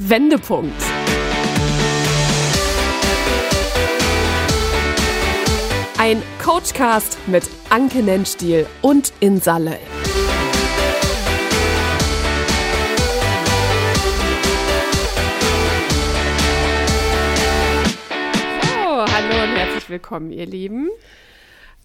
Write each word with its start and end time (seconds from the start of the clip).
Wendepunkt. 0.00 0.80
Ein 5.98 6.22
Coachcast 6.40 7.18
mit 7.26 7.42
Anke 7.68 8.04
Nennstiel 8.04 8.66
und 8.80 9.12
Insalle. 9.18 9.76
Oh, 18.86 19.04
hallo 19.04 19.42
und 19.42 19.56
herzlich 19.56 19.90
willkommen, 19.90 20.30
ihr 20.30 20.46
Lieben. 20.46 20.90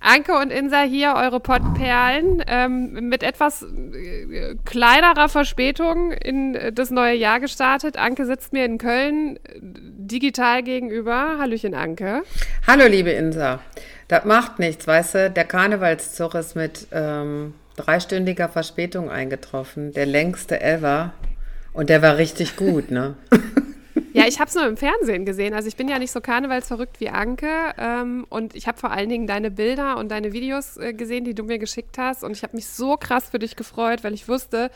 Anke 0.04 0.34
und 0.34 0.52
Insa 0.52 0.82
hier, 0.82 1.14
eure 1.16 1.40
Pottperlen, 1.40 2.44
ähm, 2.48 3.08
mit 3.08 3.24
etwas 3.24 3.64
äh, 3.64 4.56
kleinerer 4.66 5.30
Verspätung 5.30 6.12
in 6.12 6.56
äh, 6.56 6.74
das 6.74 6.92
neue 6.92 7.16
Jahr 7.16 7.40
gestartet. 7.40 7.98
Anke 7.98 8.26
sitzt 8.26 8.52
mir 8.52 8.66
in 8.66 8.78
Köln 8.78 9.38
äh, 9.38 9.60
digital 9.62 10.62
gegenüber. 10.62 11.38
Hallöchen, 11.40 11.74
Anke. 11.74 12.24
Hallo, 12.68 12.86
liebe 12.86 13.12
Insa. 13.12 13.60
Das 14.10 14.26
macht 14.26 14.60
nichts, 14.60 14.86
weißt 14.86 15.16
du, 15.16 15.32
der 15.32 15.46
Karnevalszug 15.46 16.36
ist 16.36 16.58
mit 16.58 16.88
ähm, 16.92 17.54
dreistündiger 17.78 18.50
Verspätung 18.50 19.10
eingetroffen. 19.10 19.94
Der 19.94 20.06
längste 20.06 20.62
ever. 20.62 21.14
Und 21.72 21.90
der 21.90 22.02
war 22.02 22.18
richtig 22.18 22.58
gut, 22.58 22.92
ne? 22.92 23.16
Ja, 24.14 24.28
ich 24.28 24.40
habe 24.40 24.48
es 24.48 24.56
nur 24.56 24.66
im 24.68 24.78
Fernsehen 24.78 25.26
gesehen. 25.26 25.54
Also 25.54 25.68
ich 25.68 25.76
bin 25.76 25.90
ja 25.90 25.98
nicht 25.98 26.12
so 26.12 26.22
karnevalsverrückt 26.22 27.00
wie 27.00 27.10
Anke. 27.10 27.74
Ähm, 27.78 28.26
und 28.30 28.56
ich 28.56 28.68
habe 28.68 28.78
vor 28.78 28.92
allen 28.92 29.10
Dingen 29.10 29.28
deine 29.28 29.52
Bilder 29.52 29.98
und 29.98 30.10
deine 30.10 30.34
Videos 30.34 30.78
äh, 30.78 30.94
gesehen, 30.94 31.26
die 31.26 31.34
du 31.34 31.44
mir 31.44 31.58
geschickt 31.58 31.98
hast. 31.98 32.24
Und 32.24 32.32
ich 32.32 32.44
habe 32.44 32.56
mich 32.56 32.68
so 32.68 32.96
krass 32.96 33.30
für 33.30 33.40
dich 33.40 33.56
gefreut, 33.56 34.04
weil 34.04 34.14
ich 34.14 34.28
wusste, 34.28 34.70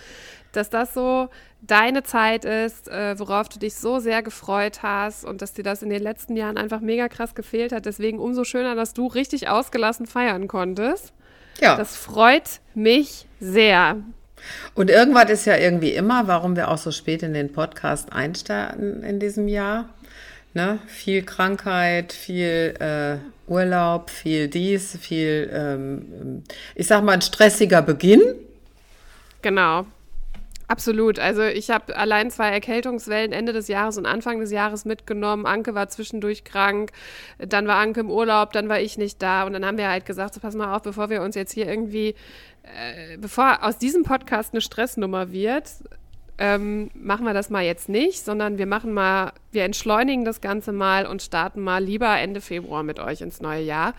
dass 0.51 0.69
das 0.69 0.93
so 0.93 1.29
deine 1.61 2.03
Zeit 2.03 2.45
ist, 2.45 2.87
äh, 2.87 3.17
worauf 3.19 3.47
du 3.49 3.59
dich 3.59 3.75
so 3.75 3.99
sehr 3.99 4.23
gefreut 4.23 4.81
hast 4.81 5.23
und 5.23 5.41
dass 5.41 5.53
dir 5.53 5.63
das 5.63 5.83
in 5.83 5.89
den 5.89 6.01
letzten 6.01 6.35
Jahren 6.35 6.57
einfach 6.57 6.81
mega 6.81 7.07
krass 7.07 7.35
gefehlt 7.35 7.71
hat. 7.71 7.85
Deswegen 7.85 8.19
umso 8.19 8.43
schöner, 8.43 8.75
dass 8.75 8.93
du 8.93 9.07
richtig 9.07 9.49
ausgelassen 9.49 10.07
feiern 10.07 10.47
konntest. 10.47 11.13
Ja. 11.59 11.75
Das 11.75 11.95
freut 11.95 12.61
mich 12.73 13.27
sehr. 13.39 13.97
Und 14.73 14.89
irgendwas 14.89 15.29
ist 15.29 15.45
ja 15.45 15.57
irgendwie 15.57 15.93
immer, 15.93 16.27
warum 16.27 16.55
wir 16.55 16.69
auch 16.69 16.77
so 16.77 16.91
spät 16.91 17.23
in 17.23 17.33
den 17.33 17.51
Podcast 17.51 18.11
einstarten 18.13 19.03
in 19.03 19.19
diesem 19.19 19.47
Jahr. 19.47 19.89
Ne? 20.53 20.79
Viel 20.87 21.23
Krankheit, 21.23 22.13
viel 22.13 22.73
äh, 22.79 23.17
Urlaub, 23.51 24.09
viel 24.09 24.47
dies, 24.47 24.97
viel, 24.99 25.49
ähm, 25.53 26.43
ich 26.75 26.87
sag 26.87 27.03
mal, 27.03 27.13
ein 27.13 27.21
stressiger 27.21 27.81
Beginn. 27.81 28.21
Genau. 29.41 29.85
Absolut. 30.69 31.17
Also 31.17 31.43
ich 31.43 31.69
habe 31.69 31.95
allein 31.95 32.29
zwei 32.29 32.49
Erkältungswellen 32.49 33.31
Ende 33.31 33.53
des 33.53 33.69
Jahres 33.69 33.97
und 33.97 34.05
Anfang 34.05 34.41
des 34.41 34.51
Jahres 34.51 34.83
mitgenommen. 34.83 35.45
Anke 35.45 35.75
war 35.75 35.87
zwischendurch 35.87 36.43
krank, 36.43 36.91
dann 37.39 37.67
war 37.67 37.77
Anke 37.77 38.01
im 38.01 38.11
Urlaub, 38.11 38.51
dann 38.51 38.67
war 38.67 38.81
ich 38.81 38.97
nicht 38.97 39.21
da 39.21 39.45
und 39.45 39.53
dann 39.53 39.65
haben 39.65 39.77
wir 39.77 39.89
halt 39.89 40.05
gesagt, 40.05 40.33
so 40.33 40.41
pass 40.41 40.55
mal 40.55 40.75
auf, 40.75 40.81
bevor 40.81 41.09
wir 41.09 41.21
uns 41.21 41.35
jetzt 41.35 41.53
hier 41.53 41.67
irgendwie 41.67 42.15
äh, 42.63 43.17
bevor 43.17 43.63
aus 43.63 43.77
diesem 43.77 44.03
Podcast 44.03 44.53
eine 44.53 44.61
Stressnummer 44.61 45.31
wird, 45.31 45.69
ähm, 46.37 46.91
machen 46.93 47.25
wir 47.25 47.33
das 47.33 47.49
mal 47.49 47.63
jetzt 47.63 47.89
nicht, 47.89 48.23
sondern 48.23 48.57
wir 48.57 48.67
machen 48.67 48.93
mal, 48.93 49.31
wir 49.51 49.63
entschleunigen 49.63 50.25
das 50.25 50.41
Ganze 50.41 50.71
mal 50.71 51.05
und 51.07 51.21
starten 51.21 51.61
mal 51.61 51.83
lieber 51.83 52.15
Ende 52.19 52.41
Februar 52.41 52.83
mit 52.83 52.99
euch 52.99 53.21
ins 53.21 53.41
neue 53.41 53.63
Jahr. 53.63 53.93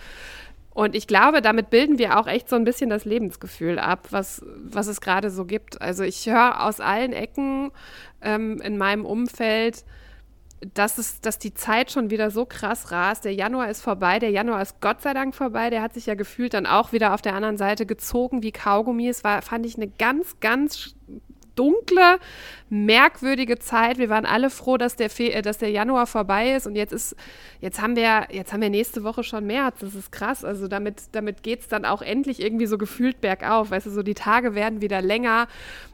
Und 0.79 0.95
ich 0.95 1.09
glaube, 1.09 1.43
damit 1.43 1.71
bilden 1.71 1.99
wir 1.99 2.21
auch 2.21 2.29
echt 2.29 2.49
so 2.49 2.55
ein 2.55 2.63
bisschen 2.63 2.89
das 2.89 3.05
Lebensgefühl 3.05 3.81
ab, 3.81 4.07
was, 4.11 4.45
was 4.59 4.87
es 4.87 5.01
gerade 5.01 5.29
so 5.29 5.45
gibt. 5.45 5.83
Also 5.83 6.05
ich 6.05 6.31
höre 6.31 6.65
aus 6.65 6.79
allen 6.79 7.13
Ecken 7.13 7.73
ähm, 8.23 8.61
in 8.61 8.79
meinem 8.79 9.05
Umfeld, 9.05 9.85
dass, 10.75 10.99
es, 10.99 11.21
dass 11.21 11.41
die 11.41 11.53
Zeit 11.53 11.91
schon 11.91 12.11
wieder 12.11 12.31
so 12.31 12.47
krass 12.47 12.93
rast. 12.93 13.25
Der 13.25 13.35
Januar 13.35 13.69
ist 13.69 13.83
vorbei, 13.83 14.21
der 14.21 14.31
Januar 14.31 14.63
ist 14.63 14.81
Gott 14.81 15.03
sei 15.03 15.15
Dank 15.15 15.35
vorbei. 15.35 15.69
Der 15.69 15.83
hat 15.83 15.95
sich 15.95 16.07
ja 16.07 16.15
gefühlt 16.15 16.55
dann 16.55 16.65
auch 16.65 16.93
wieder 16.93 17.13
auf 17.13 17.23
der 17.23 17.35
anderen 17.35 17.59
Seite 17.59 17.85
gezogen 17.85 18.45
wie 18.45 18.53
Kaugummi. 18.53 19.09
Es 19.09 19.25
war, 19.25 19.43
fand 19.43 19.67
ich, 19.67 19.75
eine 19.75 19.89
ganz, 19.89 20.39
ganz 20.39 20.95
dunkle, 21.59 22.19
merkwürdige 22.71 23.59
Zeit. 23.59 23.99
Wir 23.99 24.09
waren 24.09 24.27
alle 24.27 24.51
froh, 24.51 24.77
dass 24.77 24.97
der, 24.97 25.11
Fe 25.11 25.33
äh, 25.33 25.43
dass 25.43 25.59
der 25.59 25.71
Januar 25.71 26.07
vorbei 26.07 26.55
ist 26.55 26.67
und 26.67 26.77
jetzt 26.77 26.93
ist, 26.93 27.17
jetzt 27.61 27.81
haben 27.81 27.97
wir, 27.97 28.29
jetzt 28.31 28.53
haben 28.53 28.61
wir 28.61 28.71
nächste 28.71 29.05
Woche 29.05 29.25
schon 29.25 29.47
März. 29.47 29.79
Das 29.81 29.95
ist 29.95 30.13
krass. 30.13 30.45
Also 30.45 30.69
damit, 30.69 31.03
damit 31.13 31.43
geht 31.43 31.61
es 31.61 31.69
dann 31.69 31.85
auch 31.85 32.03
endlich 32.03 32.41
irgendwie 32.41 32.67
so 32.67 32.79
gefühlt 32.79 33.21
bergauf. 33.21 33.71
Weißt 33.71 33.87
du, 33.87 33.91
so 33.91 34.03
die 34.03 34.15
Tage 34.15 34.55
werden 34.55 34.81
wieder 34.81 35.01
länger. 35.01 35.49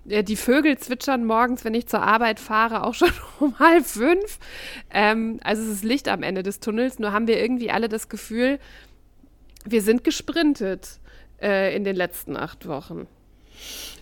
Äh, 0.08 0.24
die 0.24 0.36
Vögel 0.36 0.76
zwitschern 0.78 1.24
morgens, 1.24 1.64
wenn 1.64 1.74
ich 1.74 1.86
zur 1.86 2.02
Arbeit 2.02 2.40
fahre, 2.40 2.84
auch 2.84 2.94
schon 2.94 3.12
um 3.40 3.58
halb 3.58 3.86
fünf. 3.86 4.38
Ähm, 4.90 5.40
also 5.44 5.62
es 5.62 5.68
ist 5.68 5.84
Licht 5.84 6.08
am 6.08 6.22
Ende 6.22 6.42
des 6.42 6.60
Tunnels. 6.60 6.98
Nur 6.98 7.12
haben 7.12 7.26
wir 7.26 7.40
irgendwie 7.40 7.70
alle 7.70 7.88
das 7.88 8.08
Gefühl, 8.08 8.58
wir 9.64 9.80
sind 9.80 10.04
gesprintet 10.04 10.98
äh, 11.40 11.74
in 11.74 11.84
den 11.84 11.96
letzten 11.96 12.36
acht 12.36 12.66
Wochen. 12.66 13.06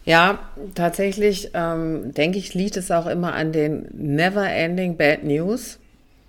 Ja, 0.04 0.40
tatsächlich 0.74 1.50
ähm, 1.54 2.12
denke 2.12 2.38
ich, 2.38 2.54
liegt 2.54 2.76
es 2.76 2.90
auch 2.90 3.06
immer 3.06 3.34
an 3.34 3.52
den 3.52 3.86
never-ending 3.92 4.96
Bad 4.96 5.22
News. 5.22 5.78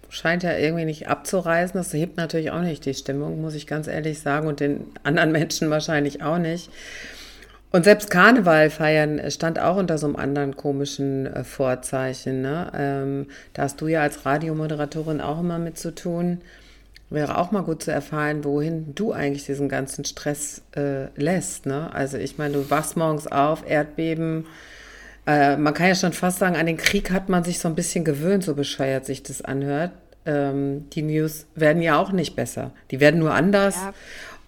Scheint 0.10 0.44
ja 0.44 0.56
irgendwie 0.56 0.86
nicht 0.86 1.08
abzureißen. 1.08 1.76
Das 1.76 1.92
hebt 1.92 2.18
natürlich 2.18 2.52
auch 2.52 2.62
nicht 2.62 2.86
die 2.86 2.94
Stimmung, 2.94 3.42
muss 3.42 3.56
ich 3.56 3.66
ganz 3.66 3.88
ehrlich 3.88 4.20
sagen, 4.20 4.48
und 4.48 4.60
den 4.60 4.86
anderen 5.04 5.32
Menschen 5.32 5.70
wahrscheinlich 5.72 6.22
auch 6.22 6.38
nicht. 6.38 6.70
Und 7.72 7.86
selbst 7.86 8.12
Karneval 8.12 8.70
feiern 8.70 9.20
stand 9.32 9.58
auch 9.58 9.78
unter 9.78 9.98
so 9.98 10.06
einem 10.06 10.16
anderen 10.16 10.56
komischen 10.56 11.26
äh, 11.26 11.44
Vorzeichen. 11.44 12.44
Ne? 12.44 12.72
Ähm, 12.76 13.28
da 13.54 13.64
hast 13.64 13.82
du 13.82 13.88
ja 13.88 14.04
als 14.04 14.28
Radiomoderatorin 14.28 15.20
auch 15.20 15.40
immer 15.40 15.58
mit 15.58 15.80
zu 15.80 15.96
tun. 15.96 16.42
Wäre 17.14 17.38
auch 17.38 17.52
mal 17.52 17.62
gut 17.62 17.84
zu 17.84 17.92
erfahren, 17.92 18.44
wohin 18.44 18.96
du 18.96 19.12
eigentlich 19.12 19.46
diesen 19.46 19.70
ganzen 19.70 20.04
Stress 20.04 20.64
äh, 20.76 21.10
lässt. 21.16 21.68
Ne? 21.68 21.94
Also 21.94 22.18
ich 22.18 22.40
meine, 22.40 22.56
du 22.56 22.72
wachst 22.72 22.98
morgens 22.98 23.28
auf, 23.28 23.64
Erdbeben. 23.70 24.48
Äh, 25.28 25.58
man 25.58 25.76
kann 25.76 25.90
ja 25.90 25.94
schon 25.94 26.14
fast 26.14 26.40
sagen, 26.40 26.56
an 26.56 26.66
den 26.66 26.78
Krieg 26.78 27.12
hat 27.12 27.30
man 27.30 27.44
sich 27.44 27.60
so 27.60 27.68
ein 27.68 27.76
bisschen 27.76 28.04
gewöhnt, 28.04 28.44
so 28.44 28.56
bescheuert 28.56 29.06
sich 29.06 29.22
das 29.22 29.44
anhört. 29.44 29.92
Ähm, 30.26 30.90
die 30.90 31.04
News 31.04 31.46
werden 31.54 31.84
ja 31.84 32.00
auch 32.00 32.12
nicht 32.12 32.36
besser. 32.36 32.72
Die 32.90 33.00
werden 33.00 33.20
nur 33.20 33.36
anders. 33.36 33.76
Ja. 33.76 33.94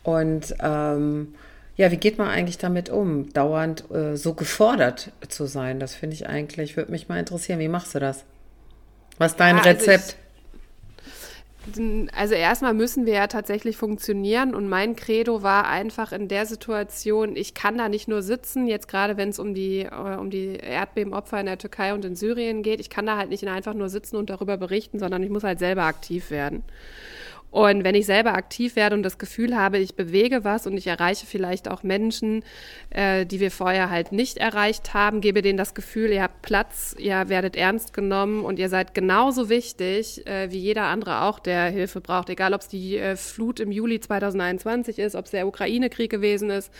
Und 0.01 0.55
ähm, 0.59 1.35
ja, 1.75 1.91
wie 1.91 1.97
geht 1.97 2.17
man 2.17 2.29
eigentlich 2.29 2.57
damit 2.57 2.89
um, 2.89 3.31
dauernd 3.31 3.91
äh, 3.91 4.15
so 4.15 4.33
gefordert 4.33 5.11
zu 5.27 5.45
sein? 5.45 5.79
Das 5.79 5.93
finde 5.93 6.15
ich 6.15 6.27
eigentlich, 6.27 6.77
würde 6.77 6.91
mich 6.91 7.09
mal 7.09 7.19
interessieren. 7.19 7.59
Wie 7.59 7.67
machst 7.67 7.93
du 7.93 7.99
das? 7.99 8.23
Was 9.19 9.33
ist 9.33 9.39
dein 9.39 9.57
ja, 9.57 9.61
also 9.61 9.69
Rezept? 9.69 10.15
Ich, 10.17 10.24
also 12.13 12.35
erstmal 12.35 12.73
müssen 12.73 13.05
wir 13.05 13.13
ja 13.13 13.27
tatsächlich 13.27 13.77
funktionieren 13.77 14.53
und 14.53 14.69
mein 14.69 14.95
Credo 14.95 15.41
war 15.41 15.67
einfach 15.67 16.11
in 16.11 16.27
der 16.27 16.45
Situation, 16.45 17.35
ich 17.35 17.53
kann 17.53 17.77
da 17.77 17.89
nicht 17.89 18.07
nur 18.07 18.21
sitzen, 18.21 18.67
jetzt 18.67 18.87
gerade 18.87 19.17
wenn 19.17 19.29
es 19.29 19.39
um 19.39 19.53
die, 19.53 19.81
äh, 19.81 20.15
um 20.17 20.29
die 20.29 20.55
Erdbebenopfer 20.55 21.39
in 21.39 21.47
der 21.47 21.57
Türkei 21.57 21.93
und 21.93 22.05
in 22.05 22.15
Syrien 22.15 22.61
geht, 22.61 22.79
ich 22.79 22.89
kann 22.89 23.05
da 23.05 23.17
halt 23.17 23.29
nicht 23.29 23.47
einfach 23.47 23.73
nur 23.73 23.89
sitzen 23.89 24.15
und 24.15 24.29
darüber 24.29 24.57
berichten, 24.57 24.99
sondern 24.99 25.23
ich 25.23 25.29
muss 25.29 25.43
halt 25.43 25.59
selber 25.59 25.83
aktiv 25.83 26.29
werden. 26.31 26.63
Und 27.55 27.85
wenn 27.85 27.95
ich 27.95 28.05
selber 28.05 28.33
aktiv 28.33 28.75
werde 28.75 28.97
und 28.97 29.03
das 29.03 29.17
Gefühl 29.17 29.55
habe, 29.55 29.77
ich 29.77 29.95
bewege 29.95 30.43
was 30.43 30.67
und 30.67 30.75
ich 30.75 30.87
erreiche 30.87 31.25
vielleicht 31.25 31.69
auch 31.71 31.83
Menschen, 31.83 32.43
äh, 32.89 33.25
die 33.25 33.39
wir 33.39 33.49
vorher 33.49 33.89
halt 33.89 34.11
nicht 34.11 34.39
erreicht 34.39 34.93
haben, 34.93 35.21
gebe 35.21 35.41
denen 35.41 35.57
das 35.57 35.73
Gefühl, 35.73 36.11
ihr 36.11 36.21
habt 36.21 36.41
Platz, 36.41 36.97
ihr 36.99 37.29
werdet 37.29 37.55
ernst 37.55 37.93
genommen 37.93 38.43
und 38.43 38.59
ihr 38.59 38.67
seid 38.67 38.93
genauso 38.93 39.47
wichtig 39.47 40.27
äh, 40.27 40.51
wie 40.51 40.57
jeder 40.57 40.83
andere 40.87 41.21
auch, 41.21 41.39
der 41.39 41.69
Hilfe 41.69 42.01
braucht. 42.01 42.29
Egal, 42.29 42.53
ob 42.53 42.59
es 42.59 42.67
die 42.67 42.97
äh, 42.97 43.15
Flut 43.15 43.61
im 43.61 43.71
Juli 43.71 44.01
2021 44.01 44.99
ist, 44.99 45.15
ob 45.15 45.23
es 45.23 45.31
der 45.31 45.47
Ukraine-Krieg 45.47 46.11
gewesen 46.11 46.49
ist 46.49 46.73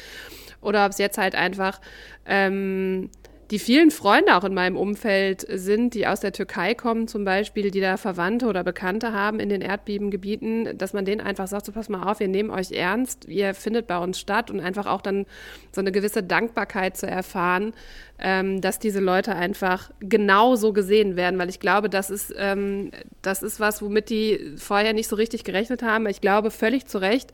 oder 0.60 0.84
ob 0.86 0.92
es 0.92 0.98
jetzt 0.98 1.18
halt 1.18 1.36
einfach 1.36 1.80
ähm, 2.26 3.10
die 3.52 3.60
vielen 3.60 3.92
Freunde 3.92 4.36
auch 4.36 4.44
in 4.44 4.56
meinem 4.56 4.76
Umfeld 4.76 5.46
sind, 5.48 5.94
die 5.94 6.08
aus 6.08 6.20
der 6.20 6.32
Türkei 6.32 6.74
kommen 6.74 7.08
zum 7.08 7.26
Beispiel, 7.26 7.70
die 7.70 7.80
da 7.80 7.98
Verwandte 7.98 8.48
oder 8.48 8.64
Bekannte 8.64 9.14
haben 9.14 9.40
in 9.40 9.50
den 9.50 9.62
Erdbebengebieten, 9.62 10.78
dass 10.78 10.94
man 10.94 11.06
denen 11.06 11.22
einfach 11.22 11.48
sagt, 11.48 11.68
so 11.68 11.72
pass 11.72 11.88
mal 11.88 12.10
auf, 12.10 12.20
wir 12.20 12.28
nehmen 12.28 12.50
euch 12.50 12.72
ernst, 12.72 13.26
ihr 13.26 13.54
findet 13.54 13.86
bei 13.86 14.00
uns 14.00 14.20
statt 14.20 14.50
und 14.50 14.60
einfach 14.60 14.88
auch 14.88 15.02
dann 15.02 15.26
so 15.72 15.82
eine 15.82 15.92
gewisse 15.92 16.24
Dankbarkeit 16.24 16.98
zu 16.98 17.06
erfahren, 17.06 17.74
ähm, 18.18 18.62
dass 18.62 18.80
diese 18.80 19.00
Leute 19.00 19.36
einfach 19.36 19.92
genauso 20.00 20.74
gesehen 20.74 21.16
werden, 21.16 21.38
weil 21.38 21.50
ich 21.50 21.60
glaube, 21.60 21.90
das 21.90 22.10
ist, 22.10 22.34
ähm, 22.38 22.90
das 23.22 23.44
ist 23.44 23.60
was, 23.60 23.82
womit 23.82 24.10
die 24.10 24.56
vorher 24.58 24.94
nicht 24.94 25.08
so 25.08 25.16
richtig 25.16 25.44
gerechnet 25.44 25.84
haben. 25.84 26.08
Ich 26.08 26.22
glaube 26.22 26.50
völlig 26.50 26.88
zu 26.88 26.98
Recht, 26.98 27.32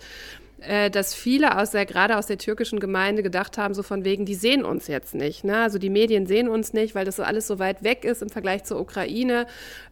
dass 0.91 1.15
viele 1.15 1.57
aus 1.57 1.71
der, 1.71 1.85
gerade 1.85 2.17
aus 2.17 2.27
der 2.27 2.37
türkischen 2.37 2.79
Gemeinde 2.79 3.23
gedacht 3.23 3.57
haben, 3.57 3.73
so 3.73 3.81
von 3.81 4.05
wegen, 4.05 4.25
die 4.25 4.35
sehen 4.35 4.63
uns 4.63 4.87
jetzt 4.87 5.15
nicht. 5.15 5.43
Ne? 5.43 5.57
Also 5.57 5.79
die 5.79 5.89
Medien 5.89 6.27
sehen 6.27 6.47
uns 6.47 6.73
nicht, 6.73 6.93
weil 6.93 7.03
das 7.03 7.15
so 7.15 7.23
alles 7.23 7.47
so 7.47 7.57
weit 7.57 7.83
weg 7.83 8.05
ist 8.05 8.21
im 8.21 8.29
Vergleich 8.29 8.63
zur 8.63 8.79
Ukraine, 8.79 9.47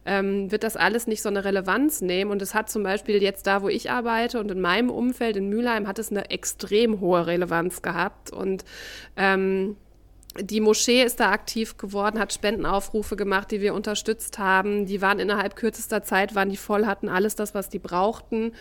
ähm, 0.06 0.50
wird 0.52 0.62
das 0.62 0.76
alles 0.76 1.06
nicht 1.08 1.22
so 1.22 1.28
eine 1.28 1.44
Relevanz 1.44 2.02
nehmen. 2.02 2.30
Und 2.30 2.40
es 2.40 2.54
hat 2.54 2.70
zum 2.70 2.84
Beispiel 2.84 3.20
jetzt 3.20 3.46
da, 3.46 3.62
wo 3.62 3.68
ich 3.68 3.90
arbeite 3.90 4.38
und 4.38 4.50
in 4.50 4.60
meinem 4.60 4.90
Umfeld 4.90 5.36
in 5.36 5.48
Mülheim, 5.48 5.88
hat 5.88 5.98
es 5.98 6.10
eine 6.10 6.30
extrem 6.30 7.00
hohe 7.00 7.26
Relevanz 7.26 7.82
gehabt. 7.82 8.30
Und 8.30 8.64
ähm, 9.16 9.76
die 10.38 10.60
Moschee 10.60 11.02
ist 11.02 11.18
da 11.18 11.32
aktiv 11.32 11.76
geworden, 11.76 12.20
hat 12.20 12.32
Spendenaufrufe 12.32 13.16
gemacht, 13.16 13.50
die 13.50 13.60
wir 13.60 13.74
unterstützt 13.74 14.38
haben. 14.38 14.86
Die 14.86 15.02
waren 15.02 15.18
innerhalb 15.18 15.56
kürzester 15.56 16.04
Zeit, 16.04 16.36
waren 16.36 16.50
die 16.50 16.56
voll, 16.56 16.86
hatten 16.86 17.08
alles 17.08 17.34
das, 17.34 17.52
was 17.52 17.68
die 17.68 17.80
brauchten. 17.80 18.52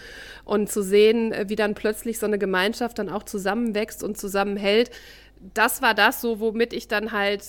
Und 0.45 0.71
zu 0.71 0.81
sehen, 0.81 1.33
wie 1.45 1.56
dann 1.56 1.75
plötzlich 1.75 2.18
so 2.18 2.25
eine 2.25 2.39
Gemeinschaft 2.39 2.98
dann 2.98 3.10
auch 3.10 3.24
zusammenwächst 3.24 4.04
und 4.04 4.18
zusammenhält, 4.18 4.89
das 5.54 5.81
war 5.81 5.94
das 5.94 6.21
so, 6.21 6.39
womit 6.39 6.74
ich 6.74 6.88
dann 6.88 7.12
halt 7.12 7.44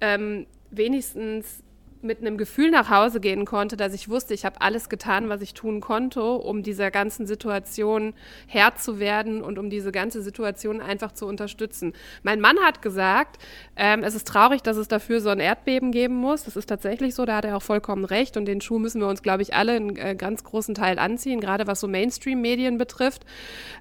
ähm, 0.00 0.46
wenigstens 0.70 1.63
mit 2.04 2.20
einem 2.20 2.36
Gefühl 2.36 2.70
nach 2.70 2.90
Hause 2.90 3.20
gehen 3.20 3.44
konnte, 3.44 3.76
dass 3.76 3.94
ich 3.94 4.08
wusste, 4.08 4.34
ich 4.34 4.44
habe 4.44 4.60
alles 4.60 4.88
getan, 4.88 5.28
was 5.28 5.40
ich 5.40 5.54
tun 5.54 5.80
konnte, 5.80 6.22
um 6.22 6.62
dieser 6.62 6.90
ganzen 6.90 7.26
Situation 7.26 8.14
Herr 8.46 8.76
zu 8.76 9.00
werden 9.00 9.42
und 9.42 9.58
um 9.58 9.70
diese 9.70 9.90
ganze 9.90 10.22
Situation 10.22 10.80
einfach 10.80 11.12
zu 11.12 11.26
unterstützen. 11.26 11.94
Mein 12.22 12.40
Mann 12.40 12.58
hat 12.58 12.82
gesagt, 12.82 13.42
ähm, 13.76 14.04
es 14.04 14.14
ist 14.14 14.28
traurig, 14.28 14.62
dass 14.62 14.76
es 14.76 14.88
dafür 14.88 15.20
so 15.20 15.30
ein 15.30 15.40
Erdbeben 15.40 15.90
geben 15.90 16.14
muss. 16.16 16.44
Das 16.44 16.56
ist 16.56 16.66
tatsächlich 16.66 17.14
so, 17.14 17.24
da 17.24 17.36
hat 17.36 17.44
er 17.44 17.56
auch 17.56 17.62
vollkommen 17.62 18.04
recht 18.04 18.36
und 18.36 18.44
den 18.44 18.60
Schuh 18.60 18.78
müssen 18.78 19.00
wir 19.00 19.08
uns, 19.08 19.22
glaube 19.22 19.42
ich, 19.42 19.54
alle 19.54 19.72
einen 19.72 19.96
äh, 19.96 20.14
ganz 20.14 20.44
großen 20.44 20.74
Teil 20.74 20.98
anziehen, 20.98 21.40
gerade 21.40 21.66
was 21.66 21.80
so 21.80 21.88
Mainstream-Medien 21.88 22.78
betrifft. 22.78 23.24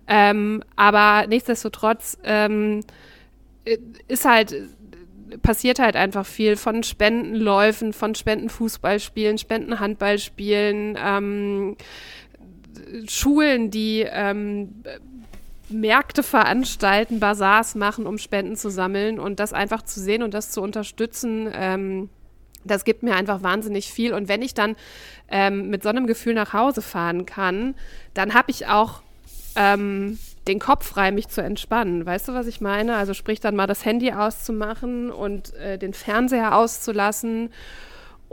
Ähm, 0.07 0.63
aber 0.75 1.27
nichtsdestotrotz 1.27 2.17
ähm, 2.23 2.81
äh, 3.65 3.77
ist 4.07 4.25
halt 4.25 4.55
passiert 5.41 5.79
halt 5.79 5.95
einfach 5.95 6.25
viel 6.25 6.55
von 6.55 6.83
Spendenläufen, 6.83 7.93
von 7.93 8.15
Spendenfußballspielen, 8.15 9.37
Spendenhandballspielen, 9.37 10.97
ähm, 11.03 11.77
Schulen, 13.07 13.71
die 13.71 14.05
ähm, 14.09 14.83
Märkte 15.69 16.23
veranstalten, 16.23 17.19
Bazars 17.19 17.75
machen, 17.75 18.05
um 18.05 18.17
Spenden 18.17 18.55
zu 18.55 18.69
sammeln 18.69 19.19
und 19.19 19.39
das 19.39 19.53
einfach 19.53 19.81
zu 19.83 19.99
sehen 19.99 20.23
und 20.23 20.33
das 20.33 20.51
zu 20.51 20.61
unterstützen. 20.61 21.49
Ähm, 21.53 22.09
das 22.65 22.85
gibt 22.85 23.03
mir 23.03 23.15
einfach 23.15 23.43
wahnsinnig 23.43 23.91
viel. 23.91 24.13
Und 24.13 24.27
wenn 24.27 24.41
ich 24.41 24.53
dann 24.53 24.75
ähm, 25.29 25.69
mit 25.69 25.83
so 25.83 25.89
einem 25.89 26.07
Gefühl 26.07 26.33
nach 26.33 26.53
Hause 26.53 26.81
fahren 26.81 27.25
kann, 27.25 27.75
dann 28.13 28.33
habe 28.33 28.51
ich 28.51 28.67
auch 28.67 29.01
ähm, 29.55 30.17
den 30.47 30.59
Kopf 30.59 30.85
frei, 30.85 31.11
mich 31.11 31.29
zu 31.29 31.41
entspannen. 31.41 32.05
Weißt 32.05 32.27
du, 32.27 32.33
was 32.33 32.47
ich 32.47 32.61
meine? 32.61 32.95
Also 32.95 33.13
sprich 33.13 33.39
dann 33.39 33.55
mal 33.55 33.67
das 33.67 33.85
Handy 33.85 34.11
auszumachen 34.11 35.11
und 35.11 35.53
äh, 35.55 35.77
den 35.77 35.93
Fernseher 35.93 36.55
auszulassen 36.55 37.49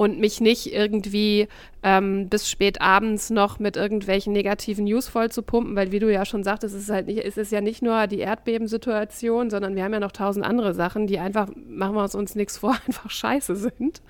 und 0.00 0.18
mich 0.18 0.40
nicht 0.40 0.72
irgendwie 0.72 1.46
ähm, 1.82 2.30
bis 2.30 2.48
spät 2.48 2.80
abends 2.80 3.28
noch 3.28 3.58
mit 3.58 3.76
irgendwelchen 3.76 4.32
negativen 4.32 4.86
News 4.86 5.08
voll 5.08 5.30
zu 5.30 5.42
pumpen, 5.42 5.76
weil 5.76 5.92
wie 5.92 5.98
du 5.98 6.10
ja 6.10 6.24
schon 6.24 6.42
sagtest, 6.42 6.74
es 6.74 6.84
ist 6.84 6.90
halt 6.90 7.06
nicht, 7.06 7.22
es 7.22 7.36
ist 7.36 7.52
ja 7.52 7.60
nicht 7.60 7.82
nur 7.82 8.06
die 8.06 8.20
Erdbebensituation, 8.20 9.50
sondern 9.50 9.76
wir 9.76 9.84
haben 9.84 9.92
ja 9.92 10.00
noch 10.00 10.12
tausend 10.12 10.46
andere 10.46 10.72
Sachen, 10.72 11.06
die 11.06 11.18
einfach, 11.18 11.48
machen 11.68 11.94
wir 11.94 12.14
uns 12.14 12.34
nichts 12.34 12.56
vor, 12.56 12.76
einfach 12.86 13.10
scheiße 13.10 13.56
sind. 13.56 14.00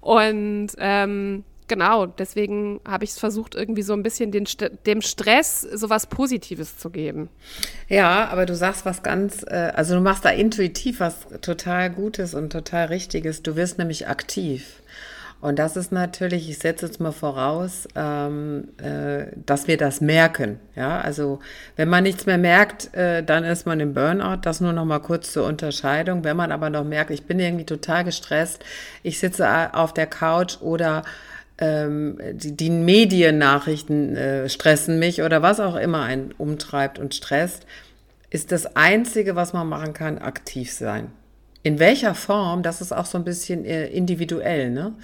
Und 0.00 0.70
ähm, 0.78 1.44
genau, 1.68 2.06
deswegen 2.06 2.80
habe 2.86 3.04
ich 3.04 3.10
es 3.10 3.18
versucht, 3.18 3.54
irgendwie 3.54 3.82
so 3.82 3.92
ein 3.92 4.02
bisschen 4.02 4.30
den, 4.30 4.46
dem 4.86 5.02
Stress 5.02 5.60
so 5.62 5.90
was 5.90 6.06
Positives 6.06 6.78
zu 6.78 6.90
geben. 6.90 7.28
Ja, 7.88 8.28
aber 8.28 8.46
du 8.46 8.54
sagst 8.54 8.84
was 8.84 9.02
ganz, 9.02 9.44
äh, 9.44 9.72
also 9.74 9.94
du 9.94 10.00
machst 10.00 10.24
da 10.24 10.30
intuitiv 10.30 11.00
was 11.00 11.26
total 11.40 11.90
Gutes 11.90 12.34
und 12.34 12.50
total 12.50 12.86
Richtiges. 12.86 13.42
Du 13.42 13.56
wirst 13.56 13.78
nämlich 13.78 14.08
aktiv. 14.08 14.82
Und 15.42 15.58
das 15.58 15.76
ist 15.76 15.90
natürlich, 15.90 16.48
ich 16.48 16.58
setze 16.58 16.86
jetzt 16.86 17.00
mal 17.00 17.10
voraus, 17.10 17.88
ähm, 17.96 18.68
äh, 18.78 19.24
dass 19.44 19.66
wir 19.66 19.76
das 19.76 20.00
merken. 20.00 20.60
Ja, 20.76 21.00
also 21.00 21.40
wenn 21.74 21.88
man 21.88 22.04
nichts 22.04 22.26
mehr 22.26 22.38
merkt, 22.38 22.94
äh, 22.94 23.24
dann 23.24 23.42
ist 23.42 23.66
man 23.66 23.80
im 23.80 23.92
Burnout. 23.92 24.42
Das 24.42 24.60
nur 24.60 24.72
noch 24.72 24.84
mal 24.84 25.00
kurz 25.00 25.32
zur 25.32 25.44
Unterscheidung. 25.44 26.22
Wenn 26.22 26.36
man 26.36 26.52
aber 26.52 26.70
noch 26.70 26.84
merkt, 26.84 27.10
ich 27.10 27.24
bin 27.24 27.40
irgendwie 27.40 27.66
total 27.66 28.04
gestresst, 28.04 28.64
ich 29.02 29.18
sitze 29.18 29.74
auf 29.74 29.92
der 29.92 30.06
Couch 30.06 30.58
oder 30.60 31.02
ähm, 31.62 32.18
die, 32.32 32.56
die 32.56 32.70
Mediennachrichten 32.70 34.16
äh, 34.16 34.48
stressen 34.48 34.98
mich 34.98 35.22
oder 35.22 35.42
was 35.42 35.60
auch 35.60 35.76
immer 35.76 36.02
einen 36.02 36.32
umtreibt 36.36 36.98
und 36.98 37.14
stresst, 37.14 37.66
ist 38.30 38.50
das 38.50 38.74
Einzige, 38.74 39.36
was 39.36 39.52
man 39.52 39.68
machen 39.68 39.92
kann, 39.92 40.18
aktiv 40.18 40.72
sein. 40.72 41.12
In 41.62 41.78
welcher 41.78 42.16
Form, 42.16 42.64
das 42.64 42.80
ist 42.80 42.92
auch 42.92 43.06
so 43.06 43.16
ein 43.16 43.22
bisschen 43.22 43.64
äh, 43.64 43.86
individuell. 43.86 44.70
Ne? 44.70 44.94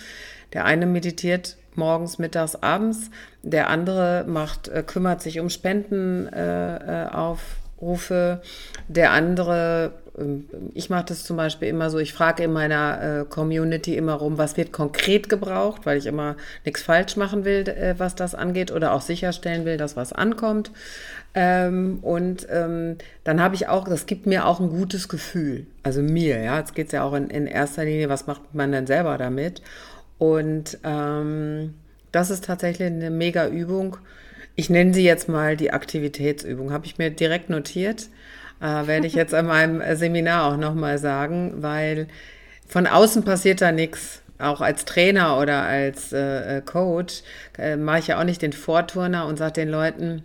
Der 0.52 0.64
eine 0.64 0.86
meditiert 0.86 1.56
morgens, 1.76 2.18
mittags, 2.18 2.56
abends, 2.56 3.12
der 3.44 3.70
andere 3.70 4.24
macht, 4.26 4.66
äh, 4.66 4.82
kümmert 4.84 5.22
sich 5.22 5.38
um 5.38 5.50
Spendenaufrufe, 5.50 8.42
der 8.88 9.12
andere 9.12 9.92
ich 10.74 10.90
mache 10.90 11.06
das 11.06 11.24
zum 11.24 11.36
Beispiel 11.36 11.68
immer 11.68 11.90
so, 11.90 11.98
ich 11.98 12.12
frage 12.12 12.44
in 12.44 12.52
meiner 12.52 13.20
äh, 13.20 13.24
Community 13.24 13.96
immer 13.96 14.14
rum, 14.14 14.38
was 14.38 14.56
wird 14.56 14.72
konkret 14.72 15.28
gebraucht, 15.28 15.86
weil 15.86 15.98
ich 15.98 16.06
immer 16.06 16.36
nichts 16.64 16.82
falsch 16.82 17.16
machen 17.16 17.44
will, 17.44 17.68
äh, 17.68 17.94
was 17.98 18.14
das 18.14 18.34
angeht 18.34 18.70
oder 18.70 18.92
auch 18.92 19.02
sicherstellen 19.02 19.64
will, 19.64 19.76
dass 19.76 19.96
was 19.96 20.12
ankommt. 20.12 20.70
Ähm, 21.34 21.98
und 22.02 22.46
ähm, 22.50 22.96
dann 23.24 23.40
habe 23.40 23.54
ich 23.54 23.68
auch, 23.68 23.86
das 23.86 24.06
gibt 24.06 24.26
mir 24.26 24.46
auch 24.46 24.60
ein 24.60 24.70
gutes 24.70 25.08
Gefühl, 25.08 25.66
also 25.82 26.02
mir, 26.02 26.42
ja, 26.42 26.58
jetzt 26.58 26.74
geht 26.74 26.86
es 26.86 26.92
ja 26.92 27.04
auch 27.04 27.14
in, 27.14 27.28
in, 27.28 27.46
erster 27.46 27.84
Linie, 27.84 28.08
was 28.08 28.26
macht 28.26 28.54
man 28.54 28.72
denn 28.72 28.86
selber 28.86 29.18
damit? 29.18 29.62
Und 30.18 30.78
ähm, 30.84 31.74
das 32.12 32.30
ist 32.30 32.44
tatsächlich 32.44 32.88
eine 32.88 33.10
mega 33.10 33.46
Übung. 33.46 33.98
Ich 34.56 34.70
nenne 34.70 34.92
sie 34.94 35.04
jetzt 35.04 35.28
mal 35.28 35.56
die 35.56 35.72
Aktivitätsübung, 35.72 36.72
habe 36.72 36.86
ich 36.86 36.98
mir 36.98 37.10
direkt 37.10 37.50
notiert 37.50 38.08
äh, 38.60 38.86
werde 38.86 39.06
ich 39.06 39.14
jetzt 39.14 39.34
an 39.34 39.46
meinem 39.46 39.82
Seminar 39.96 40.52
auch 40.52 40.56
nochmal 40.56 40.98
sagen, 40.98 41.54
weil 41.58 42.08
von 42.66 42.86
außen 42.86 43.24
passiert 43.24 43.60
da 43.60 43.72
nichts. 43.72 44.22
Auch 44.38 44.60
als 44.60 44.84
Trainer 44.84 45.38
oder 45.40 45.62
als 45.62 46.12
äh, 46.12 46.62
Coach 46.64 47.22
äh, 47.58 47.76
mache 47.76 47.98
ich 47.98 48.06
ja 48.06 48.20
auch 48.20 48.24
nicht 48.24 48.40
den 48.40 48.52
Vorturner 48.52 49.26
und 49.26 49.36
sage 49.36 49.54
den 49.54 49.68
Leuten, 49.68 50.24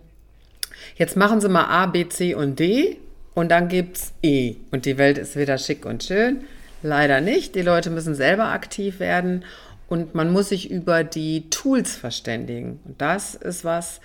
jetzt 0.96 1.16
machen 1.16 1.40
Sie 1.40 1.48
mal 1.48 1.64
A, 1.64 1.86
B, 1.86 2.08
C 2.08 2.34
und 2.34 2.60
D 2.60 2.98
und 3.34 3.48
dann 3.48 3.68
gibt's 3.68 4.12
E 4.22 4.54
und 4.70 4.84
die 4.84 4.98
Welt 4.98 5.18
ist 5.18 5.34
wieder 5.34 5.58
schick 5.58 5.84
und 5.84 6.04
schön. 6.04 6.44
Leider 6.82 7.20
nicht. 7.20 7.56
Die 7.56 7.62
Leute 7.62 7.90
müssen 7.90 8.14
selber 8.14 8.48
aktiv 8.48 9.00
werden 9.00 9.44
und 9.88 10.14
man 10.14 10.32
muss 10.32 10.50
sich 10.50 10.70
über 10.70 11.02
die 11.02 11.48
Tools 11.50 11.96
verständigen. 11.96 12.78
Und 12.84 13.00
das 13.00 13.34
ist 13.34 13.64
was, 13.64 14.00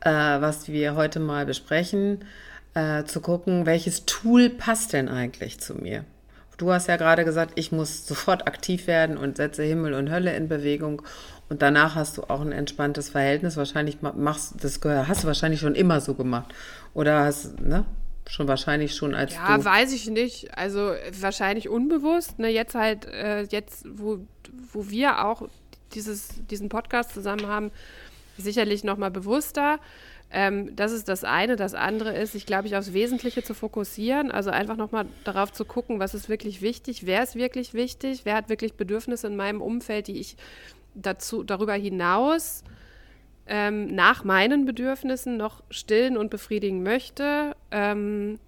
äh, 0.00 0.10
was 0.10 0.68
wir 0.68 0.96
heute 0.96 1.20
mal 1.20 1.46
besprechen 1.46 2.24
äh, 2.74 3.04
zu 3.04 3.20
gucken, 3.20 3.66
welches 3.66 4.06
Tool 4.06 4.50
passt 4.50 4.92
denn 4.92 5.08
eigentlich 5.08 5.60
zu 5.60 5.74
mir. 5.74 6.04
Du 6.56 6.72
hast 6.72 6.86
ja 6.86 6.96
gerade 6.96 7.24
gesagt, 7.24 7.52
ich 7.56 7.72
muss 7.72 8.06
sofort 8.06 8.46
aktiv 8.46 8.86
werden 8.86 9.16
und 9.16 9.36
setze 9.36 9.62
Himmel 9.62 9.94
und 9.94 10.10
Hölle 10.10 10.34
in 10.36 10.48
Bewegung. 10.48 11.02
Und 11.48 11.60
danach 11.60 11.96
hast 11.96 12.16
du 12.16 12.22
auch 12.24 12.40
ein 12.40 12.52
entspanntes 12.52 13.10
Verhältnis. 13.10 13.56
Wahrscheinlich 13.56 14.00
machst 14.00 14.54
das 14.62 14.80
hast 14.84 15.24
du 15.24 15.26
wahrscheinlich 15.26 15.60
schon 15.60 15.74
immer 15.74 16.00
so 16.00 16.14
gemacht. 16.14 16.54
Oder 16.94 17.24
hast, 17.24 17.60
ne? 17.60 17.84
Schon 18.28 18.46
wahrscheinlich 18.46 18.94
schon 18.94 19.14
als 19.14 19.34
ja, 19.34 19.56
du. 19.56 19.64
weiß 19.64 19.92
ich 19.92 20.08
nicht. 20.08 20.56
Also 20.56 20.92
wahrscheinlich 21.20 21.68
unbewusst. 21.68 22.38
Ne? 22.38 22.48
Jetzt 22.48 22.74
halt, 22.74 23.06
äh, 23.06 23.42
jetzt, 23.42 23.84
wo, 23.92 24.20
wo 24.72 24.88
wir 24.88 25.24
auch 25.24 25.48
dieses, 25.94 26.28
diesen 26.48 26.68
Podcast 26.68 27.12
zusammen 27.12 27.46
haben, 27.48 27.70
sicherlich 28.38 28.84
nochmal 28.84 29.10
bewusster. 29.10 29.78
Ähm, 30.32 30.74
das 30.74 30.92
ist 30.92 31.08
das 31.08 31.24
eine. 31.24 31.56
Das 31.56 31.74
andere 31.74 32.14
ist, 32.16 32.32
sich, 32.32 32.46
glaube 32.46 32.66
ich, 32.66 32.76
aufs 32.76 32.94
Wesentliche 32.94 33.42
zu 33.42 33.54
fokussieren. 33.54 34.30
Also 34.30 34.50
einfach 34.50 34.76
nochmal 34.76 35.06
darauf 35.24 35.52
zu 35.52 35.64
gucken, 35.64 35.98
was 36.00 36.14
ist 36.14 36.28
wirklich 36.28 36.62
wichtig, 36.62 37.06
wer 37.06 37.22
ist 37.22 37.36
wirklich 37.36 37.74
wichtig, 37.74 38.22
wer 38.24 38.34
hat 38.34 38.48
wirklich 38.48 38.74
Bedürfnisse 38.74 39.26
in 39.26 39.36
meinem 39.36 39.60
Umfeld, 39.60 40.08
die 40.08 40.18
ich 40.18 40.36
dazu, 40.94 41.42
darüber 41.42 41.74
hinaus 41.74 42.64
ähm, 43.46 43.94
nach 43.94 44.24
meinen 44.24 44.64
Bedürfnissen 44.64 45.36
noch 45.36 45.62
stillen 45.70 46.16
und 46.16 46.30
befriedigen 46.30 46.82
möchte. 46.82 47.54
Ähm, 47.70 48.38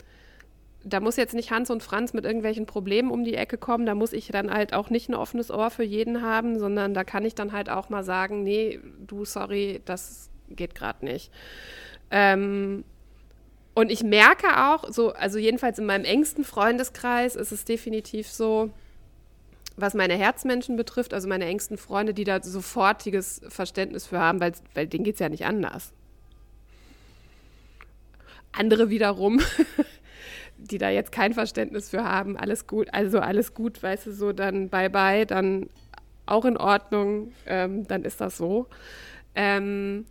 da 0.84 1.00
muss 1.00 1.16
jetzt 1.16 1.34
nicht 1.34 1.50
Hans 1.50 1.70
und 1.70 1.82
Franz 1.82 2.12
mit 2.12 2.24
irgendwelchen 2.24 2.66
Problemen 2.66 3.10
um 3.10 3.24
die 3.24 3.34
Ecke 3.34 3.58
kommen. 3.58 3.86
Da 3.86 3.94
muss 3.94 4.12
ich 4.12 4.28
dann 4.28 4.50
halt 4.50 4.74
auch 4.74 4.90
nicht 4.90 5.08
ein 5.08 5.14
offenes 5.14 5.50
Ohr 5.50 5.70
für 5.70 5.82
jeden 5.82 6.22
haben, 6.22 6.58
sondern 6.58 6.94
da 6.94 7.04
kann 7.04 7.24
ich 7.24 7.34
dann 7.34 7.52
halt 7.52 7.70
auch 7.70 7.88
mal 7.88 8.04
sagen, 8.04 8.42
nee, 8.42 8.80
du, 9.06 9.24
sorry, 9.24 9.80
das 9.84 10.30
geht 10.48 10.74
gerade 10.74 11.04
nicht. 11.04 11.30
Ähm, 12.10 12.84
und 13.74 13.90
ich 13.90 14.04
merke 14.04 14.46
auch, 14.68 14.90
so, 14.90 15.12
also 15.12 15.38
jedenfalls 15.38 15.78
in 15.78 15.86
meinem 15.86 16.04
engsten 16.04 16.44
Freundeskreis 16.44 17.34
ist 17.34 17.50
es 17.50 17.64
definitiv 17.64 18.28
so, 18.28 18.70
was 19.76 19.94
meine 19.94 20.14
Herzmenschen 20.14 20.76
betrifft, 20.76 21.12
also 21.12 21.28
meine 21.28 21.46
engsten 21.46 21.76
Freunde, 21.76 22.14
die 22.14 22.22
da 22.22 22.40
sofortiges 22.40 23.40
Verständnis 23.48 24.06
für 24.06 24.20
haben, 24.20 24.40
weil, 24.40 24.52
weil 24.74 24.86
denen 24.86 25.02
geht 25.02 25.14
es 25.14 25.20
ja 25.20 25.28
nicht 25.28 25.44
anders. 25.44 25.92
Andere 28.52 28.90
wiederum, 28.90 29.40
die 30.58 30.78
da 30.78 30.90
jetzt 30.90 31.10
kein 31.10 31.34
Verständnis 31.34 31.90
für 31.90 32.04
haben, 32.04 32.36
alles 32.36 32.68
gut, 32.68 32.88
also 32.92 33.18
alles 33.18 33.54
gut, 33.54 33.82
weißt 33.82 34.06
du, 34.06 34.12
so 34.12 34.32
dann 34.32 34.68
bye 34.68 34.90
bye, 34.90 35.26
dann 35.26 35.68
auch 36.26 36.44
in 36.44 36.56
Ordnung, 36.56 37.32
ähm, 37.46 37.88
dann 37.88 38.04
ist 38.04 38.20
das 38.20 38.36
so. 38.36 38.68
Ähm, 39.34 40.06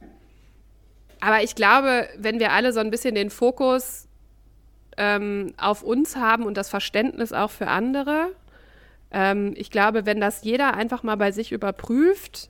aber 1.23 1.41
ich 1.41 1.55
glaube, 1.55 2.09
wenn 2.17 2.39
wir 2.41 2.51
alle 2.51 2.73
so 2.73 2.81
ein 2.81 2.91
bisschen 2.91 3.15
den 3.15 3.29
Fokus 3.29 4.09
ähm, 4.97 5.53
auf 5.55 5.81
uns 5.81 6.17
haben 6.17 6.43
und 6.43 6.57
das 6.57 6.69
Verständnis 6.69 7.31
auch 7.31 7.49
für 7.49 7.67
andere. 7.67 8.27
Ähm, 9.09 9.53
ich 9.55 9.71
glaube, 9.71 10.05
wenn 10.05 10.19
das 10.19 10.43
jeder 10.43 10.73
einfach 10.73 11.01
mal 11.01 11.15
bei 11.15 11.31
sich 11.31 11.53
überprüft 11.53 12.49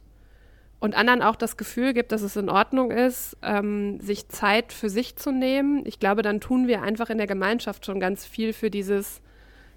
und 0.80 0.96
anderen 0.96 1.22
auch 1.22 1.36
das 1.36 1.56
Gefühl 1.56 1.94
gibt, 1.94 2.12
dass 2.12 2.24
es 2.24 2.36
in 2.36 2.50
Ordnung 2.50 2.90
ist, 2.90 3.38
ähm, 3.44 4.02
sich 4.02 4.28
Zeit 4.30 4.74
für 4.74 4.90
sich 4.90 5.18
zu 5.18 5.32
nehmen, 5.32 5.84
ich 5.86 6.00
glaube, 6.00 6.24
dann 6.24 6.42
tun 6.42 6.68
wir 6.68 6.82
einfach 6.82 7.12
in 7.12 7.20
der 7.20 7.28
Gemeinschaft 7.28 7.86
schon 7.86 8.00
ganz 8.00 8.26
viel 8.26 8.54
für 8.54 8.72
dieses 8.72 9.22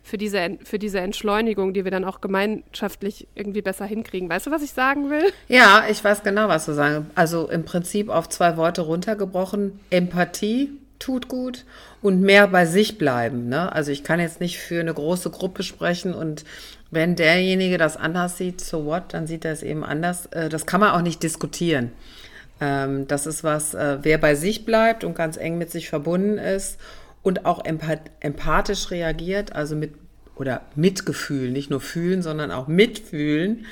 für 0.07 0.19
diese, 0.19 0.57
für 0.63 0.79
diese 0.79 1.01
Entschleunigung, 1.01 1.75
die 1.75 1.83
wir 1.83 1.91
dann 1.91 2.05
auch 2.05 2.21
gemeinschaftlich 2.21 3.27
irgendwie 3.35 3.61
besser 3.61 3.87
hinkriegen. 3.87 4.29
Weißt 4.29 4.47
du, 4.47 4.53
was 4.53 4.63
ich 4.63 4.71
sagen 4.71 5.11
will? 5.11 5.33
Ja, 5.49 5.85
ich 5.91 6.03
weiß 6.03 6.23
genau, 6.23 6.47
was 6.47 6.67
du 6.67 6.75
sagen. 6.75 7.11
Also 7.17 7.49
im 7.49 7.65
Prinzip 7.65 8.09
auf 8.09 8.29
zwei 8.29 8.57
Worte 8.57 8.83
runtergebrochen. 8.83 9.81
Empathie 9.91 10.71
tut 11.01 11.27
gut 11.27 11.65
und 12.03 12.21
mehr 12.21 12.47
bei 12.47 12.67
sich 12.67 12.99
bleiben. 12.99 13.49
Ne? 13.49 13.73
Also 13.73 13.91
ich 13.91 14.05
kann 14.05 14.21
jetzt 14.21 14.41
nicht 14.41 14.61
für 14.61 14.79
eine 14.79 14.95
große 14.95 15.31
Gruppe 15.31 15.65
sprechen 15.65 16.15
und 16.15 16.45
wenn 16.93 17.17
derjenige 17.17 17.77
das 17.77 17.97
anders 17.97 18.37
sieht, 18.39 18.61
so 18.61 18.85
what, 18.85 19.13
dann 19.13 19.27
sieht 19.27 19.45
er 19.45 19.53
es 19.53 19.65
eben 19.65 19.83
anders. 19.83 20.27
Äh, 20.27 20.49
das 20.49 20.67
kann 20.67 20.81
man 20.81 20.93
auch 20.93 21.03
nicht 21.03 21.21
diskutieren. 21.25 21.91
Ähm, 22.61 23.09
das 23.09 23.27
ist 23.27 23.43
was, 23.43 23.75
äh, 23.75 23.99
wer 24.03 24.19
bei 24.19 24.37
sich 24.37 24.65
bleibt 24.65 25.03
und 25.03 25.17
ganz 25.17 25.37
eng 25.37 25.59
mit 25.59 25.73
sich 25.73 25.89
verbunden 25.89 26.39
ist 26.39 26.79
und 27.26 27.45
auch 27.45 27.64
empathisch 27.64 28.92
reagiert, 28.92 29.52
also 29.52 29.75
mit 29.75 29.95
oder 30.37 30.61
Mitgefühl, 30.76 31.50
nicht 31.50 31.71
nur 31.71 31.80
fühlen, 31.80 32.23
sondern 32.23 32.52
auch 32.52 32.68
mitfühlen, 32.68 33.66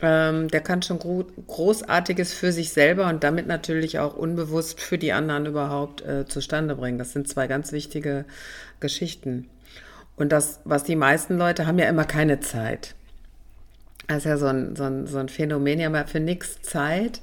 ähm, 0.00 0.48
der 0.48 0.62
kann 0.62 0.80
schon 0.80 0.98
gro 0.98 1.26
Großartiges 1.48 2.32
für 2.32 2.50
sich 2.50 2.72
selber 2.72 3.10
und 3.10 3.24
damit 3.24 3.46
natürlich 3.46 3.98
auch 3.98 4.16
unbewusst 4.16 4.80
für 4.80 4.96
die 4.96 5.12
anderen 5.12 5.44
überhaupt 5.44 6.00
äh, 6.00 6.24
zustande 6.26 6.76
bringen. 6.76 6.96
Das 6.96 7.12
sind 7.12 7.28
zwei 7.28 7.46
ganz 7.46 7.72
wichtige 7.72 8.24
Geschichten. 8.80 9.50
Und 10.16 10.32
das, 10.32 10.60
was 10.64 10.82
die 10.82 10.96
meisten 10.96 11.36
Leute 11.36 11.66
haben 11.66 11.78
ja 11.78 11.90
immer 11.90 12.04
keine 12.04 12.40
Zeit. 12.40 12.94
Das 14.06 14.18
ist 14.18 14.24
ja 14.24 14.38
so 14.38 14.46
ein, 14.46 14.76
so 14.76 14.84
ein, 14.84 15.06
so 15.06 15.18
ein 15.18 15.28
Phänomen, 15.28 15.78
ja 15.78 15.90
mal 15.90 16.06
für 16.06 16.20
nichts 16.20 16.62
Zeit. 16.62 17.20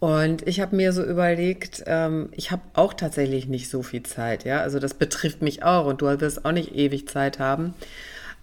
Und 0.00 0.46
ich 0.46 0.60
habe 0.60 0.76
mir 0.76 0.92
so 0.92 1.02
überlegt, 1.02 1.84
ähm, 1.86 2.28
ich 2.32 2.50
habe 2.50 2.62
auch 2.74 2.92
tatsächlich 2.92 3.46
nicht 3.48 3.70
so 3.70 3.82
viel 3.82 4.02
Zeit, 4.02 4.44
ja. 4.44 4.60
Also 4.60 4.78
das 4.78 4.94
betrifft 4.94 5.40
mich 5.40 5.62
auch 5.62 5.86
und 5.86 6.02
du 6.02 6.20
wirst 6.20 6.44
auch 6.44 6.52
nicht 6.52 6.74
ewig 6.74 7.08
Zeit 7.08 7.38
haben. 7.38 7.74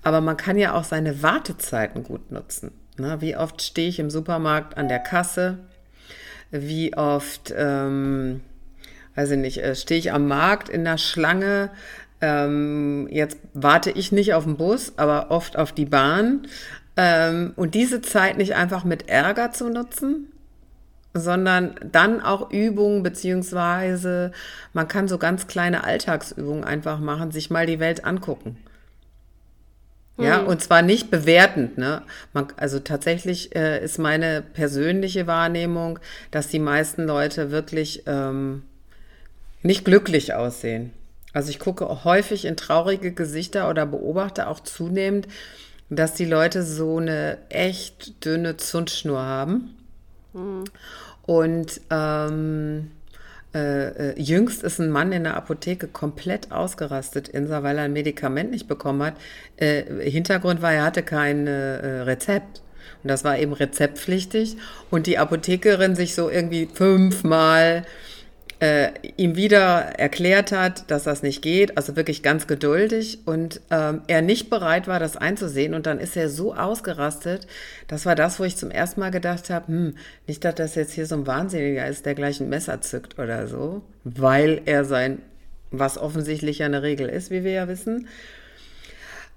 Aber 0.03 0.21
man 0.21 0.37
kann 0.37 0.57
ja 0.57 0.73
auch 0.73 0.83
seine 0.83 1.21
Wartezeiten 1.21 2.03
gut 2.03 2.31
nutzen. 2.31 2.71
Ne? 2.97 3.21
Wie 3.21 3.35
oft 3.35 3.61
stehe 3.61 3.89
ich 3.89 3.99
im 3.99 4.09
Supermarkt 4.09 4.77
an 4.77 4.87
der 4.87 4.99
Kasse? 4.99 5.59
Wie 6.49 6.95
oft, 6.95 7.53
ähm, 7.55 8.41
weiß 9.15 9.31
ich 9.31 9.37
nicht, 9.37 9.57
äh, 9.63 9.75
stehe 9.75 9.99
ich 9.99 10.11
am 10.11 10.27
Markt 10.27 10.69
in 10.69 10.83
der 10.83 10.97
Schlange? 10.97 11.69
Ähm, 12.19 13.07
jetzt 13.09 13.37
warte 13.53 13.91
ich 13.91 14.11
nicht 14.11 14.33
auf 14.33 14.43
den 14.43 14.57
Bus, 14.57 14.93
aber 14.97 15.31
oft 15.31 15.57
auf 15.57 15.71
die 15.71 15.85
Bahn. 15.85 16.47
Ähm, 16.97 17.53
und 17.55 17.73
diese 17.73 18.01
Zeit 18.01 18.37
nicht 18.37 18.55
einfach 18.55 18.83
mit 18.83 19.07
Ärger 19.07 19.51
zu 19.51 19.69
nutzen, 19.69 20.30
sondern 21.13 21.75
dann 21.83 22.21
auch 22.21 22.51
Übungen, 22.51 23.03
beziehungsweise 23.03 24.31
man 24.73 24.87
kann 24.87 25.07
so 25.07 25.17
ganz 25.17 25.47
kleine 25.47 25.83
Alltagsübungen 25.83 26.63
einfach 26.63 26.99
machen, 26.99 27.31
sich 27.31 27.49
mal 27.49 27.65
die 27.65 27.79
Welt 27.79 28.05
angucken. 28.05 28.57
Ja, 30.17 30.41
mhm. 30.41 30.47
und 30.47 30.61
zwar 30.61 30.81
nicht 30.81 31.09
bewertend, 31.09 31.77
ne? 31.77 32.03
Man, 32.33 32.47
also 32.57 32.79
tatsächlich 32.79 33.55
äh, 33.55 33.83
ist 33.83 33.97
meine 33.97 34.41
persönliche 34.41 35.25
Wahrnehmung, 35.25 35.99
dass 36.29 36.47
die 36.47 36.59
meisten 36.59 37.03
Leute 37.03 37.49
wirklich 37.49 38.03
ähm, 38.05 38.63
nicht 39.63 39.85
glücklich 39.85 40.33
aussehen. 40.33 40.91
Also 41.33 41.49
ich 41.49 41.59
gucke 41.59 42.03
häufig 42.03 42.45
in 42.45 42.57
traurige 42.57 43.13
Gesichter 43.13 43.69
oder 43.69 43.85
beobachte 43.85 44.47
auch 44.47 44.59
zunehmend, 44.59 45.27
dass 45.89 46.13
die 46.13 46.25
Leute 46.25 46.63
so 46.63 46.97
eine 46.97 47.37
echt 47.49 48.25
dünne 48.25 48.57
Zündschnur 48.57 49.21
haben. 49.21 49.75
Und 51.23 51.81
ähm, 51.89 52.91
äh, 53.53 54.11
äh, 54.11 54.21
jüngst 54.21 54.63
ist 54.63 54.79
ein 54.79 54.89
Mann 54.89 55.11
in 55.11 55.23
der 55.23 55.35
Apotheke 55.35 55.87
komplett 55.87 56.51
ausgerastet, 56.51 57.27
Insa, 57.27 57.63
weil 57.63 57.77
er 57.77 57.85
ein 57.85 57.93
Medikament 57.93 58.51
nicht 58.51 58.67
bekommen 58.67 59.03
hat. 59.03 59.15
Äh, 59.57 60.09
Hintergrund 60.09 60.61
war, 60.61 60.73
er 60.73 60.83
hatte 60.83 61.03
kein 61.03 61.47
äh, 61.47 62.01
Rezept. 62.01 62.61
Und 63.03 63.09
das 63.09 63.23
war 63.23 63.37
eben 63.37 63.53
rezeptpflichtig. 63.53 64.57
Und 64.89 65.07
die 65.07 65.17
Apothekerin 65.17 65.95
sich 65.95 66.15
so 66.15 66.29
irgendwie 66.29 66.67
fünfmal 66.71 67.83
äh, 67.85 68.10
ihm 69.17 69.35
wieder 69.35 69.59
erklärt 69.97 70.51
hat, 70.51 70.91
dass 70.91 71.03
das 71.03 71.23
nicht 71.23 71.41
geht, 71.41 71.77
also 71.77 71.95
wirklich 71.95 72.21
ganz 72.21 72.45
geduldig 72.45 73.19
und 73.25 73.59
ähm, 73.71 74.01
er 74.05 74.21
nicht 74.21 74.51
bereit 74.51 74.87
war, 74.87 74.99
das 74.99 75.17
einzusehen 75.17 75.73
und 75.73 75.87
dann 75.87 75.99
ist 75.99 76.15
er 76.15 76.29
so 76.29 76.53
ausgerastet. 76.53 77.47
Das 77.87 78.05
war 78.05 78.13
das, 78.13 78.39
wo 78.39 78.43
ich 78.43 78.57
zum 78.57 78.69
ersten 78.69 78.99
Mal 78.99 79.09
gedacht 79.09 79.49
habe, 79.49 79.67
hm, 79.67 79.95
nicht, 80.27 80.43
dass 80.43 80.53
das 80.55 80.75
jetzt 80.75 80.93
hier 80.93 81.07
so 81.07 81.15
ein 81.15 81.25
Wahnsinniger 81.25 81.87
ist, 81.87 82.05
der 82.05 82.13
gleich 82.13 82.39
ein 82.39 82.49
Messer 82.49 82.81
zückt 82.81 83.17
oder 83.17 83.47
so, 83.47 83.81
weil 84.03 84.61
er 84.65 84.85
sein, 84.85 85.23
was 85.71 85.97
offensichtlich 85.97 86.59
ja 86.59 86.67
eine 86.67 86.83
Regel 86.83 87.09
ist, 87.09 87.31
wie 87.31 87.43
wir 87.43 87.51
ja 87.51 87.67
wissen. 87.67 88.07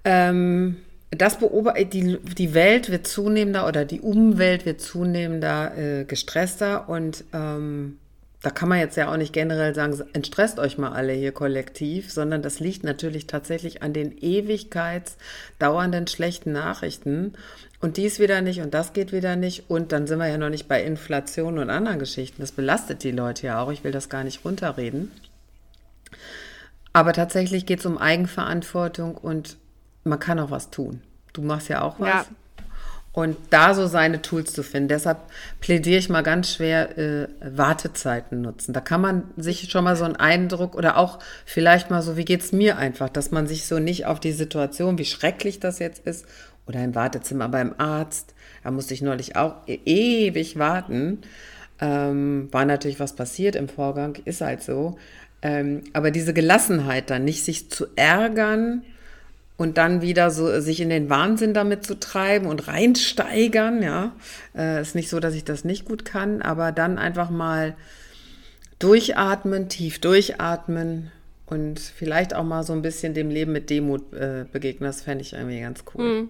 Ähm, 0.04 0.76
das 1.10 1.38
beobachtet, 1.38 1.94
die, 1.94 2.18
die 2.18 2.52
Welt 2.52 2.90
wird 2.90 3.06
zunehmender 3.06 3.66
oder 3.66 3.86
die 3.86 4.00
Umwelt 4.00 4.66
wird 4.66 4.82
zunehmender 4.82 5.78
äh, 5.78 6.04
gestresster 6.04 6.90
und 6.90 7.24
ähm, 7.32 7.96
da 8.44 8.50
kann 8.50 8.68
man 8.68 8.78
jetzt 8.78 8.98
ja 8.98 9.10
auch 9.10 9.16
nicht 9.16 9.32
generell 9.32 9.74
sagen, 9.74 9.98
entstresst 10.12 10.58
euch 10.58 10.76
mal 10.76 10.92
alle 10.92 11.14
hier 11.14 11.32
kollektiv, 11.32 12.12
sondern 12.12 12.42
das 12.42 12.60
liegt 12.60 12.84
natürlich 12.84 13.26
tatsächlich 13.26 13.82
an 13.82 13.94
den 13.94 14.18
ewigkeitsdauernden 14.18 16.06
schlechten 16.08 16.52
Nachrichten. 16.52 17.32
Und 17.80 17.96
dies 17.96 18.18
wieder 18.18 18.42
nicht 18.42 18.60
und 18.60 18.74
das 18.74 18.92
geht 18.92 19.12
wieder 19.12 19.36
nicht. 19.36 19.70
Und 19.70 19.92
dann 19.92 20.06
sind 20.06 20.18
wir 20.18 20.28
ja 20.28 20.36
noch 20.36 20.50
nicht 20.50 20.68
bei 20.68 20.84
Inflation 20.84 21.58
und 21.58 21.70
anderen 21.70 21.98
Geschichten. 21.98 22.42
Das 22.42 22.52
belastet 22.52 23.02
die 23.02 23.12
Leute 23.12 23.46
ja 23.46 23.62
auch. 23.62 23.72
Ich 23.72 23.82
will 23.82 23.92
das 23.92 24.10
gar 24.10 24.24
nicht 24.24 24.44
runterreden. 24.44 25.10
Aber 26.92 27.14
tatsächlich 27.14 27.64
geht 27.64 27.80
es 27.80 27.86
um 27.86 27.96
Eigenverantwortung 27.96 29.16
und 29.16 29.56
man 30.04 30.18
kann 30.18 30.38
auch 30.38 30.50
was 30.50 30.68
tun. 30.68 31.00
Du 31.32 31.40
machst 31.40 31.70
ja 31.70 31.80
auch 31.80 31.98
was. 31.98 32.08
Ja 32.08 32.26
und 33.14 33.37
da 33.50 33.75
so 33.75 33.87
seine 33.87 34.21
Tools 34.21 34.52
zu 34.52 34.62
finden. 34.64 34.88
Deshalb 34.88 35.18
plädiere 35.61 35.99
ich 35.99 36.09
mal 36.09 36.23
ganz 36.23 36.52
schwer, 36.52 36.99
äh, 36.99 37.28
Wartezeiten 37.40 38.42
nutzen. 38.42 38.73
Da 38.75 38.80
kann 38.80 39.00
man 39.00 39.23
sich 39.37 39.71
schon 39.71 39.85
mal 39.85 39.97
so 39.97 40.04
einen 40.04 40.16
Eindruck 40.16 40.75
oder 40.75 40.99
auch 40.99 41.21
vielleicht 41.47 41.90
mal 41.90 42.02
so, 42.02 42.16
wie 42.16 42.25
geht's 42.25 42.50
mir 42.52 42.76
einfach, 42.76 43.09
dass 43.09 43.30
man 43.30 43.47
sich 43.47 43.66
so 43.66 43.78
nicht 43.78 44.04
auf 44.06 44.18
die 44.18 44.33
Situation, 44.33 44.99
wie 44.99 45.04
schrecklich 45.04 45.61
das 45.61 45.78
jetzt 45.78 46.04
ist, 46.06 46.26
oder 46.66 46.83
im 46.83 46.94
Wartezimmer 46.94 47.49
beim 47.49 47.75
Arzt, 47.78 48.35
da 48.64 48.71
musste 48.71 48.94
ich 48.94 49.02
neulich 49.02 49.37
auch 49.37 49.56
e 49.66 49.78
ewig 49.85 50.59
warten. 50.59 51.18
Ähm, 51.80 52.49
war 52.50 52.64
natürlich 52.64 53.00
was 53.00 53.14
passiert 53.14 53.54
im 53.54 53.68
Vorgang, 53.68 54.16
ist 54.25 54.40
halt 54.40 54.62
so. 54.62 54.99
Ähm, 55.42 55.83
aber 55.92 56.11
diese 56.11 56.33
Gelassenheit 56.33 57.11
dann, 57.11 57.25
nicht 57.25 57.44
sich 57.44 57.71
zu 57.71 57.87
ärgern, 57.97 58.83
und 59.56 59.78
dann 59.78 60.02
wieder 60.02 60.30
so 60.30 60.61
sich 60.61 60.80
in 60.80 60.88
den 60.88 61.08
Wahnsinn 61.08 61.54
damit 61.54 61.84
zu 61.84 61.99
treiben 61.99 62.46
und 62.46 62.66
reinsteigern, 62.66 63.82
ja. 63.82 64.12
Äh, 64.56 64.82
ist 64.82 64.94
nicht 64.94 65.08
so, 65.08 65.20
dass 65.20 65.34
ich 65.34 65.44
das 65.44 65.64
nicht 65.64 65.84
gut 65.84 66.04
kann, 66.04 66.42
aber 66.42 66.73
dann 66.73 66.99
einfach 66.99 67.30
mal 67.30 67.75
durchatmen, 68.78 69.68
tief 69.68 70.00
durchatmen 70.00 71.12
und 71.46 71.78
vielleicht 71.78 72.34
auch 72.34 72.44
mal 72.44 72.64
so 72.64 72.73
ein 72.73 72.82
bisschen 72.82 73.14
dem 73.14 73.30
Leben 73.30 73.52
mit 73.52 73.70
Demut 73.70 74.12
äh, 74.12 74.44
begegnen. 74.50 74.88
Das 74.88 75.02
fände 75.02 75.23
ich 75.23 75.34
irgendwie 75.34 75.61
ganz 75.61 75.84
cool. 75.94 76.23
Mhm. 76.23 76.28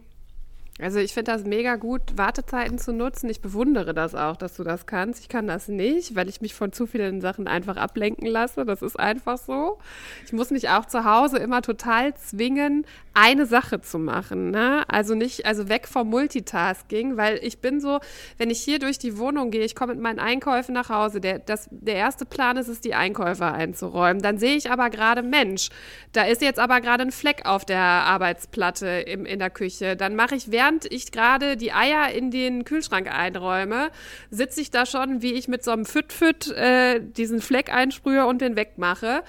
Also 0.81 0.99
ich 0.99 1.14
finde 1.14 1.31
das 1.31 1.45
mega 1.45 1.76
gut, 1.76 2.00
Wartezeiten 2.16 2.78
zu 2.78 2.93
nutzen. 2.93 3.31
Ich 3.31 3.40
bewundere 3.40 3.95
das 3.95 4.16
auch, 4.16 4.37
dass 4.37 4.57
du 4.57 4.64
das 4.64 4.87
kannst. 4.87 5.21
Ich 5.21 5.28
kann 5.28 5.47
das 5.47 5.69
nicht, 5.69 6.16
weil 6.16 6.28
ich 6.28 6.40
mich 6.40 6.52
von 6.52 6.73
zu 6.73 6.88
vielen 6.88 7.21
Sachen 7.21 7.47
einfach 7.47 7.76
ablenken 7.76 8.26
lasse. 8.26 8.64
Das 8.64 8.83
ist 8.83 8.99
einfach 8.99 9.38
so. 9.38 9.78
Ich 10.26 10.33
muss 10.33 10.50
mich 10.50 10.71
auch 10.71 10.87
zu 10.87 11.04
Hause 11.04 11.38
immer 11.38 11.62
total 11.62 12.16
zwingen, 12.16 12.85
eine 13.14 13.47
Sache 13.47 13.80
zu 13.80 13.99
machen. 13.99 14.50
Ne? 14.50 14.85
Also 14.88 15.14
nicht, 15.14 15.47
also 15.47 15.68
weg 15.68 15.88
vom 15.88 16.11
Multitasking, 16.11 17.16
weil 17.16 17.38
ich 17.42 17.59
bin 17.59 17.80
so, 17.80 18.00
wenn 18.37 18.50
ich 18.50 18.61
hier 18.61 18.78
durch 18.78 18.99
die 18.99 19.16
Wohnung 19.18 19.50
gehe, 19.50 19.64
ich 19.64 19.75
komme 19.75 19.94
mit 19.94 20.02
meinen 20.02 20.18
Einkäufen 20.18 20.75
nach 20.75 20.90
Hause. 20.90 21.21
Der, 21.21 21.38
das, 21.38 21.68
der 21.71 21.97
erste 21.97 22.26
Plan 22.26 22.56
ist 22.56 22.68
es, 22.68 22.80
die 22.80 22.94
Einkäufe 22.94 23.47
einzuräumen. 23.47 24.23
Dann 24.23 24.38
sehe 24.38 24.56
ich 24.56 24.71
aber 24.71 24.90
gerade, 24.90 25.23
Mensch, 25.23 25.71
da 26.12 26.25
ist 26.25 26.42
jetzt 26.42 26.59
aber 26.59 26.80
gerade 26.80 27.04
ein 27.04 27.12
Fleck 27.12 27.47
auf 27.47 27.64
der 27.64 27.78
Arbeitsplatte 27.78 28.87
im, 28.87 29.25
in 29.25 29.38
der 29.38 29.50
Küche. 29.50 29.97
Dann 29.97 30.14
mache 30.14 30.35
ich 30.35 30.50
während 30.50 30.64
während 30.64 30.92
ich 30.92 31.12
gerade 31.12 31.56
die 31.56 31.73
Eier 31.73 32.11
in 32.12 32.30
den 32.30 32.64
Kühlschrank 32.64 33.12
einräume, 33.12 33.90
sitze 34.30 34.61
ich 34.61 34.71
da 34.71 34.87
schon, 34.87 35.23
wie 35.23 35.35
ich 35.35 35.49
mit 35.49 35.62
so 35.62 35.71
einem 35.71 35.85
Füt-Füt 35.85 36.50
äh, 36.52 37.00
diesen 37.00 37.40
Fleck 37.40 37.73
einsprühe 37.73 38.26
und 38.26 38.40
den 38.40 38.56
wegmache. 38.56 39.23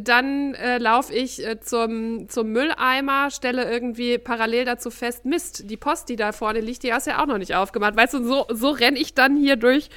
Dann 0.00 0.54
äh, 0.54 0.78
laufe 0.78 1.12
ich 1.12 1.46
äh, 1.46 1.60
zum, 1.60 2.28
zum 2.28 2.48
Mülleimer, 2.48 3.30
stelle 3.30 3.70
irgendwie 3.70 4.16
parallel 4.16 4.64
dazu 4.64 4.90
fest, 4.90 5.26
Mist, 5.26 5.70
die 5.70 5.76
Post, 5.76 6.08
die 6.08 6.16
da 6.16 6.32
vorne 6.32 6.60
liegt, 6.60 6.82
die 6.82 6.94
hast 6.94 7.06
du 7.06 7.10
ja 7.10 7.22
auch 7.22 7.26
noch 7.26 7.38
nicht 7.38 7.54
aufgemacht. 7.54 7.94
Weißt 7.94 8.14
du, 8.14 8.24
so, 8.24 8.46
so 8.48 8.70
renne 8.70 8.98
ich 8.98 9.12
dann 9.14 9.36
hier 9.36 9.56
durch 9.56 9.90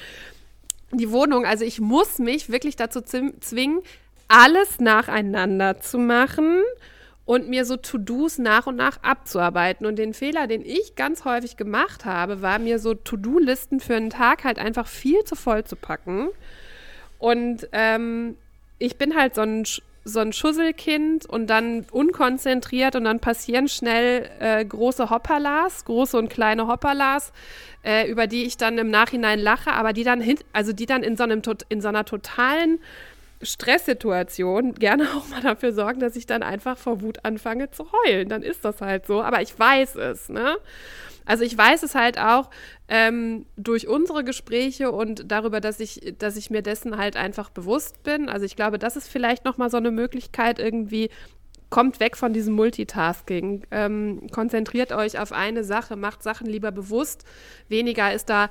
die 0.92 1.10
Wohnung. 1.10 1.46
Also 1.46 1.64
ich 1.64 1.80
muss 1.80 2.18
mich 2.18 2.50
wirklich 2.50 2.76
dazu 2.76 3.00
zwingen, 3.00 3.80
alles 4.28 4.80
nacheinander 4.80 5.80
zu 5.80 5.98
machen 5.98 6.62
und 7.24 7.48
mir 7.48 7.64
so 7.64 7.76
To-Dos 7.76 8.38
nach 8.38 8.66
und 8.66 8.76
nach 8.76 9.02
abzuarbeiten. 9.02 9.86
Und 9.86 9.96
den 9.96 10.14
Fehler, 10.14 10.46
den 10.46 10.64
ich 10.64 10.94
ganz 10.94 11.24
häufig 11.24 11.56
gemacht 11.56 12.04
habe, 12.04 12.42
war 12.42 12.58
mir 12.58 12.78
so 12.78 12.94
To-Do-Listen 12.94 13.80
für 13.80 13.96
einen 13.96 14.10
Tag 14.10 14.44
halt 14.44 14.58
einfach 14.58 14.86
viel 14.86 15.24
zu 15.24 15.36
voll 15.36 15.64
zu 15.64 15.74
packen. 15.74 16.28
Und 17.18 17.68
ähm, 17.72 18.36
ich 18.78 18.96
bin 18.96 19.16
halt 19.16 19.34
so 19.34 19.40
ein, 19.40 19.64
so 20.06 20.20
ein 20.20 20.32
Schusselkind 20.32 21.26
und 21.26 21.48
dann 21.48 21.84
unkonzentriert 21.90 22.94
und 22.94 23.04
dann 23.04 23.18
passieren 23.18 23.66
schnell 23.66 24.30
äh, 24.38 24.64
große 24.64 25.10
Hopperlas, 25.10 25.84
große 25.84 26.16
und 26.16 26.28
kleine 26.28 26.68
Hopperlas, 26.68 27.32
äh, 27.82 28.08
über 28.08 28.28
die 28.28 28.44
ich 28.44 28.56
dann 28.56 28.78
im 28.78 28.88
Nachhinein 28.88 29.40
lache, 29.40 29.72
aber 29.72 29.92
die 29.92 30.04
dann 30.04 30.20
hin, 30.20 30.38
also 30.52 30.72
die 30.72 30.86
dann 30.86 31.02
in 31.02 31.16
so 31.16 31.24
einem 31.24 31.42
in 31.68 31.80
so 31.80 31.88
einer 31.88 32.04
totalen 32.04 32.78
Stresssituation 33.42 34.74
gerne 34.74 35.08
auch 35.16 35.28
mal 35.28 35.42
dafür 35.42 35.72
sorgen, 35.72 35.98
dass 35.98 36.14
ich 36.14 36.26
dann 36.26 36.44
einfach 36.44 36.78
vor 36.78 37.02
Wut 37.02 37.18
anfange 37.24 37.72
zu 37.72 37.88
heulen. 37.90 38.28
Dann 38.28 38.42
ist 38.42 38.64
das 38.64 38.80
halt 38.80 39.06
so. 39.06 39.22
Aber 39.22 39.42
ich 39.42 39.58
weiß 39.58 39.96
es, 39.96 40.28
ne? 40.28 40.56
Also 41.26 41.44
ich 41.44 41.58
weiß 41.58 41.82
es 41.82 41.94
halt 41.94 42.18
auch 42.18 42.48
ähm, 42.88 43.44
durch 43.56 43.88
unsere 43.88 44.24
Gespräche 44.24 44.92
und 44.92 45.30
darüber, 45.30 45.60
dass 45.60 45.80
ich, 45.80 46.14
dass 46.18 46.36
ich 46.36 46.50
mir 46.50 46.62
dessen 46.62 46.96
halt 46.96 47.16
einfach 47.16 47.50
bewusst 47.50 48.02
bin. 48.04 48.28
Also 48.28 48.46
ich 48.46 48.56
glaube, 48.56 48.78
das 48.78 48.96
ist 48.96 49.08
vielleicht 49.08 49.44
nochmal 49.44 49.68
so 49.68 49.76
eine 49.76 49.90
Möglichkeit 49.90 50.58
irgendwie, 50.58 51.10
kommt 51.68 52.00
weg 52.00 52.16
von 52.16 52.32
diesem 52.32 52.54
Multitasking. 52.54 53.64
Ähm, 53.72 54.28
konzentriert 54.30 54.92
euch 54.92 55.18
auf 55.18 55.32
eine 55.32 55.64
Sache, 55.64 55.96
macht 55.96 56.22
Sachen 56.22 56.46
lieber 56.46 56.70
bewusst. 56.70 57.24
Weniger 57.68 58.14
ist 58.14 58.30
da 58.30 58.48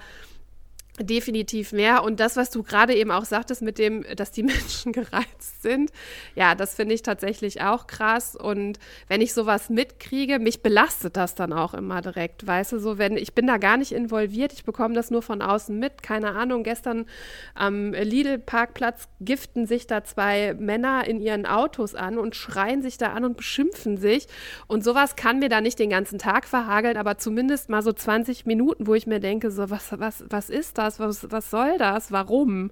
definitiv 0.99 1.73
mehr. 1.73 2.03
Und 2.03 2.19
das, 2.19 2.37
was 2.37 2.49
du 2.51 2.63
gerade 2.63 2.95
eben 2.95 3.11
auch 3.11 3.25
sagtest 3.25 3.61
mit 3.61 3.77
dem, 3.77 4.05
dass 4.15 4.31
die 4.31 4.43
Menschen 4.43 4.91
gereizt 4.91 5.61
sind, 5.61 5.91
ja, 6.35 6.55
das 6.55 6.75
finde 6.75 6.95
ich 6.95 7.01
tatsächlich 7.01 7.61
auch 7.61 7.87
krass. 7.87 8.35
Und 8.35 8.79
wenn 9.07 9.21
ich 9.21 9.33
sowas 9.33 9.69
mitkriege, 9.69 10.39
mich 10.39 10.61
belastet 10.61 11.17
das 11.17 11.35
dann 11.35 11.53
auch 11.53 11.73
immer 11.73 12.01
direkt. 12.01 12.45
Weißt 12.47 12.71
du, 12.71 12.79
so 12.79 12.97
wenn 12.97 13.17
ich 13.17 13.33
bin 13.33 13.47
da 13.47 13.57
gar 13.57 13.77
nicht 13.77 13.91
involviert, 13.91 14.53
ich 14.53 14.63
bekomme 14.63 14.95
das 14.95 15.11
nur 15.11 15.21
von 15.21 15.41
außen 15.41 15.77
mit. 15.77 16.03
Keine 16.03 16.31
Ahnung, 16.31 16.63
gestern 16.63 17.05
am 17.53 17.93
Lidl-Parkplatz 17.93 19.07
giften 19.19 19.65
sich 19.65 19.87
da 19.87 20.03
zwei 20.03 20.53
Männer 20.53 21.07
in 21.07 21.19
ihren 21.19 21.45
Autos 21.45 21.95
an 21.95 22.17
und 22.17 22.35
schreien 22.35 22.81
sich 22.81 22.97
da 22.97 23.13
an 23.13 23.25
und 23.25 23.37
beschimpfen 23.37 23.97
sich. 23.97 24.27
Und 24.67 24.83
sowas 24.83 25.15
kann 25.15 25.39
mir 25.39 25.49
da 25.49 25.61
nicht 25.61 25.79
den 25.79 25.89
ganzen 25.89 26.19
Tag 26.19 26.47
verhageln, 26.47 26.97
aber 26.97 27.17
zumindest 27.17 27.69
mal 27.69 27.81
so 27.81 27.91
20 27.91 28.45
Minuten, 28.45 28.87
wo 28.87 28.93
ich 28.93 29.07
mir 29.07 29.19
denke, 29.19 29.51
so, 29.51 29.69
was, 29.69 29.99
was, 29.99 30.23
was 30.29 30.49
ist 30.49 30.77
das? 30.77 30.84
Das? 30.85 30.99
Was, 30.99 31.31
was 31.31 31.49
soll 31.49 31.77
das? 31.77 32.11
Warum? 32.11 32.71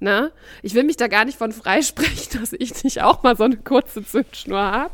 Ne? 0.00 0.32
Ich 0.62 0.74
will 0.74 0.82
mich 0.82 0.96
da 0.96 1.06
gar 1.06 1.24
nicht 1.24 1.38
von 1.38 1.52
freisprechen, 1.52 2.40
dass 2.40 2.52
ich 2.52 2.82
nicht 2.82 3.02
auch 3.02 3.22
mal 3.22 3.36
so 3.36 3.44
eine 3.44 3.56
kurze 3.56 4.04
Zündschnur 4.04 4.60
habe. 4.60 4.92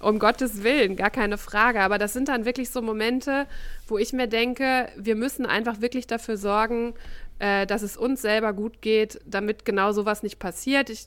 Um 0.00 0.18
Gottes 0.18 0.64
Willen, 0.64 0.96
gar 0.96 1.10
keine 1.10 1.38
Frage. 1.38 1.80
Aber 1.80 1.98
das 1.98 2.12
sind 2.12 2.28
dann 2.28 2.44
wirklich 2.44 2.70
so 2.70 2.82
Momente, 2.82 3.46
wo 3.86 3.98
ich 3.98 4.12
mir 4.12 4.26
denke, 4.26 4.88
wir 4.96 5.14
müssen 5.14 5.46
einfach 5.46 5.80
wirklich 5.80 6.08
dafür 6.08 6.36
sorgen, 6.36 6.94
äh, 7.38 7.66
dass 7.66 7.82
es 7.82 7.96
uns 7.96 8.22
selber 8.22 8.52
gut 8.52 8.82
geht, 8.82 9.20
damit 9.26 9.64
genau 9.64 9.92
sowas 9.92 10.22
nicht 10.22 10.38
passiert. 10.38 10.90
Ich 10.90 11.06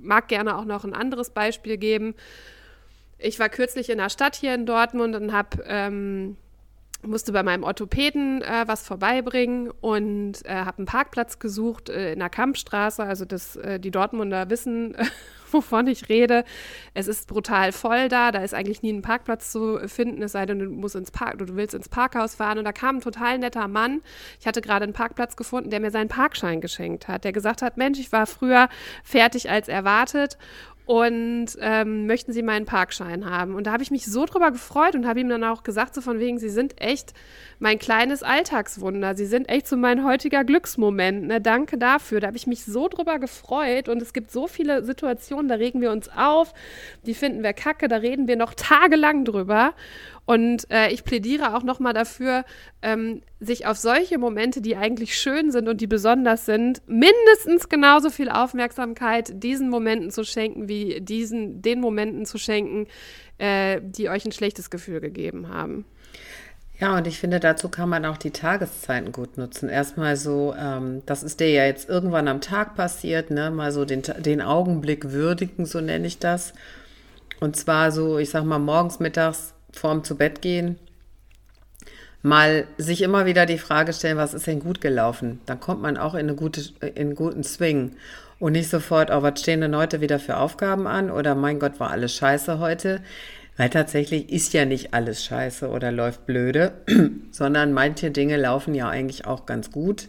mag 0.00 0.28
gerne 0.28 0.56
auch 0.56 0.64
noch 0.64 0.84
ein 0.84 0.94
anderes 0.94 1.30
Beispiel 1.30 1.76
geben. 1.76 2.14
Ich 3.18 3.40
war 3.40 3.48
kürzlich 3.48 3.90
in 3.90 3.98
der 3.98 4.10
Stadt 4.10 4.36
hier 4.36 4.54
in 4.54 4.64
Dortmund 4.64 5.16
und 5.16 5.32
habe 5.32 5.64
ähm, 5.66 6.36
musste 7.02 7.32
bei 7.32 7.42
meinem 7.42 7.62
Orthopäden 7.62 8.42
äh, 8.42 8.64
was 8.66 8.86
vorbeibringen 8.86 9.70
und 9.80 10.44
äh, 10.44 10.50
habe 10.50 10.78
einen 10.78 10.86
Parkplatz 10.86 11.38
gesucht 11.38 11.88
äh, 11.90 12.12
in 12.12 12.18
der 12.18 12.28
Kampfstraße. 12.28 13.04
Also 13.04 13.24
das, 13.24 13.56
äh, 13.56 13.78
die 13.78 13.92
Dortmunder 13.92 14.50
wissen, 14.50 14.96
wovon 15.52 15.86
ich 15.86 16.08
rede. 16.08 16.44
Es 16.94 17.06
ist 17.06 17.28
brutal 17.28 17.72
voll 17.72 18.08
da. 18.08 18.32
Da 18.32 18.42
ist 18.42 18.52
eigentlich 18.52 18.82
nie 18.82 18.92
ein 18.92 19.02
Parkplatz 19.02 19.52
zu 19.52 19.78
finden, 19.88 20.22
es 20.22 20.32
sei 20.32 20.44
denn, 20.44 20.58
du 20.58 20.66
musst 20.66 20.96
ins 20.96 21.10
Park, 21.12 21.38
du 21.38 21.56
willst 21.56 21.74
ins 21.74 21.88
Parkhaus 21.88 22.34
fahren. 22.34 22.58
Und 22.58 22.64
da 22.64 22.72
kam 22.72 22.96
ein 22.96 23.00
total 23.00 23.38
netter 23.38 23.68
Mann. 23.68 24.02
Ich 24.40 24.46
hatte 24.46 24.60
gerade 24.60 24.82
einen 24.82 24.92
Parkplatz 24.92 25.36
gefunden, 25.36 25.70
der 25.70 25.80
mir 25.80 25.92
seinen 25.92 26.08
Parkschein 26.08 26.60
geschenkt 26.60 27.06
hat. 27.06 27.24
Der 27.24 27.32
gesagt 27.32 27.62
hat, 27.62 27.76
Mensch, 27.76 28.00
ich 28.00 28.10
war 28.10 28.26
früher 28.26 28.68
fertig 29.04 29.50
als 29.50 29.68
erwartet 29.68 30.36
und 30.88 31.48
ähm, 31.60 32.06
möchten 32.06 32.32
Sie 32.32 32.42
meinen 32.42 32.64
Parkschein 32.64 33.28
haben? 33.28 33.54
Und 33.54 33.66
da 33.66 33.72
habe 33.72 33.82
ich 33.82 33.90
mich 33.90 34.06
so 34.06 34.24
drüber 34.24 34.50
gefreut 34.50 34.94
und 34.94 35.06
habe 35.06 35.20
ihm 35.20 35.28
dann 35.28 35.44
auch 35.44 35.62
gesagt, 35.62 35.94
so 35.94 36.00
von 36.00 36.18
wegen, 36.18 36.38
Sie 36.38 36.48
sind 36.48 36.80
echt 36.80 37.12
mein 37.58 37.78
kleines 37.78 38.22
Alltagswunder. 38.22 39.14
Sie 39.14 39.26
sind 39.26 39.50
echt 39.50 39.68
so 39.68 39.76
mein 39.76 40.02
heutiger 40.02 40.44
Glücksmoment. 40.44 41.26
Ne? 41.26 41.42
Danke 41.42 41.76
dafür. 41.76 42.20
Da 42.20 42.28
habe 42.28 42.38
ich 42.38 42.46
mich 42.46 42.64
so 42.64 42.88
drüber 42.88 43.18
gefreut 43.18 43.90
und 43.90 44.00
es 44.00 44.14
gibt 44.14 44.30
so 44.30 44.46
viele 44.46 44.82
Situationen, 44.82 45.48
da 45.48 45.56
regen 45.56 45.82
wir 45.82 45.90
uns 45.90 46.08
auf, 46.08 46.54
die 47.04 47.12
finden 47.12 47.42
wir 47.42 47.52
kacke, 47.52 47.88
da 47.88 47.96
reden 47.96 48.26
wir 48.26 48.36
noch 48.36 48.54
tagelang 48.54 49.26
drüber. 49.26 49.74
Und 50.28 50.70
äh, 50.70 50.90
ich 50.90 51.04
plädiere 51.04 51.56
auch 51.56 51.62
nochmal 51.62 51.94
dafür, 51.94 52.44
ähm, 52.82 53.22
sich 53.40 53.64
auf 53.64 53.78
solche 53.78 54.18
Momente, 54.18 54.60
die 54.60 54.76
eigentlich 54.76 55.18
schön 55.18 55.50
sind 55.50 55.68
und 55.68 55.80
die 55.80 55.86
besonders 55.86 56.44
sind, 56.44 56.82
mindestens 56.86 57.70
genauso 57.70 58.10
viel 58.10 58.28
Aufmerksamkeit 58.28 59.42
diesen 59.42 59.70
Momenten 59.70 60.10
zu 60.10 60.24
schenken, 60.24 60.68
wie 60.68 60.77
diesen, 61.00 61.62
den 61.62 61.80
Momenten 61.80 62.26
zu 62.26 62.38
schenken, 62.38 62.86
äh, 63.38 63.80
die 63.82 64.08
euch 64.08 64.24
ein 64.24 64.32
schlechtes 64.32 64.70
Gefühl 64.70 65.00
gegeben 65.00 65.48
haben. 65.48 65.84
Ja, 66.80 66.96
und 66.96 67.08
ich 67.08 67.18
finde, 67.18 67.40
dazu 67.40 67.68
kann 67.68 67.88
man 67.88 68.04
auch 68.04 68.16
die 68.16 68.30
Tageszeiten 68.30 69.10
gut 69.10 69.36
nutzen. 69.36 69.68
Erstmal 69.68 70.16
so, 70.16 70.54
ähm, 70.56 71.02
das 71.06 71.24
ist 71.24 71.40
dir 71.40 71.50
ja 71.50 71.64
jetzt 71.64 71.88
irgendwann 71.88 72.28
am 72.28 72.40
Tag 72.40 72.76
passiert, 72.76 73.30
ne? 73.30 73.50
Mal 73.50 73.72
so 73.72 73.84
den, 73.84 74.02
den 74.02 74.40
Augenblick 74.40 75.10
würdigen, 75.10 75.66
so 75.66 75.80
nenne 75.80 76.06
ich 76.06 76.20
das. 76.20 76.52
Und 77.40 77.56
zwar 77.56 77.90
so, 77.90 78.18
ich 78.18 78.30
sag 78.30 78.44
mal, 78.44 78.60
morgens, 78.60 79.00
mittags 79.00 79.54
vorm 79.72 80.04
zu 80.04 80.16
Bett 80.16 80.40
gehen, 80.40 80.78
mal 82.22 82.66
sich 82.78 83.02
immer 83.02 83.26
wieder 83.26 83.44
die 83.44 83.58
Frage 83.58 83.92
stellen, 83.92 84.16
was 84.16 84.34
ist 84.34 84.46
denn 84.46 84.60
gut 84.60 84.80
gelaufen? 84.80 85.40
Dann 85.46 85.58
kommt 85.58 85.82
man 85.82 85.96
auch 85.96 86.14
in, 86.14 86.20
eine 86.20 86.34
gute, 86.34 86.60
in 86.80 86.96
einen 86.96 87.14
guten 87.16 87.42
Swing 87.42 87.96
und 88.38 88.52
nicht 88.52 88.70
sofort, 88.70 89.10
oh, 89.10 89.22
was 89.22 89.40
stehen 89.40 89.60
denn 89.60 89.76
heute 89.76 90.00
wieder 90.00 90.18
für 90.18 90.36
Aufgaben 90.36 90.86
an 90.86 91.10
oder 91.10 91.34
mein 91.34 91.58
Gott, 91.58 91.80
war 91.80 91.90
alles 91.90 92.14
scheiße 92.14 92.58
heute. 92.58 93.00
Weil 93.56 93.70
tatsächlich 93.70 94.30
ist 94.30 94.52
ja 94.52 94.64
nicht 94.64 94.94
alles 94.94 95.24
scheiße 95.24 95.68
oder 95.68 95.90
läuft 95.90 96.26
blöde, 96.26 96.72
sondern 97.32 97.72
manche 97.72 98.12
Dinge 98.12 98.36
laufen 98.36 98.72
ja 98.72 98.88
eigentlich 98.88 99.26
auch 99.26 99.46
ganz 99.46 99.72
gut 99.72 100.06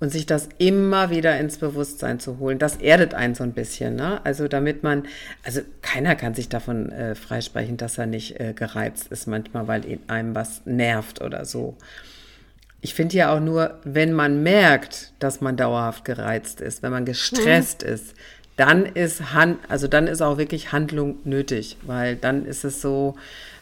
und 0.00 0.10
sich 0.10 0.26
das 0.26 0.48
immer 0.58 1.10
wieder 1.10 1.38
ins 1.38 1.58
Bewusstsein 1.58 2.20
zu 2.20 2.38
holen, 2.38 2.58
das 2.58 2.76
erdet 2.76 3.14
einen 3.14 3.34
so 3.34 3.44
ein 3.44 3.52
bisschen. 3.52 3.96
Ne? 3.96 4.20
Also 4.24 4.48
damit 4.48 4.82
man, 4.82 5.04
also 5.44 5.60
keiner 5.82 6.16
kann 6.16 6.34
sich 6.34 6.48
davon 6.48 6.90
äh, 6.90 7.14
freisprechen, 7.14 7.76
dass 7.76 7.96
er 7.96 8.06
nicht 8.06 8.40
äh, 8.40 8.52
gereizt 8.54 9.10
ist 9.10 9.26
manchmal, 9.26 9.68
weil 9.68 9.98
einem 10.08 10.34
was 10.34 10.62
nervt 10.66 11.20
oder 11.22 11.44
so. 11.44 11.76
Ich 12.84 12.92
finde 12.92 13.16
ja 13.16 13.34
auch 13.34 13.40
nur, 13.40 13.78
wenn 13.84 14.12
man 14.12 14.42
merkt, 14.42 15.14
dass 15.18 15.40
man 15.40 15.56
dauerhaft 15.56 16.04
gereizt 16.04 16.60
ist, 16.60 16.82
wenn 16.82 16.92
man 16.92 17.06
gestresst 17.06 17.82
mhm. 17.82 17.94
ist, 17.94 18.14
dann 18.58 18.84
ist 18.84 19.32
Hand, 19.32 19.58
also 19.70 19.88
dann 19.88 20.06
ist 20.06 20.20
auch 20.20 20.36
wirklich 20.36 20.70
Handlung 20.70 21.16
nötig, 21.24 21.78
weil 21.80 22.14
dann 22.14 22.44
ist 22.44 22.62
es 22.62 22.82
so, 22.82 23.16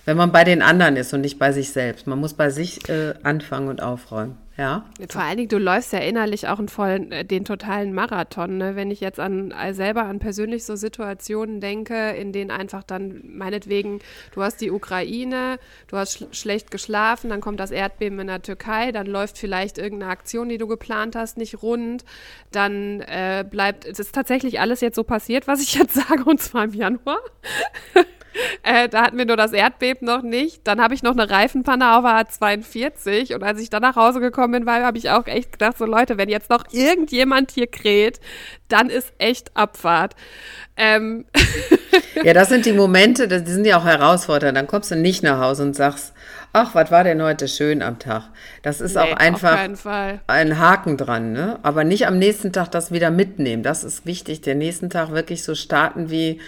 wenn 0.07 0.17
man 0.17 0.33
bei 0.33 0.43
den 0.43 0.61
anderen 0.61 0.97
ist 0.97 1.15
und 1.15 1.21
nicht 1.21 1.39
bei 1.39 1.53
sich 1.53 1.71
selbst. 1.71 2.09
Man 2.09 2.19
muss 2.19 2.35
bei 2.35 2.51
sich 2.51 2.89
äh, 2.89 3.15
anfangen 3.23 3.69
und 3.69 3.81
aufräumen. 3.81 4.39
Ja. 4.57 4.85
Vor 5.09 5.23
allen 5.23 5.39
Dingen, 5.39 5.49
du 5.49 5.59
läufst 5.59 5.95
ja 5.95 6.01
innerlich 6.01 6.47
auch 6.47 6.61
vollen, 6.69 7.11
äh, 7.11 7.25
den 7.25 7.45
totalen 7.45 7.95
Marathon. 7.95 8.59
Ne? 8.59 8.77
Wenn 8.77 8.91
ich 8.91 9.01
jetzt 9.01 9.19
an 9.19 9.55
selber 9.73 10.05
an 10.05 10.19
persönlich 10.19 10.65
so 10.65 10.77
Situationen 10.77 11.61
denke, 11.61 12.11
in 12.11 12.33
denen 12.33 12.51
einfach 12.51 12.83
dann 12.83 13.23
meinetwegen, 13.25 14.01
du 14.35 14.43
hast 14.43 14.61
die 14.61 14.71
Ukraine, 14.71 15.59
du 15.89 15.97
hast 15.97 16.19
sch 16.19 16.25
schlecht 16.33 16.71
geschlafen, 16.71 17.31
dann 17.31 17.41
kommt 17.41 17.61
das 17.61 17.71
Erdbeben 17.71 18.19
in 18.21 18.27
der 18.27 18.43
Türkei, 18.43 18.93
dann 18.93 19.07
läuft 19.07 19.39
vielleicht 19.39 19.79
irgendeine 19.79 20.13
Aktion, 20.13 20.49
die 20.49 20.59
du 20.59 20.67
geplant 20.67 21.17
hast, 21.17 21.39
nicht 21.39 21.63
rund, 21.63 22.05
dann 22.51 23.01
äh, 23.01 23.45
bleibt, 23.49 23.87
es 23.87 23.99
ist 23.99 24.15
tatsächlich 24.15 24.61
alles 24.61 24.81
jetzt 24.81 24.97
so 24.97 25.05
passiert, 25.05 25.47
was 25.47 25.63
ich 25.63 25.75
jetzt 25.77 25.95
sage, 25.95 26.25
und 26.25 26.41
zwar 26.41 26.65
im 26.65 26.75
Januar. 26.75 27.21
Äh, 28.63 28.89
da 28.89 29.03
hatten 29.03 29.19
wir 29.19 29.27
nur 29.27 29.37
das 29.37 29.53
Erdbeben 29.53 30.07
noch 30.07 30.23
nicht. 30.23 30.67
Dann 30.67 30.81
habe 30.81 30.95
ich 30.95 31.03
noch 31.03 31.13
eine 31.13 31.29
Reifenpanne 31.29 31.97
auf 31.97 32.05
der 32.05 32.27
A42 32.27 33.35
und 33.35 33.43
als 33.43 33.61
ich 33.61 33.71
dann 33.71 33.83
nach 33.83 33.97
Hause 33.97 34.21
gekommen 34.21 34.42
bin, 34.51 34.69
habe 34.69 34.99
ich 34.99 35.11
auch 35.11 35.27
echt 35.27 35.53
gedacht, 35.53 35.79
so 35.79 35.85
Leute, 35.85 36.19
wenn 36.19 36.29
jetzt 36.29 36.51
noch 36.51 36.65
irgendjemand 36.73 37.53
hier 37.53 37.67
kräht, 37.67 38.21
dann 38.69 38.91
ist 38.91 39.13
echt 39.19 39.57
Abfahrt. 39.57 40.17
Ähm. 40.77 41.27
Ja, 42.25 42.35
das 42.35 42.51
sind 42.51 42.67
die 42.67 42.73
Momente, 42.73 43.27
die 43.27 43.51
sind 43.51 43.65
ja 43.65 43.79
auch 43.79 43.85
herausfordernd. 43.85 44.57
Dann 44.57 44.67
kommst 44.67 44.91
du 44.91 44.97
nicht 44.97 45.23
nach 45.23 45.41
Hause 45.41 45.63
und 45.63 45.75
sagst, 45.75 46.13
ach, 46.53 46.75
was 46.75 46.91
war 46.91 47.05
denn 47.05 47.23
heute 47.23 47.49
schön 47.49 47.83
am 47.83 47.99
Tag? 47.99 48.25
Das 48.63 48.81
ist 48.81 48.95
nee, 48.95 49.01
auch 49.01 49.17
einfach 49.17 49.59
ein 50.27 50.59
Haken 50.59 50.97
dran, 50.97 51.33
ne? 51.33 51.59
Aber 51.63 51.85
nicht 51.85 52.07
am 52.07 52.19
nächsten 52.19 52.53
Tag 52.53 52.71
das 52.71 52.93
wieder 52.93 53.11
mitnehmen. 53.11 53.63
Das 53.63 53.83
ist 53.83 54.07
wichtig. 54.07 54.43
Den 54.43 54.59
nächsten 54.59 54.91
Tag 54.91 55.11
wirklich 55.11 55.43
so 55.43 55.55
starten 55.55 56.11
wie, 56.11 56.41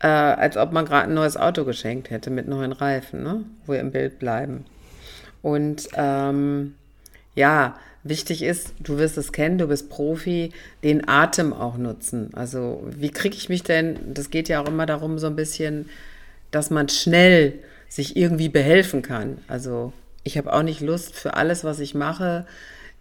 äh, 0.00 0.06
als 0.06 0.56
ob 0.56 0.72
man 0.72 0.84
gerade 0.84 1.08
ein 1.08 1.14
neues 1.14 1.36
Auto 1.36 1.64
geschenkt 1.64 2.10
hätte 2.10 2.30
mit 2.30 2.46
neuen 2.46 2.72
Reifen, 2.72 3.22
ne? 3.22 3.44
Wo 3.64 3.72
wir 3.72 3.80
im 3.80 3.90
Bild 3.90 4.18
bleiben. 4.18 4.64
Und 5.42 5.88
ähm, 5.96 6.74
ja, 7.36 7.76
wichtig 8.02 8.42
ist, 8.42 8.72
du 8.80 8.98
wirst 8.98 9.16
es 9.18 9.32
kennen, 9.32 9.58
du 9.58 9.68
bist 9.68 9.88
Profi, 9.88 10.52
den 10.82 11.08
Atem 11.08 11.52
auch 11.52 11.76
nutzen. 11.76 12.30
Also 12.34 12.84
wie 12.90 13.10
kriege 13.10 13.36
ich 13.36 13.48
mich 13.48 13.62
denn, 13.62 14.14
das 14.14 14.30
geht 14.30 14.48
ja 14.48 14.60
auch 14.60 14.68
immer 14.68 14.86
darum, 14.86 15.18
so 15.18 15.28
ein 15.28 15.36
bisschen, 15.36 15.88
dass 16.50 16.70
man 16.70 16.88
schnell 16.88 17.54
sich 17.88 18.16
irgendwie 18.16 18.48
behelfen 18.48 19.02
kann. 19.02 19.38
Also 19.48 19.92
ich 20.24 20.36
habe 20.36 20.52
auch 20.52 20.62
nicht 20.62 20.80
Lust 20.80 21.14
für 21.14 21.34
alles, 21.34 21.62
was 21.62 21.78
ich 21.78 21.94
mache, 21.94 22.46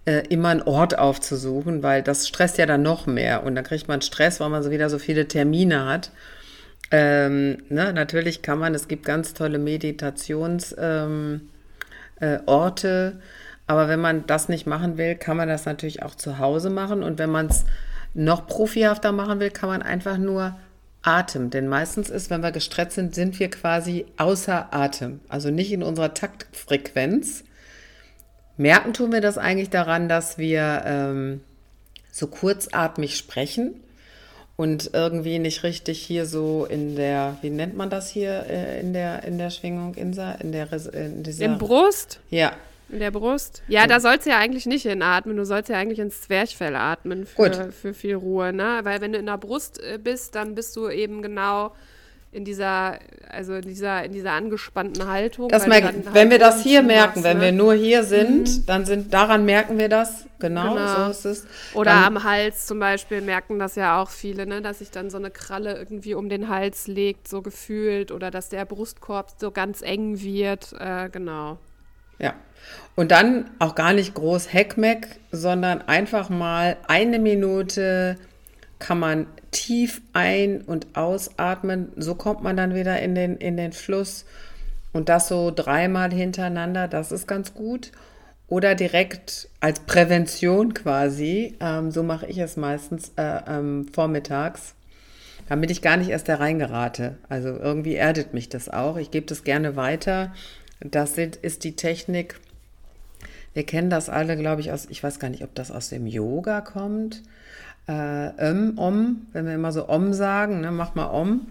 äh, 0.06 0.24
immer 0.30 0.50
einen 0.50 0.62
Ort 0.62 0.98
aufzusuchen, 0.98 1.82
weil 1.82 2.04
das 2.04 2.28
stresst 2.28 2.58
ja 2.58 2.66
dann 2.66 2.84
noch 2.84 3.08
mehr 3.08 3.44
und 3.44 3.56
dann 3.56 3.64
kriegt 3.64 3.88
man 3.88 4.02
Stress, 4.02 4.40
weil 4.40 4.50
man 4.50 4.64
so 4.64 4.72
wieder 4.72 4.90
so 4.90 5.00
viele 5.00 5.28
Termine 5.28 5.86
hat. 5.86 6.12
Ähm, 6.92 7.58
ne, 7.70 7.92
natürlich 7.94 8.44
kann 8.44 8.60
man, 8.60 8.76
es 8.76 8.88
gibt 8.88 9.06
ganz 9.06 9.34
tolle 9.34 9.58
Meditationsorte, 9.58 10.76
ähm, 10.80 11.50
äh, 12.20 12.38
aber 13.68 13.88
wenn 13.88 14.00
man 14.00 14.28
das 14.28 14.50
nicht 14.50 14.68
machen 14.68 14.98
will, 14.98 15.16
kann 15.16 15.38
man 15.38 15.48
das 15.48 15.66
natürlich 15.66 16.04
auch 16.04 16.16
zu 16.16 16.38
Hause 16.38 16.70
machen. 16.70 17.04
Und 17.04 17.18
wenn 17.18 17.32
man 17.32 17.48
es 17.48 17.66
noch 18.14 18.48
profihafter 18.48 19.12
machen 19.12 19.40
will, 19.40 19.50
kann 19.50 19.70
man 19.70 19.82
einfach 19.82 20.18
nur 20.18 20.56
Atem. 21.02 21.50
Denn 21.50 21.68
meistens 21.68 22.10
ist, 22.10 22.30
wenn 22.30 22.44
wir 22.44 22.52
gestresst 22.52 22.94
sind, 22.94 23.16
sind 23.16 23.40
wir 23.40 23.50
quasi 23.50 24.06
außer 24.18 24.74
Atem. 24.74 25.20
Also 25.30 25.50
nicht 25.50 25.72
in 25.72 25.84
unserer 25.84 26.14
Taktfrequenz. 26.14 27.44
Merken 28.58 28.94
tun 28.94 29.12
wir 29.12 29.22
das 29.22 29.38
eigentlich 29.38 29.70
daran, 29.70 30.08
dass 30.08 30.38
wir 30.38 30.84
ähm, 30.86 31.42
so 32.12 32.28
kurzatmig 32.28 33.18
sprechen 33.18 33.82
und 34.56 34.92
irgendwie 34.94 35.40
nicht 35.40 35.64
richtig 35.64 36.02
hier 36.02 36.26
so 36.26 36.66
in 36.66 36.96
der, 36.96 37.38
wie 37.42 37.50
nennt 37.50 37.76
man 37.76 37.90
das 37.90 38.10
hier 38.10 38.46
äh, 38.48 38.80
in 38.80 38.94
der 38.94 39.24
in 39.24 39.38
der 39.38 39.50
Schwingung, 39.50 39.96
Insa, 39.96 40.32
in 40.34 40.54
der 40.54 40.72
in 40.94 41.24
dieser 41.24 41.46
Im 41.46 41.58
Brust? 41.58 42.22
Ja, 42.30 42.54
in 42.90 43.00
der 43.00 43.12
Brust? 43.12 43.64
Ja, 43.68 43.88
da 43.88 44.00
sollst 44.00 44.26
du 44.26 44.30
ja 44.30 44.38
eigentlich 44.38 44.66
nicht 44.66 44.84
hinatmen. 44.84 45.38
Du 45.38 45.46
sollst 45.46 45.70
ja 45.70 45.78
eigentlich 45.78 46.00
ins 46.00 46.22
Zwerchfell 46.22 46.76
atmen 46.76 47.26
für, 47.26 47.72
für 47.72 47.94
viel 47.94 48.16
Ruhe, 48.16 48.54
ne? 48.54 48.82
Weil 48.84 49.02
wenn 49.02 49.14
du 49.14 49.20
in 49.20 49.26
der 49.26 49.38
Brust 49.38 49.82
äh, 49.82 49.98
bist, 49.98 50.36
dann 50.36 50.56
bist 50.56 50.76
du 50.76 50.90
eben 50.90 51.22
genau 51.22 51.74
in 52.36 52.44
dieser, 52.44 53.00
also 53.30 53.54
in 53.54 53.62
dieser, 53.62 54.04
in 54.04 54.12
dieser 54.12 54.34
angespannten 54.34 55.08
Haltung. 55.08 55.48
Das 55.48 55.68
merken, 55.68 56.04
halt 56.06 56.14
wenn 56.14 56.30
wir 56.30 56.38
das 56.38 56.62
hier 56.62 56.84
merken, 56.84 57.24
wenn 57.24 57.38
ne? 57.38 57.46
wir 57.46 57.52
nur 57.54 57.74
hier 57.74 58.04
sind, 58.04 58.50
mhm. 58.50 58.66
dann 58.66 58.86
sind, 58.86 59.14
daran 59.14 59.46
merken 59.46 59.80
wir 59.80 59.88
das, 59.88 60.26
genau, 60.40 60.74
genau. 60.74 61.06
so 61.06 61.12
ist 61.12 61.26
es. 61.26 61.48
Oder 61.74 61.92
dann, 61.92 62.04
am 62.04 62.24
Hals 62.26 62.66
zum 62.66 62.80
Beispiel 62.80 63.22
merken 63.22 63.58
das 63.58 63.76
ja 63.76 64.02
auch 64.02 64.10
viele, 64.10 64.46
ne, 64.46 64.62
dass 64.62 64.80
sich 64.80 64.92
dann 64.92 65.10
so 65.10 65.16
eine 65.16 65.32
Kralle 65.32 65.78
irgendwie 65.78 66.14
um 66.14 66.28
den 66.28 66.50
Hals 66.50 66.88
legt, 66.88 67.30
so 67.30 67.42
gefühlt, 67.42 68.12
oder 68.12 68.32
dass 68.32 68.50
der 68.50 68.66
Brustkorb 68.66 69.32
so 69.38 69.52
ganz 69.52 69.82
eng 69.82 70.20
wird, 70.20 70.74
äh, 70.78 71.08
genau. 71.10 71.58
Ja. 72.20 72.34
Und 72.96 73.12
dann 73.12 73.50
auch 73.60 73.76
gar 73.76 73.94
nicht 73.94 74.14
groß 74.14 74.54
Heckmeck, 74.54 75.20
sondern 75.32 75.82
einfach 75.82 76.30
mal 76.30 76.78
eine 76.88 77.20
Minute 77.20 78.18
kann 78.80 79.00
man 79.00 79.28
tief 79.52 80.02
ein- 80.14 80.62
und 80.62 80.96
ausatmen. 80.96 81.92
So 81.96 82.16
kommt 82.16 82.44
man 82.44 82.58
dann 82.58 82.76
wieder 82.76 83.02
in 83.02 83.16
den, 83.16 83.38
in 83.38 83.58
den 83.58 83.74
Fluss. 83.74 84.26
Und 84.94 85.10
das 85.10 85.28
so 85.28 85.52
dreimal 85.54 86.14
hintereinander, 86.14 86.88
das 86.88 87.12
ist 87.12 87.28
ganz 87.28 87.54
gut. 87.54 87.92
Oder 88.48 88.76
direkt 88.76 89.50
als 89.60 89.80
Prävention 89.82 90.74
quasi, 90.74 91.56
ähm, 91.60 91.92
so 91.92 92.04
mache 92.04 92.28
ich 92.28 92.38
es 92.38 92.58
meistens 92.58 93.12
äh, 93.18 93.40
ähm, 93.48 93.88
vormittags, 93.92 94.76
damit 95.50 95.72
ich 95.72 95.82
gar 95.82 95.98
nicht 95.98 96.10
erst 96.10 96.30
da 96.30 96.36
reingerate. 96.36 97.18
Also 97.28 97.50
irgendwie 97.50 97.96
erdet 97.96 98.34
mich 98.34 98.48
das 98.48 98.70
auch. 98.70 98.98
Ich 98.98 99.10
gebe 99.10 99.26
das 99.26 99.44
gerne 99.44 99.76
weiter. 99.76 100.32
Das 100.82 101.18
ist 101.18 101.64
die 101.64 101.76
Technik 101.76 102.40
wir 103.56 103.66
kennen 103.66 103.90
das 103.90 104.10
alle, 104.10 104.36
glaube 104.36 104.60
ich, 104.60 104.72
aus, 104.74 104.86
ich 104.90 105.02
weiß 105.02 105.18
gar 105.18 105.30
nicht, 105.30 105.42
ob 105.42 105.56
das 105.56 105.72
aus 105.72 105.88
dem 105.88 106.06
Yoga 106.06 106.60
kommt. 106.60 107.24
Äh, 107.88 108.52
um, 108.52 108.78
om, 108.78 109.28
wenn 109.32 109.46
wir 109.46 109.56
immer 109.56 109.72
so 109.72 109.88
Om 109.88 110.12
sagen, 110.12 110.60
ne, 110.60 110.72
mach 110.72 110.94
mal 110.94 111.06
Om. 111.06 111.48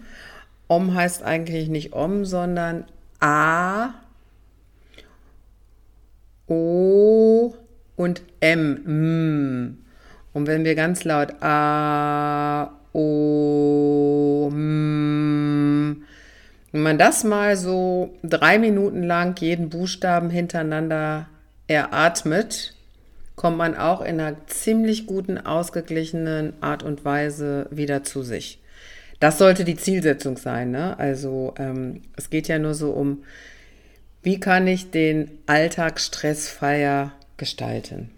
Om 0.67 0.93
heißt 0.93 1.23
eigentlich 1.23 1.67
nicht 1.67 1.93
Om, 1.93 2.23
sondern 2.23 2.85
A, 3.19 3.89
O 6.47 7.55
und 7.95 8.21
M. 8.39 8.83
M. 8.85 9.77
Und 10.31 10.45
wenn 10.45 10.63
wir 10.63 10.75
ganz 10.75 11.05
laut 11.05 11.41
A, 11.41 12.71
O, 12.93 14.51
M, 14.53 16.03
wenn 16.75 16.81
man 16.81 16.97
das 16.97 17.23
mal 17.23 17.55
so 17.55 18.13
drei 18.21 18.59
Minuten 18.59 19.01
lang 19.01 19.39
jeden 19.39 19.69
Buchstaben 19.69 20.29
hintereinander 20.29 21.29
er 21.67 21.93
atmet, 21.93 22.73
kommt 23.37 23.55
man 23.55 23.77
auch 23.77 24.01
in 24.01 24.19
einer 24.19 24.45
ziemlich 24.47 25.07
guten, 25.07 25.37
ausgeglichenen 25.37 26.51
Art 26.59 26.83
und 26.83 27.05
Weise 27.05 27.67
wieder 27.71 28.03
zu 28.03 28.23
sich. 28.23 28.59
Das 29.21 29.37
sollte 29.37 29.63
die 29.63 29.77
Zielsetzung 29.77 30.35
sein. 30.35 30.71
Ne? 30.71 30.99
Also 30.99 31.53
ähm, 31.57 32.01
es 32.17 32.29
geht 32.29 32.49
ja 32.49 32.59
nur 32.59 32.73
so 32.73 32.91
um, 32.91 33.23
wie 34.21 34.41
kann 34.41 34.67
ich 34.67 34.91
den 34.91 35.31
Alltag 35.45 36.01
stressfreier 36.01 37.13
gestalten. 37.37 38.11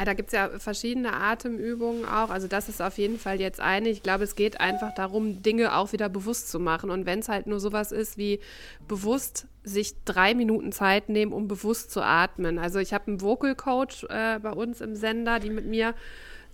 Ja, 0.00 0.06
da 0.06 0.14
gibt 0.14 0.28
es 0.28 0.32
ja 0.32 0.48
verschiedene 0.58 1.12
Atemübungen 1.12 2.06
auch. 2.06 2.30
Also 2.30 2.48
das 2.48 2.70
ist 2.70 2.80
auf 2.80 2.96
jeden 2.96 3.18
Fall 3.18 3.38
jetzt 3.38 3.60
eine. 3.60 3.90
Ich 3.90 4.02
glaube, 4.02 4.24
es 4.24 4.34
geht 4.34 4.58
einfach 4.58 4.94
darum, 4.94 5.42
Dinge 5.42 5.76
auch 5.76 5.92
wieder 5.92 6.08
bewusst 6.08 6.50
zu 6.50 6.58
machen. 6.58 6.88
Und 6.88 7.04
wenn 7.04 7.18
es 7.18 7.28
halt 7.28 7.46
nur 7.46 7.60
sowas 7.60 7.92
ist 7.92 8.16
wie 8.16 8.40
bewusst 8.88 9.46
sich 9.62 9.92
drei 10.06 10.32
Minuten 10.32 10.72
Zeit 10.72 11.10
nehmen, 11.10 11.34
um 11.34 11.48
bewusst 11.48 11.90
zu 11.90 12.00
atmen. 12.00 12.58
Also 12.58 12.78
ich 12.78 12.94
habe 12.94 13.08
einen 13.08 13.20
Vocal 13.20 13.54
Coach 13.54 14.04
äh, 14.04 14.38
bei 14.38 14.52
uns 14.52 14.80
im 14.80 14.96
Sender, 14.96 15.38
die 15.38 15.50
mit 15.50 15.66
mir 15.66 15.94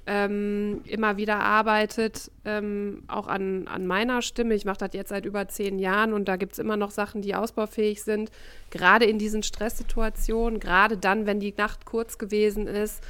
ähm, 0.08 0.80
immer 0.84 1.16
wieder 1.16 1.38
arbeitet, 1.38 2.32
ähm, 2.44 3.04
auch 3.06 3.28
an, 3.28 3.68
an 3.68 3.86
meiner 3.86 4.22
Stimme. 4.22 4.54
Ich 4.54 4.64
mache 4.64 4.78
das 4.78 4.90
jetzt 4.92 5.10
seit 5.10 5.24
über 5.24 5.46
zehn 5.46 5.78
Jahren 5.78 6.12
und 6.14 6.26
da 6.26 6.34
gibt 6.34 6.54
es 6.54 6.58
immer 6.58 6.76
noch 6.76 6.90
Sachen, 6.90 7.22
die 7.22 7.36
ausbaufähig 7.36 8.02
sind. 8.02 8.32
Gerade 8.70 9.04
in 9.04 9.20
diesen 9.20 9.44
Stresssituationen, 9.44 10.58
gerade 10.58 10.96
dann, 10.96 11.26
wenn 11.26 11.38
die 11.38 11.54
Nacht 11.56 11.86
kurz 11.86 12.18
gewesen 12.18 12.66
ist, 12.66 13.04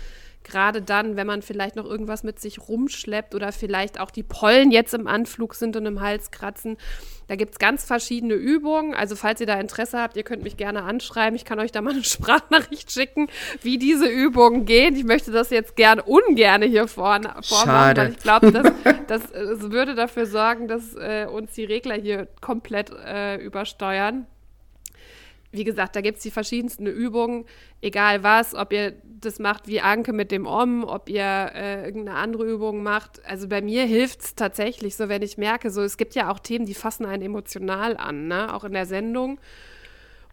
gerade 0.47 0.81
dann, 0.81 1.17
wenn 1.17 1.27
man 1.27 1.43
vielleicht 1.43 1.77
noch 1.77 1.85
irgendwas 1.85 2.23
mit 2.23 2.41
sich 2.41 2.69
rumschleppt 2.69 3.35
oder 3.35 3.53
vielleicht 3.53 4.01
auch 4.01 4.11
die 4.11 4.23
Pollen 4.23 4.71
jetzt 4.71 4.95
im 4.95 5.07
Anflug 5.07 5.55
sind 5.55 5.77
und 5.77 5.85
im 5.87 6.01
Hals 6.01 6.31
kratzen. 6.31 6.77
Da 7.29 7.35
gibt 7.35 7.53
es 7.53 7.59
ganz 7.59 7.85
verschiedene 7.85 8.35
Übungen. 8.35 8.95
Also 8.95 9.17
falls 9.17 9.41
ihr 9.41 9.47
da 9.47 9.59
Interesse 9.59 10.01
habt, 10.01 10.17
ihr 10.17 10.23
könnt 10.23 10.45
mich 10.45 10.57
gerne 10.57 10.83
anschreiben. 10.85 11.35
Ich 11.35 11.45
kann 11.45 11.59
euch 11.59 11.73
da 11.73 11.83
mal 11.83 11.93
eine 11.93 12.05
Sprachnachricht 12.05 12.91
schicken, 12.91 13.29
wie 13.63 13.79
diese 13.79 14.07
Übungen 14.07 14.65
gehen. 14.65 14.95
Ich 14.97 15.05
möchte 15.05 15.33
das 15.33 15.51
jetzt 15.51 15.77
gerne 15.77 16.03
ungern 16.05 16.63
hier 16.63 16.87
vorne 16.87 17.35
vormachen, 17.43 17.97
weil 17.97 18.11
ich 18.13 18.19
glaube, 18.19 18.53
das, 18.53 18.73
das, 19.09 19.23
das, 19.33 19.71
würde 19.71 19.95
dafür 19.95 20.27
sorgen, 20.27 20.69
dass 20.69 20.95
äh, 20.95 21.27
uns 21.27 21.53
die 21.55 21.65
Regler 21.65 21.97
hier 21.97 22.29
komplett 22.41 22.91
äh, 22.91 23.37
übersteuern 23.37 24.27
wie 25.51 25.65
gesagt, 25.65 25.97
da 25.97 26.01
gibt 26.01 26.19
es 26.19 26.23
die 26.23 26.31
verschiedensten 26.31 26.87
Übungen, 26.87 27.45
egal 27.81 28.23
was, 28.23 28.55
ob 28.55 28.73
ihr 28.73 28.95
das 29.03 29.39
macht 29.39 29.67
wie 29.67 29.81
Anke 29.81 30.13
mit 30.13 30.31
dem 30.31 30.47
Om, 30.47 30.85
ob 30.85 31.09
ihr 31.09 31.23
äh, 31.23 31.85
irgendeine 31.85 32.19
andere 32.19 32.45
Übung 32.45 32.83
macht. 32.83 33.25
Also 33.27 33.49
bei 33.49 33.63
mir 33.63 33.85
hilft 33.85 34.23
es 34.23 34.35
tatsächlich 34.35 34.97
so, 34.97 35.09
wenn 35.09 35.23
ich 35.23 35.39
merke, 35.39 35.71
so 35.71 35.83
es 35.83 35.97
gibt 35.97 36.15
ja 36.15 36.31
auch 36.31 36.39
Themen, 36.39 36.67
die 36.67 36.75
fassen 36.75 37.07
einen 37.07 37.23
emotional 37.23 37.97
an, 37.97 38.29
ne? 38.29 38.55
auch 38.55 38.65
in 38.65 38.73
der 38.73 38.87
Sendung. 38.87 39.39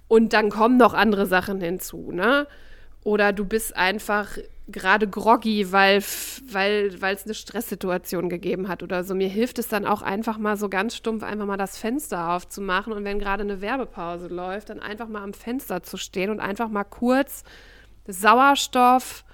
Und 0.08 0.34
dann 0.34 0.50
kommen 0.50 0.78
noch 0.78 0.94
andere 0.94 1.26
Sachen 1.26 1.62
hinzu, 1.62 2.12
ne? 2.12 2.48
Oder 3.04 3.34
du 3.34 3.46
bist 3.46 3.76
einfach 3.76 4.38
gerade 4.68 5.08
groggy, 5.08 5.72
weil 5.72 6.02
weil 6.52 7.02
weil 7.02 7.16
es 7.16 7.26
eine 7.26 7.34
Stresssituation 7.34 8.30
gegeben 8.30 8.68
hat 8.68 8.82
oder 8.84 9.04
so. 9.04 9.14
Mir 9.14 9.28
hilft 9.28 9.60
es 9.60 9.68
dann 9.68 9.86
auch 9.86 10.02
einfach 10.02 10.38
mal 10.38 10.56
so 10.56 10.70
ganz 10.70 10.96
stumpf 10.96 11.24
einfach 11.24 11.46
mal 11.46 11.58
das 11.58 11.78
Fenster 11.78 12.32
aufzumachen 12.32 12.94
und 12.94 13.04
wenn 13.04 13.20
gerade 13.20 13.44
eine 13.44 13.62
Werbepause 13.62 14.28
läuft, 14.28 14.70
dann 14.70 14.80
einfach 14.80 15.08
mal 15.10 15.24
am 15.24 15.34
Fenster 15.34 15.84
zu 15.84 15.98
stehen 15.98 16.30
und 16.30 16.40
einfach 16.40 16.70
mal 16.70 16.86
kurz 16.86 17.44
Sauerstoff 18.08 19.26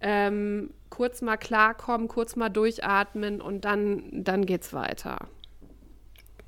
ähm, 0.00 0.70
kurz 0.90 1.22
mal 1.22 1.36
klarkommen, 1.36 2.08
kurz 2.08 2.36
mal 2.36 2.50
durchatmen 2.50 3.40
und 3.40 3.64
dann 3.64 4.04
dann 4.12 4.46
geht's 4.46 4.72
weiter. 4.72 5.18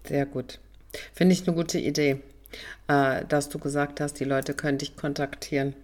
Sehr 0.05 0.27
gut. 0.27 0.61
Finde 1.12 1.33
ich 1.33 1.47
eine 1.47 1.57
gute 1.57 1.79
Idee, 1.79 2.21
äh, 2.87 3.25
dass 3.25 3.49
du 3.49 3.59
gesagt 3.59 4.01
hast, 4.01 4.21
die 4.21 4.25
Leute 4.25 4.55
können 4.55 4.79
dich 4.79 4.97
kontaktieren. 4.97 5.75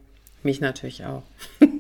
Mich 0.43 0.61
natürlich 0.61 1.05
auch. 1.05 1.25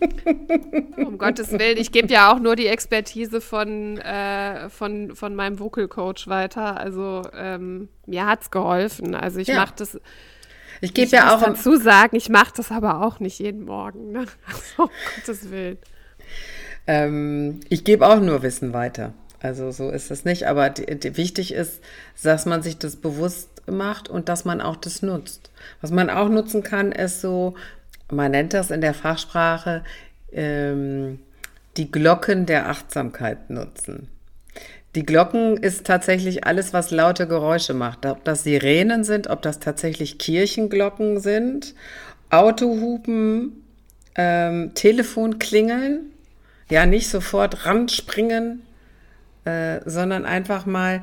um 0.96 1.18
Gottes 1.18 1.52
Willen, 1.52 1.78
ich 1.78 1.92
gebe 1.92 2.12
ja 2.12 2.32
auch 2.32 2.38
nur 2.38 2.56
die 2.56 2.66
Expertise 2.66 3.40
von, 3.40 3.98
äh, 3.98 4.68
von, 4.68 5.14
von 5.14 5.34
meinem 5.34 5.58
Vocal 5.58 5.88
Coach 5.88 6.28
weiter. 6.28 6.78
Also 6.78 7.22
ähm, 7.34 7.88
mir 8.06 8.26
hat 8.26 8.42
es 8.42 8.50
geholfen. 8.50 9.14
Also 9.14 9.38
ich 9.40 9.48
ja. 9.48 9.56
mache 9.56 9.74
das. 9.76 9.98
Ich 10.80 10.92
gebe 10.92 11.10
ja 11.10 11.34
auch 11.34 11.40
dazu 11.40 11.76
sagen, 11.76 12.16
ich 12.16 12.28
mache 12.28 12.52
das 12.56 12.70
aber 12.70 13.02
auch 13.02 13.20
nicht 13.20 13.38
jeden 13.38 13.64
Morgen. 13.64 14.12
Ne? 14.12 14.26
Also, 14.46 14.84
um 14.84 14.90
Gottes 15.16 15.50
Willen. 15.50 15.78
Ähm, 16.86 17.60
ich 17.68 17.84
gebe 17.84 18.06
auch 18.06 18.20
nur 18.20 18.42
Wissen 18.42 18.72
weiter. 18.72 19.14
Also 19.40 19.70
so 19.70 19.90
ist 19.90 20.10
es 20.10 20.24
nicht. 20.24 20.46
Aber 20.46 20.70
die, 20.70 20.98
die, 20.98 21.16
wichtig 21.16 21.52
ist, 21.52 21.82
dass 22.22 22.46
man 22.46 22.62
sich 22.62 22.78
das 22.78 22.96
bewusst 22.96 23.50
macht 23.66 24.08
und 24.08 24.28
dass 24.28 24.44
man 24.44 24.60
auch 24.60 24.76
das 24.76 25.02
nutzt. 25.02 25.50
Was 25.80 25.90
man 25.90 26.10
auch 26.10 26.28
nutzen 26.28 26.62
kann, 26.62 26.92
ist 26.92 27.20
so 27.20 27.54
man 28.10 28.30
nennt 28.30 28.54
das 28.54 28.70
in 28.70 28.80
der 28.80 28.94
Fachsprache 28.94 29.84
ähm, 30.32 31.18
die 31.76 31.90
Glocken 31.90 32.46
der 32.46 32.68
Achtsamkeit 32.68 33.50
nutzen. 33.50 34.08
Die 34.94 35.04
Glocken 35.04 35.58
ist 35.58 35.86
tatsächlich 35.86 36.44
alles, 36.46 36.72
was 36.72 36.90
laute 36.90 37.26
Geräusche 37.26 37.74
macht. 37.74 38.06
Ob 38.06 38.24
das 38.24 38.44
Sirenen 38.44 39.04
sind, 39.04 39.28
ob 39.28 39.42
das 39.42 39.60
tatsächlich 39.60 40.16
Kirchenglocken 40.16 41.20
sind, 41.20 41.74
Autohupen, 42.30 43.62
ähm, 44.14 44.72
Telefon 44.74 45.38
klingeln. 45.38 46.12
Ja, 46.70 46.86
nicht 46.86 47.08
sofort 47.08 47.66
ranspringen, 47.66 48.62
äh, 49.44 49.80
sondern 49.84 50.24
einfach 50.24 50.64
mal 50.64 51.02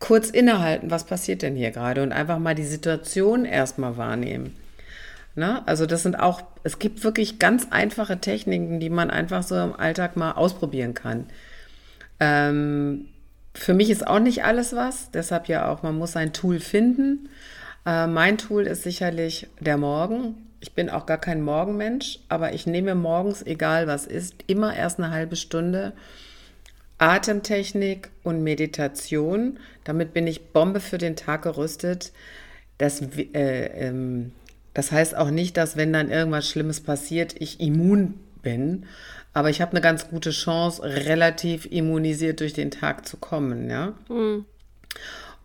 kurz 0.00 0.30
innehalten, 0.30 0.90
was 0.90 1.04
passiert 1.04 1.42
denn 1.42 1.54
hier 1.54 1.70
gerade 1.70 2.02
und 2.02 2.12
einfach 2.12 2.38
mal 2.38 2.54
die 2.56 2.64
Situation 2.64 3.44
erstmal 3.44 3.96
wahrnehmen. 3.96 4.56
Ne? 5.34 5.66
Also 5.66 5.86
das 5.86 6.02
sind 6.02 6.18
auch, 6.18 6.42
es 6.64 6.78
gibt 6.78 7.04
wirklich 7.04 7.38
ganz 7.38 7.68
einfache 7.70 8.18
Techniken, 8.18 8.80
die 8.80 8.90
man 8.90 9.10
einfach 9.10 9.42
so 9.42 9.56
im 9.56 9.74
Alltag 9.74 10.16
mal 10.16 10.32
ausprobieren 10.32 10.94
kann. 10.94 11.26
Ähm, 12.18 13.06
für 13.54 13.74
mich 13.74 13.90
ist 13.90 14.06
auch 14.06 14.20
nicht 14.20 14.44
alles 14.44 14.74
was, 14.74 15.10
deshalb 15.10 15.48
ja 15.48 15.70
auch, 15.70 15.82
man 15.82 15.96
muss 15.96 16.16
ein 16.16 16.32
Tool 16.32 16.60
finden. 16.60 17.28
Äh, 17.86 18.06
mein 18.06 18.38
Tool 18.38 18.66
ist 18.66 18.82
sicherlich 18.82 19.48
der 19.58 19.76
Morgen. 19.76 20.46
Ich 20.60 20.74
bin 20.74 20.90
auch 20.90 21.06
gar 21.06 21.18
kein 21.18 21.42
Morgenmensch, 21.42 22.20
aber 22.28 22.52
ich 22.52 22.66
nehme 22.66 22.94
morgens, 22.94 23.42
egal 23.42 23.86
was 23.86 24.06
ist, 24.06 24.34
immer 24.46 24.76
erst 24.76 24.98
eine 24.98 25.10
halbe 25.10 25.36
Stunde 25.36 25.94
Atemtechnik 26.98 28.10
und 28.22 28.42
Meditation. 28.42 29.58
Damit 29.84 30.12
bin 30.12 30.26
ich 30.26 30.52
Bombe 30.52 30.80
für 30.80 30.98
den 30.98 31.16
Tag 31.16 31.42
gerüstet. 31.42 32.12
Das, 32.76 33.00
äh, 33.00 33.88
ähm, 33.88 34.32
das 34.74 34.92
heißt 34.92 35.16
auch 35.16 35.30
nicht, 35.30 35.56
dass 35.56 35.76
wenn 35.76 35.92
dann 35.92 36.10
irgendwas 36.10 36.48
Schlimmes 36.48 36.80
passiert, 36.80 37.34
ich 37.38 37.60
immun 37.60 38.14
bin. 38.42 38.86
Aber 39.32 39.50
ich 39.50 39.60
habe 39.60 39.72
eine 39.72 39.80
ganz 39.80 40.08
gute 40.08 40.30
Chance, 40.30 40.82
relativ 40.82 41.66
immunisiert 41.66 42.40
durch 42.40 42.52
den 42.52 42.70
Tag 42.70 43.06
zu 43.06 43.16
kommen. 43.16 43.70
Ja? 43.70 43.94
Mhm. 44.08 44.44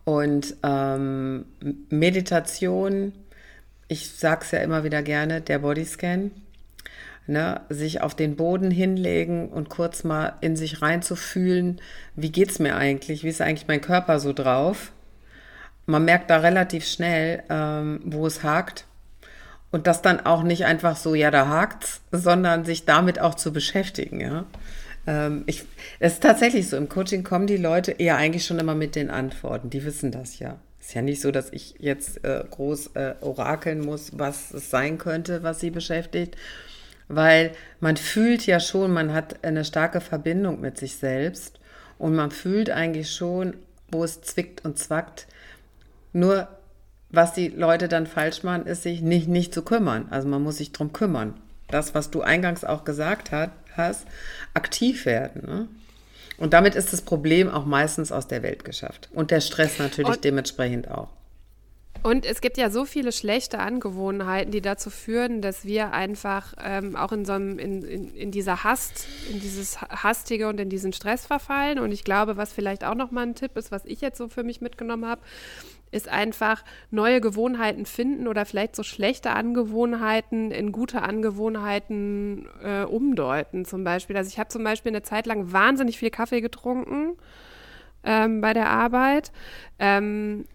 Und 0.03 0.55
ähm, 0.63 1.45
Meditation, 1.89 3.13
ich 3.87 4.09
sage 4.09 4.41
es 4.43 4.51
ja 4.51 4.59
immer 4.59 4.83
wieder 4.83 5.01
gerne, 5.01 5.41
der 5.41 5.59
Bodyscan 5.59 6.31
ne, 7.27 7.61
sich 7.69 8.01
auf 8.01 8.15
den 8.15 8.35
Boden 8.35 8.71
hinlegen 8.71 9.49
und 9.49 9.69
kurz 9.69 10.03
mal 10.03 10.33
in 10.41 10.55
sich 10.55 10.81
reinzufühlen, 10.81 11.81
wie 12.15 12.31
geht 12.31 12.51
es 12.51 12.59
mir 12.59 12.75
eigentlich, 12.75 13.23
wie 13.23 13.29
ist 13.29 13.41
eigentlich 13.41 13.67
mein 13.67 13.81
Körper 13.81 14.19
so 14.19 14.33
drauf. 14.33 14.91
Man 15.85 16.05
merkt 16.05 16.29
da 16.29 16.37
relativ 16.37 16.85
schnell, 16.87 17.43
ähm, 17.49 18.01
wo 18.05 18.25
es 18.25 18.43
hakt. 18.43 18.85
Und 19.75 19.87
das 19.87 20.01
dann 20.01 20.21
auch 20.21 20.41
nicht 20.41 20.63
einfach 20.63 20.95
so, 20.95 21.15
ja, 21.15 21.31
da 21.31 21.49
hakt's, 21.49 21.99
sondern 22.09 22.63
sich 22.63 22.85
damit 22.85 23.19
auch 23.19 23.35
zu 23.35 23.51
beschäftigen, 23.51 24.21
ja. 24.21 24.45
Ähm, 25.05 25.43
ich, 25.47 25.65
es 25.99 26.13
ist 26.13 26.23
tatsächlich 26.23 26.69
so, 26.69 26.77
im 26.77 26.87
Coaching 26.87 27.25
kommen 27.25 27.45
die 27.45 27.57
Leute 27.57 27.91
eher 27.91 28.15
eigentlich 28.15 28.45
schon 28.45 28.57
immer 28.57 28.73
mit 28.73 28.95
den 28.95 29.09
Antworten. 29.09 29.69
Die 29.69 29.83
wissen 29.83 30.13
das 30.13 30.39
ja. 30.39 30.61
Ist 30.79 30.93
ja 30.93 31.01
nicht 31.01 31.19
so, 31.19 31.29
dass 31.29 31.51
ich 31.51 31.75
jetzt 31.77 32.23
äh, 32.23 32.45
groß 32.49 32.91
äh, 32.93 33.15
orakeln 33.19 33.81
muss, 33.81 34.17
was 34.17 34.53
es 34.53 34.69
sein 34.69 34.97
könnte, 34.97 35.43
was 35.43 35.59
sie 35.59 35.71
beschäftigt, 35.71 36.37
weil 37.09 37.51
man 37.81 37.97
fühlt 37.97 38.45
ja 38.45 38.61
schon, 38.61 38.93
man 38.93 39.11
hat 39.11 39.43
eine 39.43 39.65
starke 39.65 39.99
Verbindung 39.99 40.61
mit 40.61 40.77
sich 40.77 40.95
selbst 40.95 41.59
und 41.97 42.15
man 42.15 42.31
fühlt 42.31 42.69
eigentlich 42.69 43.11
schon, 43.11 43.57
wo 43.91 44.05
es 44.05 44.21
zwickt 44.21 44.63
und 44.63 44.79
zwackt. 44.79 45.27
Nur 46.13 46.47
was 47.15 47.33
die 47.33 47.49
Leute 47.49 47.87
dann 47.87 48.07
falsch 48.07 48.43
machen, 48.43 48.65
ist 48.65 48.83
sich 48.83 49.01
nicht, 49.01 49.27
nicht 49.27 49.53
zu 49.53 49.61
kümmern. 49.61 50.07
Also 50.09 50.27
man 50.27 50.43
muss 50.43 50.57
sich 50.57 50.71
drum 50.71 50.93
kümmern. 50.93 51.33
Das, 51.67 51.95
was 51.95 52.11
du 52.11 52.21
eingangs 52.21 52.63
auch 52.63 52.83
gesagt 52.83 53.31
hat, 53.31 53.51
hast, 53.75 54.05
aktiv 54.53 55.05
werden. 55.05 55.41
Ne? 55.45 55.67
Und 56.37 56.53
damit 56.53 56.75
ist 56.75 56.93
das 56.93 57.01
Problem 57.01 57.49
auch 57.49 57.65
meistens 57.65 58.11
aus 58.11 58.27
der 58.27 58.43
Welt 58.43 58.65
geschafft. 58.65 59.09
Und 59.13 59.31
der 59.31 59.41
Stress 59.41 59.79
natürlich 59.79 60.15
und 60.15 60.23
dementsprechend 60.23 60.89
auch. 60.91 61.09
Und 62.03 62.23
es 62.23 62.39
gibt 62.39 62.57
ja 62.57 62.69
so 62.69 62.85
viele 62.85 63.11
schlechte 63.11 63.57
Angewohnheiten, 63.57 64.51
die 64.51 64.61
dazu 64.61 64.91
führen, 64.91 65.41
dass 65.41 65.65
wir 65.65 65.91
einfach 65.91 66.53
ähm, 66.63 66.95
auch 66.95 67.11
in 67.11 67.25
so 67.25 67.33
einem, 67.33 67.57
in, 67.57 67.83
in, 67.83 68.15
in, 68.15 68.29
dieser 68.29 68.63
Hast, 68.63 69.07
in 69.31 69.39
dieses 69.39 69.81
Hastige 69.81 70.47
und 70.47 70.59
in 70.59 70.69
diesen 70.69 70.93
Stress 70.93 71.25
verfallen. 71.25 71.79
Und 71.79 71.91
ich 71.91 72.03
glaube, 72.03 72.37
was 72.37 72.53
vielleicht 72.53 72.83
auch 72.83 72.93
nochmal 72.93 73.25
ein 73.25 73.33
Tipp 73.33 73.57
ist, 73.57 73.71
was 73.71 73.85
ich 73.85 74.01
jetzt 74.01 74.19
so 74.19 74.27
für 74.27 74.43
mich 74.43 74.61
mitgenommen 74.61 75.07
habe, 75.07 75.21
ist 75.91 76.09
einfach 76.09 76.63
neue 76.91 77.21
Gewohnheiten 77.21 77.85
finden 77.85 78.27
oder 78.27 78.45
vielleicht 78.45 78.75
so 78.75 78.83
schlechte 78.83 79.31
Angewohnheiten 79.31 80.51
in 80.51 80.71
gute 80.71 81.01
Angewohnheiten 81.01 82.47
äh, 82.63 82.83
umdeuten. 82.83 83.65
Zum 83.65 83.83
Beispiel. 83.83 84.17
Also 84.17 84.29
ich 84.29 84.39
habe 84.39 84.49
zum 84.49 84.63
Beispiel 84.63 84.91
eine 84.91 85.03
Zeit 85.03 85.25
lang 85.25 85.51
wahnsinnig 85.51 85.97
viel 85.97 86.09
Kaffee 86.09 86.41
getrunken 86.41 87.17
ähm, 88.03 88.41
bei 88.41 88.53
der 88.53 88.69
Arbeit. 88.69 89.31
Ähm, 89.79 90.45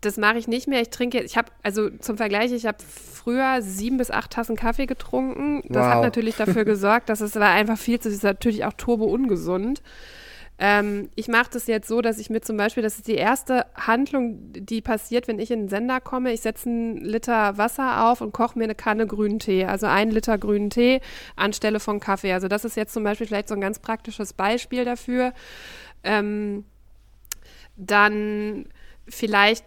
das 0.00 0.16
mache 0.16 0.38
ich 0.38 0.48
nicht 0.48 0.68
mehr. 0.68 0.82
Ich 0.82 0.90
trinke, 0.90 1.22
ich 1.22 1.36
habe, 1.36 1.50
also 1.62 1.88
zum 1.90 2.16
Vergleich, 2.16 2.52
ich 2.52 2.66
habe 2.66 2.78
früher 2.82 3.62
sieben 3.62 3.96
bis 3.96 4.10
acht 4.10 4.30
Tassen 4.30 4.56
Kaffee 4.56 4.86
getrunken. 4.86 5.62
Das 5.68 5.86
wow. 5.86 5.94
hat 5.94 6.02
natürlich 6.02 6.36
dafür 6.36 6.64
gesorgt, 6.66 7.08
dass 7.08 7.20
es 7.20 7.36
war 7.36 7.50
einfach 7.50 7.78
viel 7.78 7.98
zu, 7.98 8.08
ist 8.08 8.22
natürlich 8.22 8.64
auch 8.64 8.74
turbo 8.74 9.04
ungesund. 9.06 9.82
Ähm, 10.64 11.10
ich 11.16 11.26
mache 11.26 11.50
das 11.52 11.66
jetzt 11.66 11.88
so, 11.88 12.02
dass 12.02 12.20
ich 12.20 12.30
mir 12.30 12.40
zum 12.40 12.56
Beispiel, 12.56 12.84
das 12.84 12.94
ist 12.94 13.08
die 13.08 13.16
erste 13.16 13.66
Handlung, 13.74 14.38
die 14.52 14.80
passiert, 14.80 15.26
wenn 15.26 15.40
ich 15.40 15.50
in 15.50 15.62
den 15.62 15.68
Sender 15.68 16.00
komme. 16.00 16.32
Ich 16.32 16.42
setze 16.42 16.68
einen 16.68 16.98
Liter 16.98 17.58
Wasser 17.58 18.04
auf 18.06 18.20
und 18.20 18.30
koche 18.32 18.56
mir 18.56 18.66
eine 18.66 18.76
Kanne 18.76 19.08
grünen 19.08 19.40
Tee. 19.40 19.64
Also 19.64 19.86
einen 19.86 20.12
Liter 20.12 20.38
grünen 20.38 20.70
Tee 20.70 21.00
anstelle 21.34 21.80
von 21.80 21.98
Kaffee. 21.98 22.32
Also 22.32 22.46
das 22.46 22.64
ist 22.64 22.76
jetzt 22.76 22.92
zum 22.92 23.02
Beispiel 23.02 23.26
vielleicht 23.26 23.48
so 23.48 23.54
ein 23.54 23.60
ganz 23.60 23.80
praktisches 23.80 24.34
Beispiel 24.34 24.84
dafür. 24.84 25.32
Ähm, 26.04 26.64
dann 27.76 28.66
vielleicht 29.08 29.64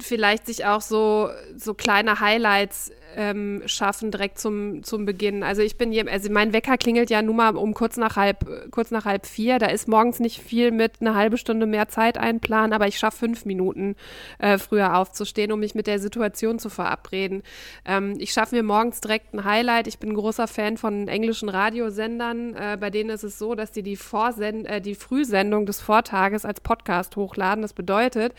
vielleicht 0.00 0.46
sich 0.46 0.64
auch 0.66 0.80
so, 0.80 1.30
so 1.56 1.74
kleine 1.74 2.20
Highlights 2.20 2.92
ähm, 3.16 3.62
schaffen 3.66 4.10
direkt 4.10 4.38
zum, 4.38 4.82
zum 4.82 5.04
Beginn. 5.04 5.42
Also 5.42 5.62
ich 5.62 5.76
bin 5.76 5.92
hier, 5.92 6.10
also 6.10 6.30
mein 6.30 6.52
Wecker 6.52 6.76
klingelt 6.76 7.10
ja 7.10 7.22
nun 7.22 7.36
mal 7.36 7.56
um 7.56 7.74
kurz 7.74 7.96
nach 7.96 8.16
halb, 8.16 8.70
kurz 8.70 8.90
nach 8.90 9.04
halb 9.04 9.26
vier. 9.26 9.58
Da 9.58 9.66
ist 9.66 9.88
morgens 9.88 10.20
nicht 10.20 10.40
viel 10.40 10.70
mit 10.70 11.00
eine 11.00 11.14
halbe 11.14 11.38
Stunde 11.38 11.66
mehr 11.66 11.88
Zeit 11.88 12.18
einplanen, 12.18 12.72
aber 12.72 12.86
ich 12.86 12.98
schaffe 12.98 13.18
fünf 13.18 13.44
Minuten 13.44 13.96
äh, 14.38 14.58
früher 14.58 14.96
aufzustehen, 14.96 15.52
um 15.52 15.60
mich 15.60 15.74
mit 15.74 15.86
der 15.86 15.98
Situation 15.98 16.58
zu 16.58 16.70
verabreden. 16.70 17.42
Ähm, 17.84 18.16
ich 18.18 18.32
schaffe 18.32 18.56
mir 18.56 18.62
morgens 18.62 19.00
direkt 19.00 19.34
ein 19.34 19.44
Highlight. 19.44 19.86
Ich 19.86 19.98
bin 19.98 20.10
ein 20.10 20.16
großer 20.16 20.48
Fan 20.48 20.76
von 20.76 21.08
englischen 21.08 21.48
Radiosendern. 21.48 22.54
Äh, 22.54 22.78
bei 22.80 22.90
denen 22.90 23.10
ist 23.10 23.24
es 23.24 23.38
so, 23.38 23.54
dass 23.54 23.72
die 23.72 23.82
die, 23.82 23.96
Vorsend 23.96 24.66
äh, 24.66 24.80
die 24.80 24.94
Frühsendung 24.94 25.66
des 25.66 25.80
Vortages 25.80 26.44
als 26.44 26.60
Podcast 26.60 27.16
hochladen. 27.16 27.62
Das 27.62 27.72
bedeutet, 27.72 28.34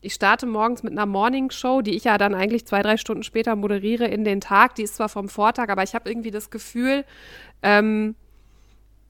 ich 0.00 0.14
starte 0.14 0.46
morgens 0.46 0.82
mit 0.82 0.92
einer 0.92 1.06
Morning 1.06 1.50
Show, 1.50 1.80
die 1.80 1.96
ich 1.96 2.04
ja 2.04 2.16
dann 2.16 2.34
eigentlich 2.34 2.66
zwei, 2.66 2.82
drei 2.82 2.96
Stunden 2.96 3.22
später 3.22 3.56
moderiere 3.56 4.06
in 4.16 4.24
den 4.24 4.40
Tag. 4.40 4.74
Die 4.74 4.82
ist 4.82 4.96
zwar 4.96 5.08
vom 5.08 5.28
Vortag, 5.28 5.68
aber 5.68 5.82
ich 5.82 5.94
habe 5.94 6.08
irgendwie 6.10 6.30
das 6.30 6.50
Gefühl, 6.50 7.04
ähm, 7.62 8.14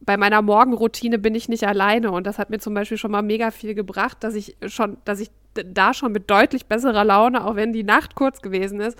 bei 0.00 0.16
meiner 0.16 0.42
Morgenroutine 0.42 1.18
bin 1.18 1.34
ich 1.34 1.48
nicht 1.48 1.66
alleine 1.66 2.10
und 2.12 2.26
das 2.26 2.38
hat 2.38 2.50
mir 2.50 2.58
zum 2.58 2.74
Beispiel 2.74 2.98
schon 2.98 3.10
mal 3.10 3.22
mega 3.22 3.50
viel 3.50 3.74
gebracht, 3.74 4.18
dass 4.20 4.34
ich 4.34 4.56
schon, 4.66 4.98
dass 5.04 5.20
ich 5.20 5.30
da 5.64 5.94
schon 5.94 6.12
mit 6.12 6.30
deutlich 6.30 6.66
besserer 6.66 7.04
Laune, 7.04 7.44
auch 7.44 7.56
wenn 7.56 7.72
die 7.72 7.84
Nacht 7.84 8.14
kurz 8.14 8.42
gewesen 8.42 8.80
ist, 8.80 8.98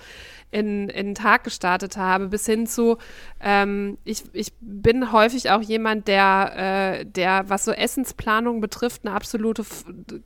in, 0.51 0.89
in 0.89 1.07
den 1.07 1.15
Tag 1.15 1.45
gestartet 1.45 1.97
habe, 1.97 2.29
bis 2.29 2.47
hin 2.47 2.67
zu, 2.67 2.99
ähm, 3.41 3.99
ich, 4.05 4.25
ich 4.33 4.53
bin 4.61 5.13
häufig 5.13 5.51
auch 5.51 5.61
jemand, 5.61 6.09
der, 6.09 7.01
äh, 7.01 7.05
der, 7.05 7.49
was 7.49 7.65
so 7.65 7.73
Essensplanung 7.73 8.61
betrifft, 8.61 9.03
eine 9.05 9.15
absolute 9.15 9.65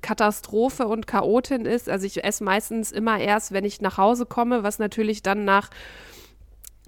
Katastrophe 0.02 0.86
und 0.86 1.06
Chaotin 1.06 1.64
ist. 1.64 1.88
Also 1.88 2.06
ich 2.06 2.22
esse 2.22 2.44
meistens 2.44 2.92
immer 2.92 3.18
erst, 3.18 3.52
wenn 3.52 3.64
ich 3.64 3.80
nach 3.80 3.96
Hause 3.98 4.26
komme, 4.26 4.62
was 4.62 4.78
natürlich 4.78 5.22
dann 5.22 5.44
nach 5.44 5.70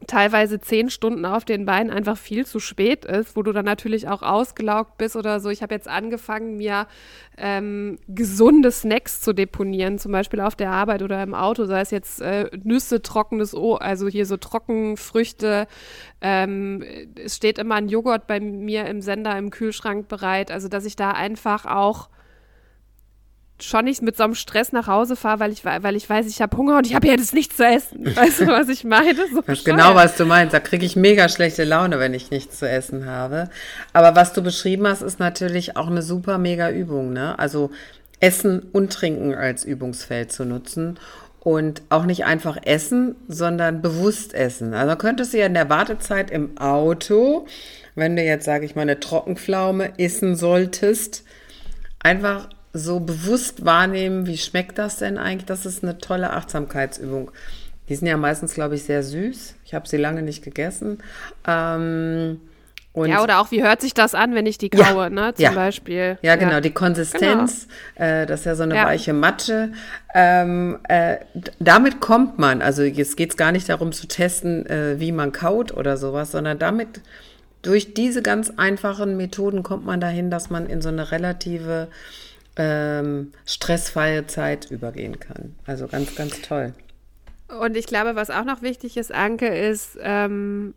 teilweise 0.06 0.60
zehn 0.60 0.90
Stunden 0.90 1.24
auf 1.24 1.44
den 1.44 1.64
Beinen 1.64 1.90
einfach 1.90 2.16
viel 2.16 2.46
zu 2.46 2.60
spät 2.60 3.04
ist, 3.04 3.36
wo 3.36 3.42
du 3.42 3.52
dann 3.52 3.64
natürlich 3.64 4.08
auch 4.08 4.22
ausgelaugt 4.22 4.98
bist 4.98 5.16
oder 5.16 5.40
so. 5.40 5.50
Ich 5.50 5.62
habe 5.62 5.74
jetzt 5.74 5.88
angefangen, 5.88 6.56
mir 6.56 6.86
ähm, 7.36 7.98
gesunde 8.08 8.70
Snacks 8.70 9.20
zu 9.20 9.32
deponieren, 9.32 9.98
zum 9.98 10.12
Beispiel 10.12 10.40
auf 10.40 10.54
der 10.54 10.70
Arbeit 10.70 11.02
oder 11.02 11.22
im 11.22 11.34
Auto, 11.34 11.64
sei 11.64 11.80
es 11.80 11.90
jetzt 11.90 12.20
äh, 12.20 12.50
Nüsse, 12.62 13.02
trockenes 13.02 13.54
O, 13.54 13.74
also 13.74 14.08
hier 14.08 14.26
so 14.26 14.36
Trockenfrüchte. 14.36 15.66
Ähm, 16.20 16.84
es 17.16 17.36
steht 17.36 17.58
immer 17.58 17.76
ein 17.76 17.88
Joghurt 17.88 18.26
bei 18.26 18.40
mir 18.40 18.86
im 18.86 19.00
Sender 19.00 19.36
im 19.38 19.50
Kühlschrank 19.50 20.08
bereit, 20.08 20.50
also 20.50 20.68
dass 20.68 20.84
ich 20.84 20.96
da 20.96 21.12
einfach 21.12 21.66
auch 21.66 22.08
schon 23.62 23.84
nicht 23.84 24.02
mit 24.02 24.16
so 24.16 24.24
einem 24.24 24.34
Stress 24.34 24.72
nach 24.72 24.86
Hause 24.86 25.16
fahre, 25.16 25.40
weil 25.40 25.52
ich, 25.52 25.64
weil 25.64 25.96
ich 25.96 26.08
weiß, 26.08 26.26
ich 26.26 26.42
habe 26.42 26.56
Hunger 26.56 26.78
und 26.78 26.86
ich 26.86 26.94
habe 26.94 27.06
ja 27.06 27.14
jetzt 27.14 27.34
nichts 27.34 27.56
zu 27.56 27.64
essen. 27.64 28.04
Weißt 28.16 28.40
du, 28.40 28.46
was 28.48 28.68
ich 28.68 28.84
meine? 28.84 29.14
So 29.32 29.40
das 29.40 29.58
ist 29.58 29.64
genau, 29.64 29.94
was 29.94 30.16
du 30.16 30.26
meinst. 30.26 30.52
Da 30.52 30.60
kriege 30.60 30.84
ich 30.84 30.96
mega 30.96 31.28
schlechte 31.28 31.64
Laune, 31.64 31.98
wenn 31.98 32.14
ich 32.14 32.30
nichts 32.30 32.58
zu 32.58 32.68
essen 32.68 33.06
habe. 33.06 33.48
Aber 33.92 34.14
was 34.16 34.32
du 34.32 34.42
beschrieben 34.42 34.86
hast, 34.86 35.02
ist 35.02 35.18
natürlich 35.18 35.76
auch 35.76 35.88
eine 35.88 36.02
super 36.02 36.38
mega 36.38 36.70
Übung. 36.70 37.12
Ne? 37.12 37.38
Also 37.38 37.70
Essen 38.20 38.60
und 38.72 38.92
Trinken 38.92 39.34
als 39.34 39.64
Übungsfeld 39.64 40.32
zu 40.32 40.44
nutzen 40.44 40.98
und 41.40 41.82
auch 41.88 42.04
nicht 42.04 42.24
einfach 42.24 42.56
essen, 42.64 43.16
sondern 43.26 43.82
bewusst 43.82 44.32
essen. 44.32 44.74
Also 44.74 44.94
könntest 44.96 45.32
du 45.32 45.38
ja 45.38 45.46
in 45.46 45.54
der 45.54 45.68
Wartezeit 45.68 46.30
im 46.30 46.56
Auto, 46.56 47.46
wenn 47.96 48.14
du 48.14 48.22
jetzt, 48.22 48.44
sage 48.44 48.64
ich 48.64 48.76
mal, 48.76 48.82
eine 48.82 49.00
Trockenpflaume 49.00 49.98
essen 49.98 50.36
solltest, 50.36 51.24
einfach 51.98 52.48
so 52.72 53.00
bewusst 53.00 53.64
wahrnehmen, 53.64 54.26
wie 54.26 54.38
schmeckt 54.38 54.78
das 54.78 54.96
denn 54.96 55.18
eigentlich? 55.18 55.46
Das 55.46 55.66
ist 55.66 55.82
eine 55.82 55.98
tolle 55.98 56.30
Achtsamkeitsübung. 56.30 57.30
Die 57.88 57.96
sind 57.96 58.06
ja 58.06 58.16
meistens, 58.16 58.54
glaube 58.54 58.76
ich, 58.76 58.84
sehr 58.84 59.02
süß. 59.02 59.56
Ich 59.64 59.74
habe 59.74 59.88
sie 59.88 59.96
lange 59.96 60.22
nicht 60.22 60.42
gegessen. 60.42 60.98
Ähm, 61.46 62.40
ja, 62.94 63.22
oder 63.22 63.40
auch, 63.40 63.50
wie 63.50 63.62
hört 63.62 63.80
sich 63.80 63.94
das 63.94 64.14
an, 64.14 64.34
wenn 64.34 64.44
ich 64.44 64.58
die 64.58 64.68
kaue, 64.68 65.04
ja, 65.04 65.10
ne, 65.10 65.34
zum 65.34 65.42
ja. 65.42 65.52
Beispiel. 65.52 66.18
Ja, 66.20 66.36
genau, 66.36 66.60
die 66.60 66.72
Konsistenz, 66.72 67.66
genau. 67.96 68.10
Äh, 68.10 68.26
das 68.26 68.40
ist 68.40 68.46
ja 68.46 68.54
so 68.54 68.64
eine 68.64 68.76
ja. 68.76 68.84
weiche 68.84 69.14
Matsche. 69.14 69.72
Ähm, 70.14 70.78
äh, 70.88 71.16
damit 71.58 72.00
kommt 72.00 72.38
man, 72.38 72.60
also 72.60 72.82
jetzt 72.82 73.16
geht 73.16 73.30
es 73.30 73.36
gar 73.38 73.50
nicht 73.50 73.68
darum 73.70 73.92
zu 73.92 74.06
testen, 74.08 74.66
äh, 74.66 75.00
wie 75.00 75.10
man 75.10 75.32
kaut 75.32 75.72
oder 75.72 75.96
sowas, 75.96 76.32
sondern 76.32 76.58
damit, 76.58 77.00
durch 77.62 77.94
diese 77.94 78.22
ganz 78.22 78.52
einfachen 78.56 79.16
Methoden 79.16 79.62
kommt 79.62 79.86
man 79.86 80.00
dahin, 80.00 80.30
dass 80.30 80.50
man 80.50 80.66
in 80.66 80.82
so 80.82 80.88
eine 80.88 81.12
relative 81.12 81.88
ähm, 82.56 83.32
stressfreie 83.46 84.26
Zeit 84.26 84.70
übergehen 84.70 85.18
kann. 85.18 85.54
Also 85.66 85.86
ganz, 85.88 86.14
ganz 86.14 86.40
toll. 86.42 86.74
Und 87.60 87.76
ich 87.76 87.86
glaube, 87.86 88.16
was 88.16 88.30
auch 88.30 88.44
noch 88.44 88.62
wichtig 88.62 88.96
ist, 88.96 89.12
Anke, 89.12 89.46
ist, 89.48 89.98
ähm, 90.00 90.74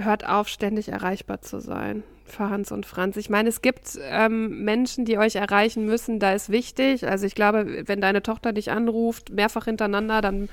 hört 0.00 0.26
auf, 0.26 0.48
ständig 0.48 0.88
erreichbar 0.88 1.42
zu 1.42 1.60
sein 1.60 2.02
für 2.30 2.48
Hans 2.48 2.72
und 2.72 2.86
Franz. 2.86 3.16
Ich 3.16 3.28
meine, 3.28 3.48
es 3.48 3.60
gibt 3.60 3.98
ähm, 4.02 4.64
Menschen, 4.64 5.04
die 5.04 5.18
euch 5.18 5.36
erreichen 5.36 5.84
müssen, 5.84 6.20
da 6.20 6.32
ist 6.32 6.50
wichtig. 6.50 7.06
Also 7.06 7.26
ich 7.26 7.34
glaube, 7.34 7.82
wenn 7.86 8.00
deine 8.00 8.22
Tochter 8.22 8.52
dich 8.52 8.70
anruft, 8.70 9.30
mehrfach 9.30 9.64
hintereinander, 9.64 10.20
dann 10.20 10.48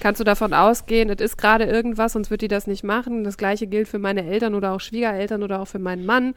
kannst 0.00 0.20
du 0.20 0.24
davon 0.24 0.52
ausgehen, 0.52 1.10
es 1.10 1.20
ist 1.20 1.38
gerade 1.38 1.64
irgendwas, 1.64 2.12
sonst 2.12 2.30
wird 2.30 2.42
die 2.42 2.48
das 2.48 2.66
nicht 2.66 2.84
machen. 2.84 3.24
Das 3.24 3.36
gleiche 3.36 3.66
gilt 3.66 3.88
für 3.88 3.98
meine 3.98 4.24
Eltern 4.24 4.54
oder 4.54 4.72
auch 4.72 4.80
Schwiegereltern 4.80 5.42
oder 5.42 5.60
auch 5.60 5.68
für 5.68 5.78
meinen 5.78 6.04
Mann 6.04 6.34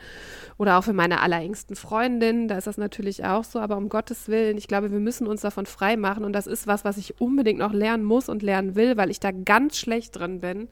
oder 0.58 0.78
auch 0.78 0.84
für 0.84 0.94
meine 0.94 1.22
allerengsten 1.22 1.76
Freundinnen. 1.76 2.48
Da 2.48 2.58
ist 2.58 2.68
das 2.68 2.78
natürlich 2.78 3.26
auch 3.26 3.44
so, 3.44 3.60
aber 3.60 3.78
um 3.78 3.90
Gottes 3.90 4.28
Willen, 4.28 4.58
ich 4.58 4.68
glaube, 4.68 4.92
wir 4.92 5.00
müssen 5.00 5.28
uns 5.28 5.42
davon 5.42 5.66
frei 5.66 5.98
machen 5.98 6.24
und 6.24 6.34
das 6.34 6.48
ist 6.48 6.68
was, 6.68 6.86
was 6.86 6.98
ich 6.98 7.20
unbedingt 7.20 7.60
noch 7.60 7.74
lernen 7.74 8.04
muss 8.04 8.30
und 8.30 8.44
lernen 8.44 8.76
will, 8.76 8.98
weil 8.98 9.10
ich 9.10 9.20
da 9.20 9.32
ganz 9.32 9.78
schlecht 9.78 10.18
drin 10.18 10.40
bin, 10.40 10.70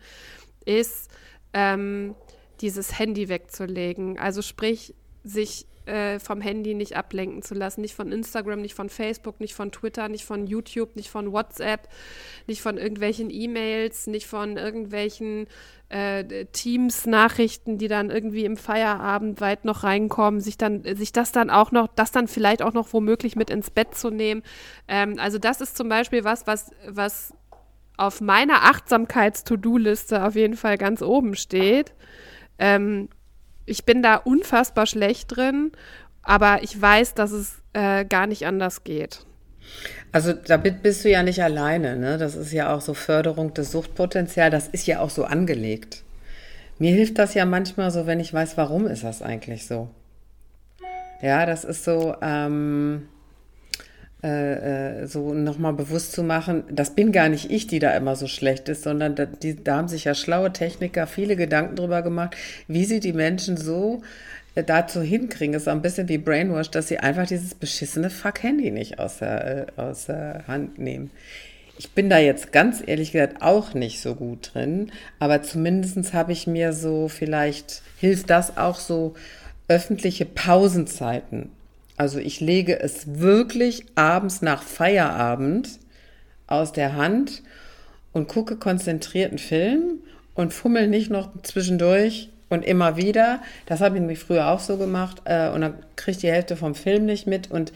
ist 0.65 1.09
ähm, 1.53 2.15
dieses 2.61 2.97
Handy 2.99 3.29
wegzulegen. 3.29 4.19
Also 4.19 4.41
sprich, 4.41 4.93
sich 5.23 5.65
äh, 5.89 6.19
vom 6.19 6.39
Handy 6.39 6.75
nicht 6.75 6.95
ablenken 6.95 7.41
zu 7.41 7.55
lassen. 7.55 7.81
Nicht 7.81 7.95
von 7.95 8.11
Instagram, 8.11 8.61
nicht 8.61 8.75
von 8.75 8.89
Facebook, 8.89 9.39
nicht 9.39 9.55
von 9.55 9.71
Twitter, 9.71 10.07
nicht 10.07 10.23
von 10.23 10.45
YouTube, 10.45 10.95
nicht 10.95 11.09
von 11.09 11.31
WhatsApp, 11.31 11.89
nicht 12.47 12.61
von 12.61 12.77
irgendwelchen 12.77 13.29
E-Mails, 13.31 14.07
nicht 14.07 14.27
von 14.27 14.57
irgendwelchen 14.57 15.47
äh, 15.89 16.45
Teams-Nachrichten, 16.45 17.79
die 17.79 17.87
dann 17.87 18.11
irgendwie 18.11 18.45
im 18.45 18.55
Feierabend 18.55 19.41
weit 19.41 19.65
noch 19.65 19.83
reinkommen, 19.83 20.39
sich 20.41 20.57
dann, 20.57 20.83
sich 20.83 21.11
das 21.11 21.31
dann 21.31 21.49
auch 21.49 21.71
noch, 21.71 21.87
das 21.87 22.11
dann 22.11 22.27
vielleicht 22.27 22.61
auch 22.61 22.73
noch 22.73 22.93
womöglich 22.93 23.35
mit 23.35 23.49
ins 23.49 23.71
Bett 23.71 23.95
zu 23.95 24.11
nehmen. 24.11 24.43
Ähm, 24.87 25.15
also 25.17 25.39
das 25.39 25.59
ist 25.61 25.75
zum 25.75 25.89
Beispiel 25.89 26.23
was, 26.23 26.45
was, 26.45 26.69
was 26.87 27.33
auf 27.97 28.21
meiner 28.21 28.63
Achtsamkeits-To-Do-Liste 28.65 30.23
auf 30.23 30.35
jeden 30.35 30.55
Fall 30.55 30.77
ganz 30.77 31.01
oben 31.01 31.35
steht. 31.35 31.93
Ähm, 32.59 33.09
ich 33.69 33.85
bin 33.85 34.01
da 34.01 34.15
unfassbar 34.15 34.85
schlecht 34.85 35.35
drin, 35.35 35.71
aber 36.23 36.63
ich 36.63 36.79
weiß, 36.79 37.13
dass 37.13 37.31
es 37.31 37.61
äh, 37.73 38.05
gar 38.05 38.27
nicht 38.27 38.45
anders 38.45 38.83
geht. 38.83 39.25
Also 40.11 40.33
damit 40.33 40.81
bist 40.81 41.05
du 41.05 41.09
ja 41.09 41.21
nicht 41.21 41.43
alleine, 41.43 41.95
ne? 41.95 42.17
Das 42.17 42.35
ist 42.35 42.51
ja 42.51 42.73
auch 42.73 42.81
so 42.81 42.93
Förderung 42.93 43.53
des 43.53 43.71
Suchtpotenzials, 43.71 44.51
das 44.51 44.67
ist 44.67 44.87
ja 44.87 44.99
auch 44.99 45.11
so 45.11 45.25
angelegt. 45.25 46.03
Mir 46.79 46.91
hilft 46.93 47.19
das 47.19 47.33
ja 47.33 47.45
manchmal 47.45 47.91
so, 47.91 48.07
wenn 48.07 48.19
ich 48.19 48.33
weiß, 48.33 48.57
warum 48.57 48.87
ist 48.87 49.03
das 49.03 49.21
eigentlich 49.21 49.67
so. 49.67 49.89
Ja, 51.21 51.45
das 51.45 51.65
ist 51.65 51.83
so, 51.83 52.15
ähm, 52.21 53.09
äh, 54.21 55.03
äh, 55.03 55.07
so 55.07 55.33
nochmal 55.33 55.71
bewusst 55.71 56.11
zu 56.11 56.23
machen, 56.23 56.65
das 56.69 56.93
bin 56.93 57.13
gar 57.13 57.29
nicht 57.29 57.49
ich, 57.49 57.67
die 57.67 57.79
da 57.79 57.95
immer 57.95 58.17
so 58.17 58.27
schlecht 58.27 58.67
ist, 58.67 58.83
sondern 58.83 59.15
da, 59.15 59.25
die, 59.25 59.63
da 59.63 59.77
haben 59.77 59.87
sich 59.87 60.03
ja 60.03 60.13
schlaue 60.13 60.51
Techniker 60.51 61.07
viele 61.07 61.37
Gedanken 61.37 61.77
drüber 61.77 62.01
gemacht, 62.01 62.35
wie 62.67 62.83
sie 62.83 62.99
die 62.99 63.13
Menschen 63.13 63.55
so 63.55 64.01
äh, 64.55 64.63
dazu 64.65 65.01
hinkriegen. 65.01 65.55
Ist 65.55 65.69
auch 65.69 65.73
ein 65.73 65.81
bisschen 65.81 66.09
wie 66.09 66.17
Brainwash, 66.17 66.69
dass 66.69 66.89
sie 66.89 66.99
einfach 66.99 67.27
dieses 67.27 67.55
beschissene 67.55 68.09
Fuck-Handy 68.09 68.71
nicht 68.71 68.99
aus 68.99 69.19
der, 69.19 69.67
äh, 69.77 69.81
aus 69.81 70.07
der 70.07 70.43
Hand 70.47 70.79
nehmen. 70.79 71.11
Ich 71.77 71.91
bin 71.91 72.09
da 72.09 72.17
jetzt 72.17 72.51
ganz 72.51 72.83
ehrlich 72.85 73.13
gesagt 73.13 73.41
auch 73.41 73.73
nicht 73.73 74.01
so 74.01 74.15
gut 74.15 74.51
drin, 74.53 74.91
aber 75.19 75.43
zumindest 75.43 76.13
habe 76.13 76.33
ich 76.33 76.45
mir 76.45 76.73
so, 76.73 77.07
vielleicht 77.07 77.83
hilft 77.99 78.29
das 78.29 78.57
auch 78.57 78.79
so, 78.79 79.15
öffentliche 79.69 80.25
Pausenzeiten 80.25 81.51
also 81.99 82.17
ich 82.17 82.39
lege 82.39 82.79
es 82.79 83.19
wirklich 83.19 83.83
abends 83.95 84.41
nach 84.41 84.63
Feierabend 84.63 85.79
aus 86.47 86.71
der 86.71 86.95
Hand 86.95 87.43
und 88.13 88.29
gucke 88.29 88.55
konzentrierten 88.55 89.37
Film 89.37 89.99
und 90.33 90.53
fummel 90.53 90.87
nicht 90.87 91.11
noch 91.11 91.29
zwischendurch 91.43 92.29
und 92.47 92.63
immer 92.63 92.95
wieder. 92.95 93.41
Das 93.65 93.81
habe 93.81 93.95
ich 93.95 93.99
nämlich 93.99 94.19
früher 94.19 94.47
auch 94.47 94.61
so 94.61 94.77
gemacht 94.77 95.23
äh, 95.25 95.49
und 95.49 95.59
dann 95.59 95.73
kriege 95.97 96.11
ich 96.11 96.17
die 96.19 96.31
Hälfte 96.31 96.55
vom 96.55 96.73
Film 96.73 97.05
nicht 97.05 97.27
mit 97.27 97.51
und 97.51 97.73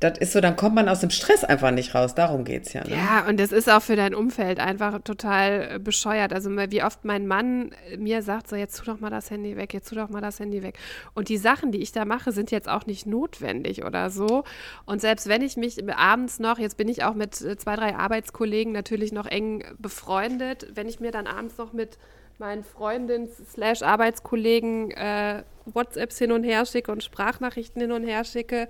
das 0.00 0.18
ist 0.18 0.32
so, 0.32 0.42
dann 0.42 0.56
kommt 0.56 0.74
man 0.74 0.90
aus 0.90 1.00
dem 1.00 1.08
Stress 1.08 1.42
einfach 1.42 1.70
nicht 1.70 1.94
raus. 1.94 2.14
Darum 2.14 2.44
geht 2.44 2.66
es 2.66 2.74
ja. 2.74 2.84
Ne? 2.84 2.96
Ja, 2.96 3.26
und 3.26 3.40
das 3.40 3.50
ist 3.50 3.70
auch 3.70 3.80
für 3.80 3.96
dein 3.96 4.14
Umfeld 4.14 4.60
einfach 4.60 5.00
total 5.02 5.76
äh, 5.76 5.78
bescheuert. 5.78 6.34
Also, 6.34 6.50
wie 6.50 6.82
oft 6.82 7.04
mein 7.06 7.26
Mann 7.26 7.72
äh, 7.90 7.96
mir 7.96 8.22
sagt: 8.22 8.48
So, 8.48 8.56
jetzt 8.56 8.76
tu 8.78 8.84
doch 8.84 9.00
mal 9.00 9.08
das 9.08 9.30
Handy 9.30 9.56
weg, 9.56 9.72
jetzt 9.72 9.88
tu 9.88 9.94
doch 9.94 10.10
mal 10.10 10.20
das 10.20 10.38
Handy 10.38 10.62
weg. 10.62 10.78
Und 11.14 11.30
die 11.30 11.38
Sachen, 11.38 11.72
die 11.72 11.78
ich 11.78 11.92
da 11.92 12.04
mache, 12.04 12.32
sind 12.32 12.50
jetzt 12.50 12.68
auch 12.68 12.84
nicht 12.84 13.06
notwendig 13.06 13.84
oder 13.84 14.10
so. 14.10 14.44
Und 14.84 15.00
selbst 15.00 15.28
wenn 15.28 15.40
ich 15.40 15.56
mich 15.56 15.82
abends 15.96 16.40
noch, 16.40 16.58
jetzt 16.58 16.76
bin 16.76 16.88
ich 16.88 17.02
auch 17.04 17.14
mit 17.14 17.40
äh, 17.40 17.56
zwei, 17.56 17.76
drei 17.76 17.96
Arbeitskollegen 17.96 18.74
natürlich 18.74 19.12
noch 19.12 19.26
eng 19.26 19.64
befreundet, 19.78 20.66
wenn 20.74 20.88
ich 20.88 21.00
mir 21.00 21.10
dann 21.10 21.26
abends 21.26 21.56
noch 21.56 21.72
mit 21.72 21.96
meinen 22.38 22.64
Freundinnen 22.64 23.28
slash 23.50 23.82
Arbeitskollegen 23.82 24.90
äh, 24.90 25.42
WhatsApps 25.64 26.18
hin 26.18 26.32
und 26.32 26.44
her 26.44 26.66
schicke 26.66 26.92
und 26.92 27.02
Sprachnachrichten 27.02 27.80
hin 27.80 27.92
und 27.92 28.04
her 28.04 28.24
schicke, 28.24 28.68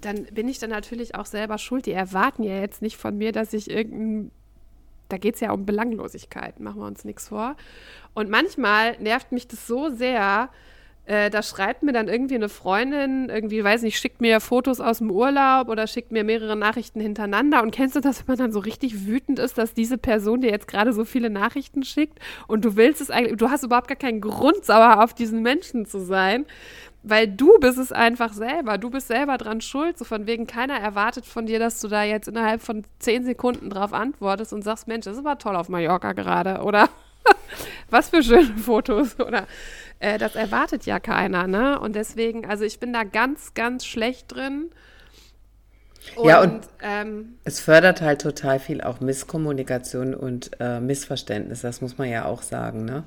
dann 0.00 0.24
bin 0.26 0.48
ich 0.48 0.58
dann 0.58 0.70
natürlich 0.70 1.14
auch 1.14 1.26
selber 1.26 1.58
schuld. 1.58 1.86
Die 1.86 1.92
erwarten 1.92 2.42
ja 2.42 2.60
jetzt 2.60 2.82
nicht 2.82 2.96
von 2.96 3.16
mir, 3.16 3.32
dass 3.32 3.52
ich 3.52 3.70
irgendein 3.70 4.30
da 5.08 5.18
geht 5.18 5.34
es 5.34 5.40
ja 5.40 5.52
um 5.52 5.66
Belanglosigkeit, 5.66 6.60
machen 6.60 6.80
wir 6.80 6.86
uns 6.86 7.04
nichts 7.04 7.28
vor. 7.28 7.56
Und 8.14 8.30
manchmal 8.30 8.98
nervt 8.98 9.32
mich 9.32 9.46
das 9.46 9.66
so 9.66 9.90
sehr, 9.90 10.48
äh, 11.06 11.28
da 11.28 11.42
schreibt 11.42 11.82
mir 11.82 11.92
dann 11.92 12.08
irgendwie 12.08 12.36
eine 12.36 12.48
Freundin, 12.48 13.28
irgendwie, 13.28 13.62
weiß 13.62 13.82
nicht, 13.82 13.98
schickt 13.98 14.20
mir 14.22 14.40
Fotos 14.40 14.80
aus 14.80 14.98
dem 14.98 15.10
Urlaub 15.10 15.68
oder 15.68 15.86
schickt 15.86 16.12
mir 16.12 16.24
mehrere 16.24 16.56
Nachrichten 16.56 17.00
hintereinander. 17.00 17.62
Und 17.62 17.72
kennst 17.72 17.96
du 17.96 18.00
das, 18.00 18.20
wenn 18.20 18.26
man 18.28 18.38
dann 18.38 18.52
so 18.52 18.60
richtig 18.60 19.06
wütend 19.06 19.38
ist, 19.38 19.58
dass 19.58 19.74
diese 19.74 19.98
Person 19.98 20.40
dir 20.40 20.50
jetzt 20.50 20.68
gerade 20.68 20.92
so 20.92 21.04
viele 21.04 21.28
Nachrichten 21.28 21.82
schickt 21.82 22.18
und 22.48 22.64
du 22.64 22.76
willst 22.76 23.02
es 23.02 23.10
eigentlich, 23.10 23.36
du 23.36 23.50
hast 23.50 23.64
überhaupt 23.64 23.88
gar 23.88 23.96
keinen 23.96 24.22
Grund, 24.22 24.64
sauer 24.64 25.02
auf 25.02 25.12
diesen 25.12 25.42
Menschen 25.42 25.84
zu 25.84 26.00
sein 26.00 26.46
weil 27.04 27.28
du 27.28 27.58
bist 27.60 27.78
es 27.78 27.92
einfach 27.92 28.32
selber. 28.32 28.78
Du 28.78 28.88
bist 28.90 29.08
selber 29.08 29.36
dran 29.36 29.60
schuld. 29.60 29.98
So 29.98 30.04
von 30.04 30.26
wegen 30.26 30.46
keiner 30.46 30.80
erwartet 30.80 31.26
von 31.26 31.44
dir, 31.44 31.58
dass 31.58 31.80
du 31.80 31.88
da 31.88 32.02
jetzt 32.02 32.28
innerhalb 32.28 32.62
von 32.62 32.84
zehn 32.98 33.24
Sekunden 33.24 33.68
drauf 33.68 33.92
antwortest 33.92 34.54
und 34.54 34.62
sagst, 34.62 34.88
Mensch, 34.88 35.04
das 35.04 35.18
ist 35.18 35.24
aber 35.24 35.38
toll 35.38 35.54
auf 35.54 35.68
Mallorca 35.68 36.12
gerade. 36.12 36.62
Oder 36.62 36.88
was 37.90 38.08
für 38.08 38.22
schöne 38.22 38.56
Fotos. 38.56 39.20
Oder 39.20 39.46
äh, 39.98 40.16
das 40.16 40.34
erwartet 40.34 40.86
ja 40.86 40.98
keiner, 40.98 41.46
ne? 41.46 41.78
Und 41.78 41.94
deswegen, 41.94 42.46
also 42.46 42.64
ich 42.64 42.80
bin 42.80 42.94
da 42.94 43.04
ganz, 43.04 43.52
ganz 43.52 43.84
schlecht 43.84 44.34
drin. 44.34 44.70
Und, 46.16 46.28
ja, 46.28 46.42
und 46.42 46.60
ähm, 46.82 47.36
es 47.44 47.60
fördert 47.60 48.00
halt 48.00 48.20
total 48.20 48.58
viel 48.58 48.80
auch 48.82 49.00
Misskommunikation 49.00 50.14
und 50.14 50.50
äh, 50.60 50.78
Missverständnis, 50.78 51.62
das 51.62 51.80
muss 51.80 51.98
man 51.98 52.08
ja 52.08 52.26
auch 52.26 52.42
sagen. 52.42 52.84
Ne? 52.84 53.04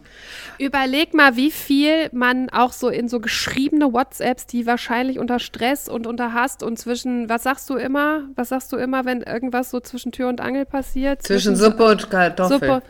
Überleg 0.57 1.13
mal, 1.13 1.35
wie 1.35 1.51
viel 1.51 2.09
man 2.11 2.49
auch 2.49 2.73
so 2.73 2.89
in 2.89 3.07
so 3.07 3.19
geschriebene 3.19 3.93
WhatsApps, 3.93 4.47
die 4.47 4.65
wahrscheinlich 4.65 5.19
unter 5.19 5.39
Stress 5.39 5.87
und 5.87 6.07
unter 6.07 6.33
Hast 6.33 6.63
und 6.63 6.77
zwischen, 6.77 7.29
was 7.29 7.43
sagst 7.43 7.69
du 7.69 7.75
immer? 7.75 8.23
Was 8.35 8.49
sagst 8.49 8.71
du 8.73 8.77
immer, 8.77 9.05
wenn 9.05 9.21
irgendwas 9.21 9.69
so 9.69 9.79
zwischen 9.79 10.11
Tür 10.11 10.27
und 10.27 10.41
Angel 10.41 10.65
passiert? 10.65 11.21
Zwischen, 11.23 11.55
zwischen 11.55 11.71
Suppe 11.71 11.85
und 11.85 12.09
Kartoffeln. 12.09 12.59
Suppe, 12.59 12.81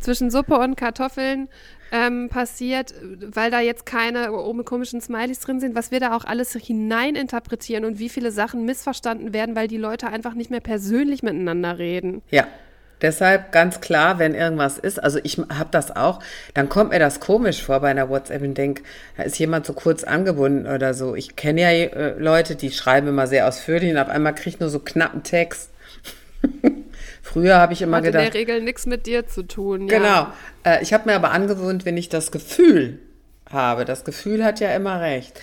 zwischen 0.00 0.30
Suppe 0.30 0.58
und 0.58 0.76
Kartoffeln 0.76 1.48
ähm, 1.92 2.28
passiert, 2.28 2.94
weil 3.20 3.50
da 3.50 3.60
jetzt 3.60 3.86
keine 3.86 4.28
komischen 4.64 5.00
Smileys 5.00 5.40
drin 5.40 5.60
sind, 5.60 5.74
was 5.74 5.90
wir 5.90 6.00
da 6.00 6.16
auch 6.16 6.24
alles 6.24 6.52
hineininterpretieren 6.52 7.84
und 7.84 7.98
wie 7.98 8.08
viele 8.08 8.32
Sachen 8.32 8.64
missverstanden 8.64 9.32
werden, 9.32 9.56
weil 9.56 9.68
die 9.68 9.76
Leute 9.76 10.08
einfach 10.08 10.34
nicht 10.34 10.50
mehr 10.50 10.60
persönlich 10.60 11.22
miteinander 11.22 11.78
reden. 11.78 12.22
Ja. 12.30 12.46
Deshalb 13.02 13.52
ganz 13.52 13.82
klar, 13.82 14.18
wenn 14.18 14.34
irgendwas 14.34 14.78
ist, 14.78 14.98
also 14.98 15.18
ich 15.22 15.36
habe 15.36 15.68
das 15.70 15.94
auch, 15.94 16.20
dann 16.54 16.70
kommt 16.70 16.92
mir 16.92 16.98
das 16.98 17.20
komisch 17.20 17.62
vor 17.62 17.80
bei 17.80 17.90
einer 17.90 18.08
WhatsApp 18.08 18.40
und 18.40 18.56
denke, 18.56 18.84
da 19.18 19.24
ist 19.24 19.38
jemand 19.38 19.66
so 19.66 19.74
kurz 19.74 20.02
angebunden 20.02 20.66
oder 20.66 20.94
so. 20.94 21.14
Ich 21.14 21.36
kenne 21.36 21.60
ja 21.60 21.68
äh, 21.68 22.14
Leute, 22.18 22.56
die 22.56 22.70
schreiben 22.70 23.08
immer 23.08 23.26
sehr 23.26 23.46
ausführlich 23.46 23.90
und 23.90 23.98
auf 23.98 24.08
einmal 24.08 24.34
kriege 24.34 24.48
ich 24.48 24.60
nur 24.60 24.70
so 24.70 24.78
knappen 24.78 25.22
Text. 25.22 25.70
Früher 27.26 27.56
habe 27.56 27.72
ich 27.72 27.82
immer 27.82 27.96
Hat 27.96 28.04
gedacht. 28.04 28.24
in 28.24 28.30
der 28.30 28.40
Regel 28.40 28.62
nichts 28.62 28.86
mit 28.86 29.06
dir 29.06 29.26
zu 29.26 29.42
tun. 29.42 29.88
Genau. 29.88 30.06
Ja. 30.06 30.34
Äh, 30.62 30.82
ich 30.82 30.92
habe 30.92 31.10
mir 31.10 31.16
aber 31.16 31.32
angewöhnt, 31.32 31.84
wenn 31.84 31.96
ich 31.96 32.08
das 32.08 32.30
Gefühl 32.30 33.00
habe, 33.50 33.84
das 33.84 34.04
Gefühl 34.04 34.44
hat 34.44 34.60
ja 34.60 34.74
immer 34.76 35.00
recht, 35.00 35.40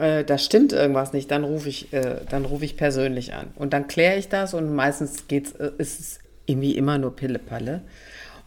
äh, 0.00 0.24
da 0.24 0.38
stimmt 0.38 0.72
irgendwas 0.72 1.12
nicht, 1.12 1.30
dann 1.30 1.44
rufe 1.44 1.68
ich, 1.68 1.92
äh, 1.92 2.16
dann 2.28 2.44
rufe 2.44 2.64
ich 2.64 2.76
persönlich 2.76 3.32
an. 3.32 3.52
Und 3.54 3.72
dann 3.72 3.86
kläre 3.86 4.18
ich 4.18 4.28
das 4.28 4.54
und 4.54 4.74
meistens 4.74 5.28
geht's, 5.28 5.52
äh, 5.52 5.70
ist 5.78 6.00
es 6.00 6.18
irgendwie 6.46 6.76
immer 6.76 6.98
nur 6.98 7.14
Pillepalle. 7.14 7.82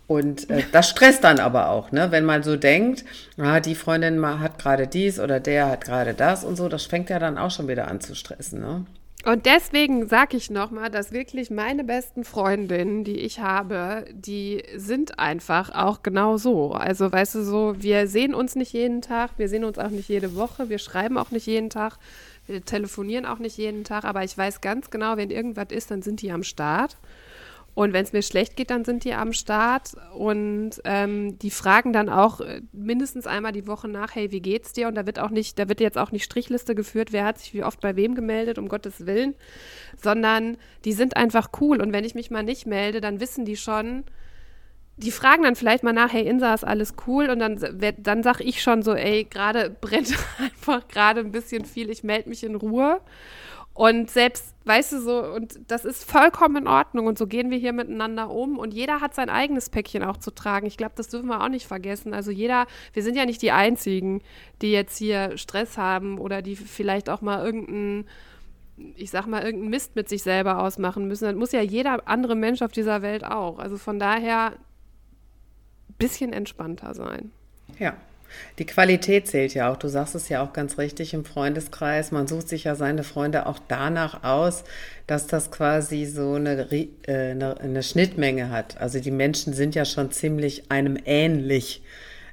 Und 0.06 0.50
äh, 0.50 0.64
das 0.74 0.90
stresst 0.90 1.24
dann 1.24 1.40
aber 1.40 1.70
auch, 1.70 1.94
ne? 1.94 2.12
wenn 2.12 2.26
man 2.26 2.44
so 2.44 2.58
denkt, 2.58 3.06
ah, 3.38 3.62
die 3.62 3.76
Freundin 3.76 4.26
hat 4.42 4.60
gerade 4.60 4.88
dies 4.88 5.22
oder 5.22 5.40
der 5.40 5.70
hat 5.70 5.86
gerade 5.86 6.14
das 6.14 6.44
und 6.44 6.58
so, 6.58 6.68
das 6.68 6.84
fängt 6.84 7.10
ja 7.10 7.18
dann 7.18 7.38
auch 7.38 7.52
schon 7.52 7.70
wieder 7.70 7.88
an 7.88 8.02
zu 8.02 8.14
stressen. 8.14 8.60
Ne? 8.60 8.86
Und 9.26 9.46
deswegen 9.46 10.10
sage 10.10 10.36
ich 10.36 10.50
nochmal, 10.50 10.90
dass 10.90 11.14
wirklich 11.14 11.50
meine 11.50 11.86
besten 11.86 12.26
Freundinnen, 12.26 13.06
die 13.06 13.20
ich 13.20 13.40
habe, 13.40 14.04
die 14.12 14.64
sind 14.76 15.18
einfach 15.18 15.70
auch 15.74 16.04
genau 16.04 16.36
so. 16.36 16.74
Also 16.74 17.10
weißt 17.10 17.36
du 17.36 17.44
so, 17.44 17.76
wir 17.78 18.08
sehen 18.08 18.36
uns 18.36 18.56
nicht 18.56 18.74
jeden 18.74 19.02
Tag, 19.02 19.32
wir 19.38 19.48
sehen 19.48 19.64
uns 19.64 19.80
auch 19.80 19.92
nicht 19.92 20.10
jede 20.10 20.36
Woche, 20.36 20.68
wir 20.68 20.78
schreiben 20.78 21.18
auch 21.18 21.32
nicht 21.32 21.48
jeden 21.48 21.70
Tag, 21.70 22.00
wir 22.48 22.66
telefonieren 22.66 23.26
auch 23.26 23.40
nicht 23.40 23.58
jeden 23.58 23.86
Tag, 23.86 24.04
aber 24.04 24.26
ich 24.26 24.38
weiß 24.38 24.60
ganz 24.60 24.90
genau, 24.90 25.16
wenn 25.16 25.32
irgendwas 25.32 25.68
ist, 25.72 25.90
dann 25.92 26.02
sind 26.02 26.22
die 26.22 26.32
am 26.34 26.44
Start. 26.44 26.98
Und 27.76 27.92
wenn 27.92 28.04
es 28.04 28.14
mir 28.14 28.22
schlecht 28.22 28.56
geht, 28.56 28.70
dann 28.70 28.86
sind 28.86 29.04
die 29.04 29.14
am 29.14 29.34
Start 29.34 29.94
und 30.16 30.72
ähm, 30.84 31.40
die 31.40 31.50
fragen 31.50 31.92
dann 31.92 32.08
auch 32.08 32.40
äh, 32.40 32.62
mindestens 32.72 33.26
einmal 33.26 33.52
die 33.52 33.66
Woche 33.66 33.88
nach, 33.88 34.14
hey, 34.14 34.32
wie 34.32 34.42
geht's 34.42 34.74
dir? 34.74 34.88
Und 34.88 34.96
da 34.96 35.08
wird 35.08 35.18
auch 35.18 35.32
nicht, 35.32 35.58
da 35.58 35.68
wird 35.68 35.80
jetzt 35.80 35.98
auch 35.98 36.12
nicht 36.12 36.24
Strichliste 36.24 36.76
geführt, 36.76 37.12
wer 37.12 37.26
hat 37.26 37.40
sich 37.40 37.54
wie 37.56 37.64
oft 37.64 37.82
bei 37.82 37.96
wem 37.96 38.14
gemeldet, 38.14 38.60
um 38.60 38.68
Gottes 38.68 39.08
Willen, 39.08 39.34
sondern 40.02 40.58
die 40.86 40.94
sind 40.94 41.18
einfach 41.18 41.50
cool. 41.62 41.82
Und 41.82 41.94
wenn 41.94 42.04
ich 42.04 42.14
mich 42.14 42.30
mal 42.30 42.44
nicht 42.44 42.68
melde, 42.68 43.02
dann 43.02 43.20
wissen 43.20 43.44
die 43.44 43.58
schon, 43.58 44.04
die 44.98 45.12
fragen 45.12 45.42
dann 45.42 45.56
vielleicht 45.56 45.84
mal 45.84 45.94
nach, 45.94 46.14
hey 46.14 46.28
Insa, 46.28 46.54
ist 46.54 46.64
alles 46.64 46.94
cool? 47.08 47.32
Und 47.32 47.40
dann, 47.40 47.60
dann 47.98 48.22
sag 48.22 48.40
ich 48.40 48.62
schon 48.62 48.84
so, 48.84 48.94
ey, 48.94 49.24
gerade 49.24 49.72
brennt 49.72 50.16
einfach 50.38 50.88
gerade 50.88 51.22
ein 51.22 51.32
bisschen 51.32 51.66
viel, 51.66 51.90
ich 51.90 52.04
melde 52.04 52.30
mich 52.30 52.44
in 52.44 52.54
Ruhe. 52.54 53.02
Und 53.76 54.12
selbst, 54.12 54.54
weißt 54.66 54.94
du, 54.94 55.02
so, 55.02 55.24
und 55.24 55.60
das 55.68 55.84
ist 55.84 56.10
vollkommen 56.10 56.58
in 56.58 56.68
Ordnung. 56.68 57.08
Und 57.08 57.18
so 57.18 57.26
gehen 57.26 57.50
wir 57.50 57.58
hier 57.58 57.74
miteinander 57.74 58.30
um. 58.30 58.60
Und 58.60 58.74
jeder 58.74 59.02
hat 59.02 59.16
sein 59.16 59.30
eigenes 59.30 59.70
Päckchen 59.70 60.04
auch 60.04 60.18
zu 60.18 60.30
tragen. 60.30 60.68
Ich 60.68 60.78
glaube, 60.78 60.94
das 60.96 61.08
dürfen 61.08 61.28
wir 61.28 61.42
auch 61.42 61.50
nicht 61.50 61.66
vergessen. 61.66 62.14
Also 62.14 62.30
jeder, 62.30 62.68
wir 62.94 63.02
sind 63.02 63.16
ja 63.16 63.26
nicht 63.26 63.42
die 63.42 63.52
Einzigen, 63.52 64.22
die 64.62 64.72
jetzt 64.72 64.98
hier 64.98 65.38
Stress 65.38 65.78
haben 65.78 66.20
oder 66.20 66.44
die 66.44 66.56
vielleicht 66.56 67.10
auch 67.10 67.22
mal 67.22 67.44
irgendeinen, 67.44 68.08
ich 68.96 69.10
sag 69.10 69.26
mal, 69.26 69.44
irgendeinen 69.44 69.72
Mist 69.72 69.96
mit 69.96 70.08
sich 70.08 70.22
selber 70.22 70.60
ausmachen 70.62 71.08
müssen. 71.08 71.26
Das 71.26 71.36
muss 71.36 71.52
ja 71.52 71.62
jeder 71.62 72.08
andere 72.08 72.36
Mensch 72.36 72.62
auf 72.62 72.72
dieser 72.72 73.02
Welt 73.02 73.26
auch. 73.26 73.58
Also 73.58 73.78
von 73.78 73.98
daher 73.98 74.52
ein 74.52 75.96
bisschen 75.98 76.32
entspannter 76.32 76.94
sein. 76.94 77.32
Ja. 77.80 77.96
Die 78.60 78.66
Qualität 78.66 79.28
zählt 79.28 79.54
ja 79.54 79.72
auch. 79.72 79.78
Du 79.78 79.88
sagst 79.88 80.16
es 80.16 80.30
ja 80.30 80.44
auch 80.44 80.54
ganz 80.54 80.78
richtig 80.78 81.14
im 81.14 81.26
Freundeskreis. 81.26 82.12
Man 82.12 82.28
sucht 82.28 82.50
sich 82.50 82.66
ja 82.66 82.76
seine 82.76 83.04
Freunde 83.04 83.46
auch 83.46 83.60
danach 83.68 84.24
aus, 84.24 84.64
dass 85.08 85.28
das 85.28 85.52
quasi 85.52 86.06
so 86.06 86.34
eine, 86.36 86.68
äh, 86.72 86.88
eine, 87.08 87.60
eine 87.60 87.84
Schnittmenge 87.84 88.50
hat. 88.50 88.80
Also 88.80 89.00
die 89.00 89.12
Menschen 89.12 89.54
sind 89.54 89.76
ja 89.76 89.86
schon 89.86 90.12
ziemlich 90.12 90.72
einem 90.72 90.98
ähnlich. 91.06 91.82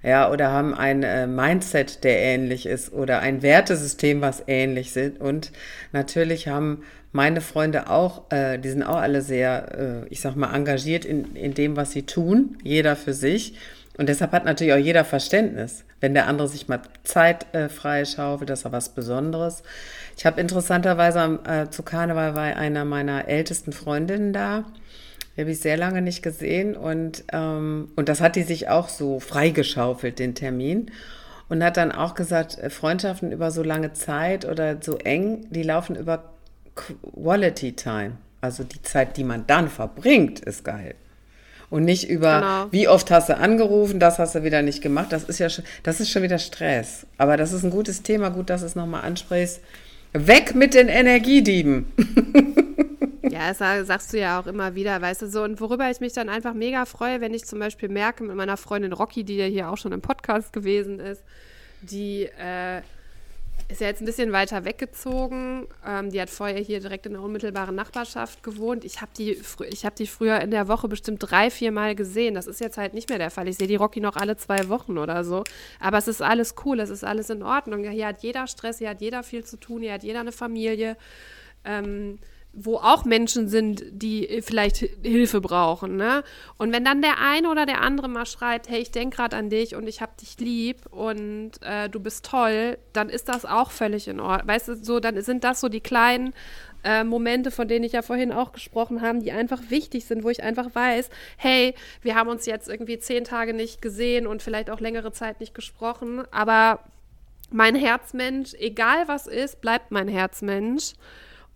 Ja, 0.03 0.31
oder 0.31 0.51
haben 0.51 0.75
ein 0.75 1.03
äh, 1.03 1.27
Mindset, 1.27 2.05
der 2.05 2.19
ähnlich 2.21 2.65
ist, 2.65 2.91
oder 2.93 3.21
ein 3.21 3.43
Wertesystem, 3.43 4.23
was 4.23 4.43
ähnlich 4.47 4.93
sind. 4.93 5.21
Und 5.21 5.53
natürlich 5.93 6.49
haben 6.49 6.85
meine 7.13 7.41
Freunde 7.41 7.91
auch, 7.91 8.31
äh, 8.31 8.59
die 8.59 8.71
sind 8.71 8.83
auch 8.83 8.97
alle 8.97 9.21
sehr, 9.21 10.05
äh, 10.07 10.09
ich 10.09 10.21
sag 10.21 10.37
mal, 10.37 10.55
engagiert 10.55 11.05
in, 11.05 11.37
in 11.37 11.55
dem, 11.55 11.77
was 11.77 11.93
sie 11.93 12.03
tun, 12.03 12.57
jeder 12.63 12.97
für 12.97 13.13
sich. 13.13 13.55
Und 14.01 14.09
deshalb 14.09 14.33
hat 14.33 14.47
natürlich 14.47 14.73
auch 14.73 14.79
jeder 14.79 15.05
Verständnis, 15.05 15.85
wenn 16.01 16.15
der 16.15 16.27
andere 16.27 16.49
sich 16.49 16.69
mal 16.69 16.81
Zeit 17.05 17.55
äh, 17.55 17.69
freischaufelt, 17.69 18.49
das 18.49 18.61
ist 18.61 18.65
ja 18.65 18.73
was 18.73 18.89
Besonderes. 18.95 19.63
Ich 20.17 20.25
habe 20.25 20.41
interessanterweise 20.41 21.39
äh, 21.45 21.69
zu 21.69 21.83
Karneval 21.83 22.35
war 22.35 22.45
einer 22.45 22.87
meiner 22.87 23.29
ältesten 23.29 23.73
Freundinnen 23.73 24.33
da. 24.33 24.65
Die 25.37 25.43
habe 25.43 25.51
ich 25.51 25.61
sehr 25.61 25.77
lange 25.77 26.01
nicht 26.01 26.23
gesehen 26.23 26.77
und, 26.77 27.25
ähm, 27.31 27.91
und 27.95 28.09
das 28.09 28.23
hat 28.23 28.37
die 28.37 28.43
sich 28.43 28.71
auch 28.71 28.89
so 28.89 29.21
freigeschaufelt, 29.21 30.19
den 30.19 30.35
Termin. 30.35 30.91
Und 31.51 31.63
hat 31.63 31.77
dann 31.77 31.93
auch 31.93 32.15
gesagt, 32.15 32.59
äh, 32.59 32.71
Freundschaften 32.71 33.33
über 33.33 33.51
so 33.51 33.63
lange 33.63 33.93
Zeit 33.93 34.47
oder 34.47 34.79
so 34.81 34.97
eng, 34.97 35.47
die 35.51 35.63
laufen 35.63 35.95
über 35.95 36.33
Quality 36.75 37.75
Time. 37.75 38.13
Also 38.41 38.65
die 38.65 38.81
Zeit, 38.81 39.19
die 39.19 39.25
man 39.25 39.47
dann 39.47 39.69
verbringt, 39.69 40.41
ist 40.41 40.65
geil 40.65 40.95
und 41.71 41.85
nicht 41.85 42.11
über, 42.11 42.41
genau. 42.41 42.67
wie 42.73 42.89
oft 42.89 43.11
hast 43.11 43.29
du 43.29 43.37
angerufen, 43.37 44.01
das 44.01 44.19
hast 44.19 44.35
du 44.35 44.43
wieder 44.43 44.61
nicht 44.63 44.83
gemacht. 44.83 45.13
Das 45.13 45.25
ist 45.25 45.39
ja 45.39 45.49
schon, 45.49 45.65
das 45.83 46.01
ist 46.01 46.11
schon 46.11 46.23
wieder 46.23 46.39
Stress. 46.39 47.07
Aber 47.17 47.37
das 47.37 47.53
ist 47.53 47.63
ein 47.63 47.71
gutes 47.71 48.03
Thema, 48.03 48.31
gut, 48.31 48.51
dass 48.51 48.61
du 48.61 48.67
es 48.67 48.75
nochmal 48.75 49.03
ansprichst. 49.03 49.61
Weg 50.13 50.55
mit 50.55 50.75
den 50.75 50.89
Energiedieben. 50.89 51.87
Ja, 53.31 53.53
das 53.53 53.87
sagst 53.87 54.13
du 54.13 54.19
ja 54.19 54.41
auch 54.41 54.47
immer 54.47 54.75
wieder, 54.75 55.01
weißt 55.01 55.23
du 55.23 55.29
so. 55.29 55.43
Und 55.45 55.61
worüber 55.61 55.91
ich 55.91 56.01
mich 56.01 56.13
dann 56.13 56.29
einfach 56.29 56.53
mega 56.53 56.85
freue, 56.85 57.21
wenn 57.21 57.33
ich 57.33 57.45
zum 57.45 57.59
Beispiel 57.59 57.89
merke 57.89 58.25
mit 58.25 58.35
meiner 58.35 58.57
Freundin 58.57 58.93
Rocky, 58.93 59.25
die 59.25 59.37
ja 59.37 59.45
hier 59.47 59.71
auch 59.71 59.77
schon 59.77 59.93
im 59.93 60.01
Podcast 60.01 60.53
gewesen 60.53 60.99
ist, 60.99 61.23
die 61.83 62.25
äh, 62.25 62.83
ist 63.69 63.81
ja 63.81 63.87
jetzt 63.87 64.01
ein 64.01 64.07
bisschen 64.07 64.33
weiter 64.33 64.65
weggezogen. 64.65 65.67
Ähm, 65.87 66.11
die 66.11 66.21
hat 66.21 66.31
vorher 66.31 66.61
hier 66.61 66.81
direkt 66.81 67.07
in 67.07 67.13
der 67.13 67.23
unmittelbaren 67.23 67.75
Nachbarschaft 67.75 68.43
gewohnt. 68.43 68.85
Ich 68.85 69.01
habe 69.01 69.11
die, 69.17 69.35
hab 69.35 69.97
die 69.97 70.07
früher 70.07 70.41
in 70.41 70.51
der 70.51 70.69
Woche 70.69 70.89
bestimmt 70.89 71.19
drei, 71.21 71.51
vier 71.51 71.73
Mal 71.73 71.95
gesehen. 71.95 72.35
Das 72.35 72.47
ist 72.47 72.61
jetzt 72.61 72.79
halt 72.79 72.95
nicht 72.95 73.09
mehr 73.09 73.19
der 73.19 73.31
Fall. 73.31 73.49
Ich 73.49 73.57
sehe 73.57 73.69
die 73.69 73.77
Rocky 73.77 74.01
noch 74.01 74.17
alle 74.17 74.37
zwei 74.37 74.69
Wochen 74.69 74.99
oder 74.99 75.25
so. 75.25 75.45
Aber 75.81 75.99
es 75.99 76.09
ist 76.09 76.23
alles 76.23 76.55
cool, 76.65 76.81
es 76.81 76.91
ist 76.91 77.05
alles 77.05 77.31
in 77.31 77.43
Ordnung. 77.43 77.85
Hier 77.85 78.07
hat 78.07 78.23
jeder 78.23 78.47
Stress, 78.47 78.79
hier 78.79 78.91
hat 78.91 79.01
jeder 79.01 79.23
viel 79.23 79.45
zu 79.45 79.57
tun, 79.59 79.83
hier 79.83 79.93
hat 79.93 80.03
jeder 80.03 80.21
eine 80.21 80.33
Familie. 80.33 80.97
Ähm, 81.65 82.19
wo 82.53 82.77
auch 82.77 83.05
Menschen 83.05 83.49
sind, 83.49 83.85
die 83.91 84.43
vielleicht 84.43 84.79
Hilfe 85.03 85.41
brauchen. 85.41 85.97
Ne? 85.97 86.25
Und 86.59 86.73
wenn 86.73 86.85
dann 86.85 87.01
der 87.01 87.19
eine 87.19 87.49
oder 87.49 87.65
der 87.65 87.81
andere 87.81 88.09
mal 88.09 88.27
schreibt, 88.27 88.69
hey, 88.69 88.81
ich 88.81 88.91
denke 88.91 89.17
gerade 89.17 89.37
an 89.37 89.51
dich 89.51 89.77
und 89.77 89.87
ich 89.87 90.01
habe 90.01 90.13
dich 90.21 90.39
lieb 90.39 90.87
und 90.91 91.53
äh, 91.63 91.89
du 91.89 92.01
bist 92.01 92.27
toll, 92.27 92.79
dann 92.93 93.09
ist 93.09 93.29
das 93.29 93.45
auch 93.45 93.71
völlig 93.71 94.09
in 94.09 94.19
Ordnung. 94.19 94.49
Weißt 94.49 94.69
du, 94.69 94.77
so, 94.77 94.99
dann 94.99 95.21
sind 95.23 95.45
das 95.45 95.61
so 95.61 95.69
die 95.69 95.81
kleinen 95.81 96.35
äh, 96.83 97.05
Momente, 97.05 97.51
von 97.51 97.69
denen 97.69 97.85
ich 97.85 97.93
ja 97.93 98.03
vorhin 98.03 98.33
auch 98.33 98.53
gesprochen 98.53 99.01
habe, 99.01 99.21
die 99.21 99.33
einfach 99.33 99.61
wichtig 99.69 100.07
sind, 100.07 100.25
wo 100.25 100.31
ich 100.31 100.43
einfach 100.43 100.75
weiß, 100.75 101.11
hey, 101.37 101.75
wir 102.03 102.17
haben 102.17 102.29
uns 102.29 102.47
jetzt 102.47 102.69
irgendwie 102.69 102.99
zehn 102.99 103.25
Tage 103.25 103.55
nicht 103.55 103.81
gesehen 103.81 104.27
und 104.27 104.43
vielleicht 104.43 104.71
auch 104.71 104.81
längere 104.81 105.13
Zeit 105.13 105.41
nicht 105.41 105.55
gesprochen, 105.55 106.25
aber 106.31 106.81
mein 107.53 107.75
Herzmensch, 107.75 108.55
egal 108.55 109.09
was 109.09 109.27
ist, 109.27 109.61
bleibt 109.61 109.91
mein 109.91 110.09
Herzmensch. 110.09 110.95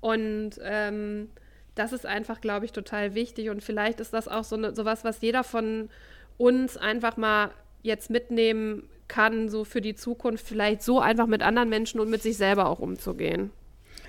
Und 0.05 0.61
ähm, 0.62 1.30
das 1.74 1.94
ist 1.94 2.05
einfach, 2.05 2.42
glaube 2.42 2.66
ich, 2.66 2.72
total 2.72 3.14
wichtig. 3.14 3.48
Und 3.48 3.62
vielleicht 3.62 4.00
ist 4.00 4.12
das 4.12 4.28
auch 4.28 4.44
so 4.44 4.59
ne, 4.59 4.74
sowas, 4.74 5.02
was 5.02 5.22
jeder 5.22 5.42
von 5.44 5.88
uns 6.36 6.76
einfach 6.76 7.16
mal 7.16 7.52
jetzt 7.80 8.11
mitnehmen 8.11 8.86
kann, 9.09 9.48
so 9.48 9.64
für 9.64 9.80
die 9.80 9.94
Zukunft, 9.94 10.46
vielleicht 10.46 10.82
so 10.82 11.00
einfach 11.00 11.26
mit 11.26 11.40
anderen 11.40 11.70
Menschen 11.70 12.00
und 12.00 12.11
mit 12.11 12.20
sich 12.20 12.36
selber 12.36 12.68
auch 12.68 12.80
umzugehen. 12.80 13.50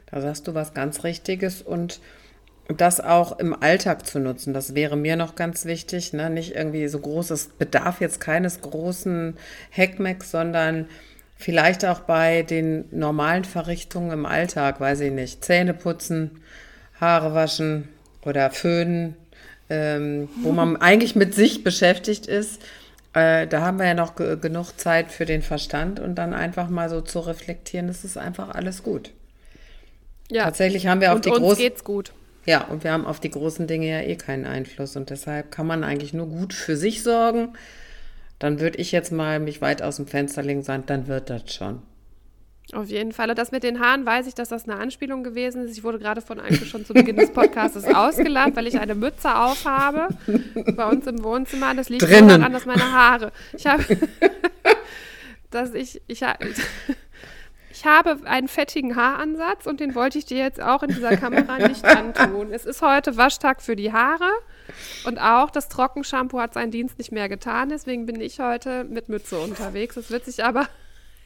Da 0.08 0.20
sagst 0.20 0.50
du 0.50 0.54
was 0.54 0.74
ganz 0.74 1.06
Richtiges 1.06 1.62
und 1.62 2.02
das 2.68 3.00
auch 3.00 3.39
im 3.39 3.54
Alltag 3.54 4.06
zu 4.06 4.20
nutzen, 4.20 4.54
das 4.54 4.76
wäre 4.76 4.98
mir 4.98 5.16
noch 5.16 5.36
ganz 5.36 5.64
wichtig. 5.64 6.12
Ne? 6.12 6.30
Nicht 6.30 6.56
irgendwie 6.56 6.89
so 6.89 7.00
großes, 7.00 7.52
bedarf 7.58 8.02
jetzt 8.02 8.20
keines 8.20 8.60
großen 8.60 9.38
Hackmacks, 9.72 10.30
sondern 10.30 10.89
Vielleicht 11.38 11.84
auch 11.86 12.00
bei 12.00 12.44
den 12.44 12.86
normalen 12.92 13.44
Verrichtungen 13.44 14.12
im 14.12 14.26
Alltag, 14.26 14.80
weiß 14.80 15.02
ich 15.02 15.12
nicht, 15.12 15.44
Zähne 15.44 15.74
putzen, 15.74 16.42
Haare 17.00 17.34
waschen 17.34 17.90
oder 18.24 18.50
föhnen, 18.52 19.16
ähm, 19.70 20.30
wo 20.42 20.52
man 20.52 20.78
eigentlich 20.82 21.16
mit 21.16 21.36
sich 21.36 21.64
beschäftigt 21.64 22.26
ist. 22.26 22.62
Äh, 23.14 23.48
da 23.48 23.62
haben 23.62 23.80
wir 23.80 23.86
ja 23.86 23.94
noch 23.94 24.16
genug 24.16 24.78
Zeit 24.78 25.12
für 25.12 25.26
den 25.26 25.42
Verstand 25.42 26.00
und 26.00 26.16
dann 26.16 26.34
einfach 26.34 26.70
mal 26.70 26.90
so 26.90 27.02
zu 27.02 27.20
reflektieren, 27.20 27.88
das 27.88 28.04
ist 28.06 28.18
einfach 28.18 28.50
alles 28.50 28.82
gut. 28.82 29.12
Ja. 30.32 30.46
Tatsächlich 30.46 30.88
haben 30.88 31.02
wir 31.02 31.12
auf 31.12 31.18
und 31.18 31.26
die 31.26 31.32
großen. 31.32 31.58
geht's 31.58 31.84
gut. 31.84 32.14
Ja, 32.46 32.64
und 32.66 32.84
wir 32.84 32.92
haben 32.92 33.06
auf 33.06 33.20
die 33.20 33.30
großen 33.30 33.68
Dinge 33.68 33.90
ja 33.90 34.02
eh 34.02 34.16
keinen 34.16 34.46
Einfluss 34.46 34.96
und 34.96 35.10
deshalb 35.10 35.52
kann 35.52 35.68
man 35.68 35.84
eigentlich 35.84 36.14
nur 36.14 36.28
gut 36.28 36.54
für 36.54 36.78
sich 36.78 37.04
sorgen 37.04 37.50
dann 38.40 38.60
würde 38.60 38.78
ich 38.78 38.92
jetzt 38.92 39.12
mal 39.12 39.40
mich 39.40 39.62
weit 39.62 39.82
aus 39.82 39.98
dem 39.98 40.08
Fenster 40.08 40.44
legen 40.44 40.60
und 40.60 40.66
sagen, 40.66 40.84
dann 40.86 41.08
wird 41.08 41.30
das 41.30 41.54
schon. 41.54 41.82
Auf 42.74 42.90
jeden 42.90 43.12
Fall. 43.12 43.30
Und 43.30 43.38
das 43.38 43.52
mit 43.52 43.64
den 43.64 43.80
Haaren 43.80 44.06
weiß 44.06 44.26
ich, 44.26 44.34
dass 44.34 44.50
das 44.50 44.68
eine 44.68 44.80
Anspielung 44.80 45.24
gewesen 45.24 45.64
ist. 45.66 45.78
Ich 45.78 45.84
wurde 45.84 46.00
gerade 46.00 46.22
von 46.22 46.40
Anke 46.40 46.66
schon 46.66 46.84
zu 46.84 46.94
Beginn 46.94 47.16
des 47.16 47.32
Podcasts 47.32 47.86
ausgelacht, 47.94 48.56
weil 48.56 48.66
ich 48.66 48.80
eine 48.80 48.96
Mütze 48.96 49.36
aufhabe 49.36 50.08
bei 50.76 50.86
uns 50.88 51.06
im 51.06 51.24
Wohnzimmer. 51.24 51.76
Das 51.76 51.90
liegt 51.90 52.02
Drinnen. 52.02 52.30
daran, 52.30 52.54
dass 52.54 52.66
meine 52.66 52.92
Haare. 52.92 53.32
Ich 53.54 53.68
habe, 53.68 53.84
dass 55.52 55.76
ich, 55.76 56.02
ich, 56.08 56.24
ich 57.70 57.86
habe 57.86 58.18
einen 58.26 58.48
fettigen 58.48 58.96
Haaransatz 58.96 59.68
und 59.68 59.80
den 59.80 59.94
wollte 59.94 60.18
ich 60.18 60.26
dir 60.26 60.40
jetzt 60.40 60.62
auch 60.62 60.82
in 60.82 60.90
dieser 60.90 61.18
Kamera 61.18 61.68
nicht 61.68 61.86
antun. 61.86 62.52
Es 62.52 62.66
ist 62.66 62.82
heute 62.82 63.16
Waschtag 63.16 63.62
für 63.62 63.76
die 63.76 63.94
Haare. 63.94 64.30
Und 65.05 65.20
auch 65.20 65.49
das 65.49 65.70
Trockenshampoo 65.70 66.39
hat 66.39 66.53
seinen 66.53 66.72
Dienst 66.72 66.97
nicht 66.97 67.11
mehr 67.11 67.30
getan, 67.30 67.70
deswegen 67.70 68.05
bin 68.05 68.20
ich 68.22 68.39
heute 68.39 68.84
mit 68.84 69.09
Mütze 69.09 69.39
unterwegs. 69.39 69.95
Das 69.95 70.11
wird 70.11 70.26
sich 70.26 70.43
aber 70.43 70.68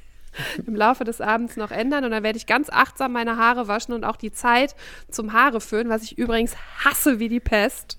im 0.67 0.75
Laufe 0.75 1.03
des 1.03 1.21
Abends 1.21 1.57
noch 1.57 1.71
ändern 1.71 2.05
und 2.05 2.11
dann 2.11 2.23
werde 2.23 2.37
ich 2.37 2.45
ganz 2.45 2.69
achtsam 2.69 3.13
meine 3.13 3.37
Haare 3.37 3.67
waschen 3.67 3.93
und 3.93 4.03
auch 4.03 4.15
die 4.15 4.31
Zeit 4.31 4.75
zum 5.09 5.33
Haare 5.33 5.61
föhnen, 5.61 5.89
was 5.89 6.03
ich 6.03 6.17
übrigens 6.17 6.55
hasse 6.83 7.19
wie 7.19 7.29
die 7.29 7.39
Pest. 7.39 7.97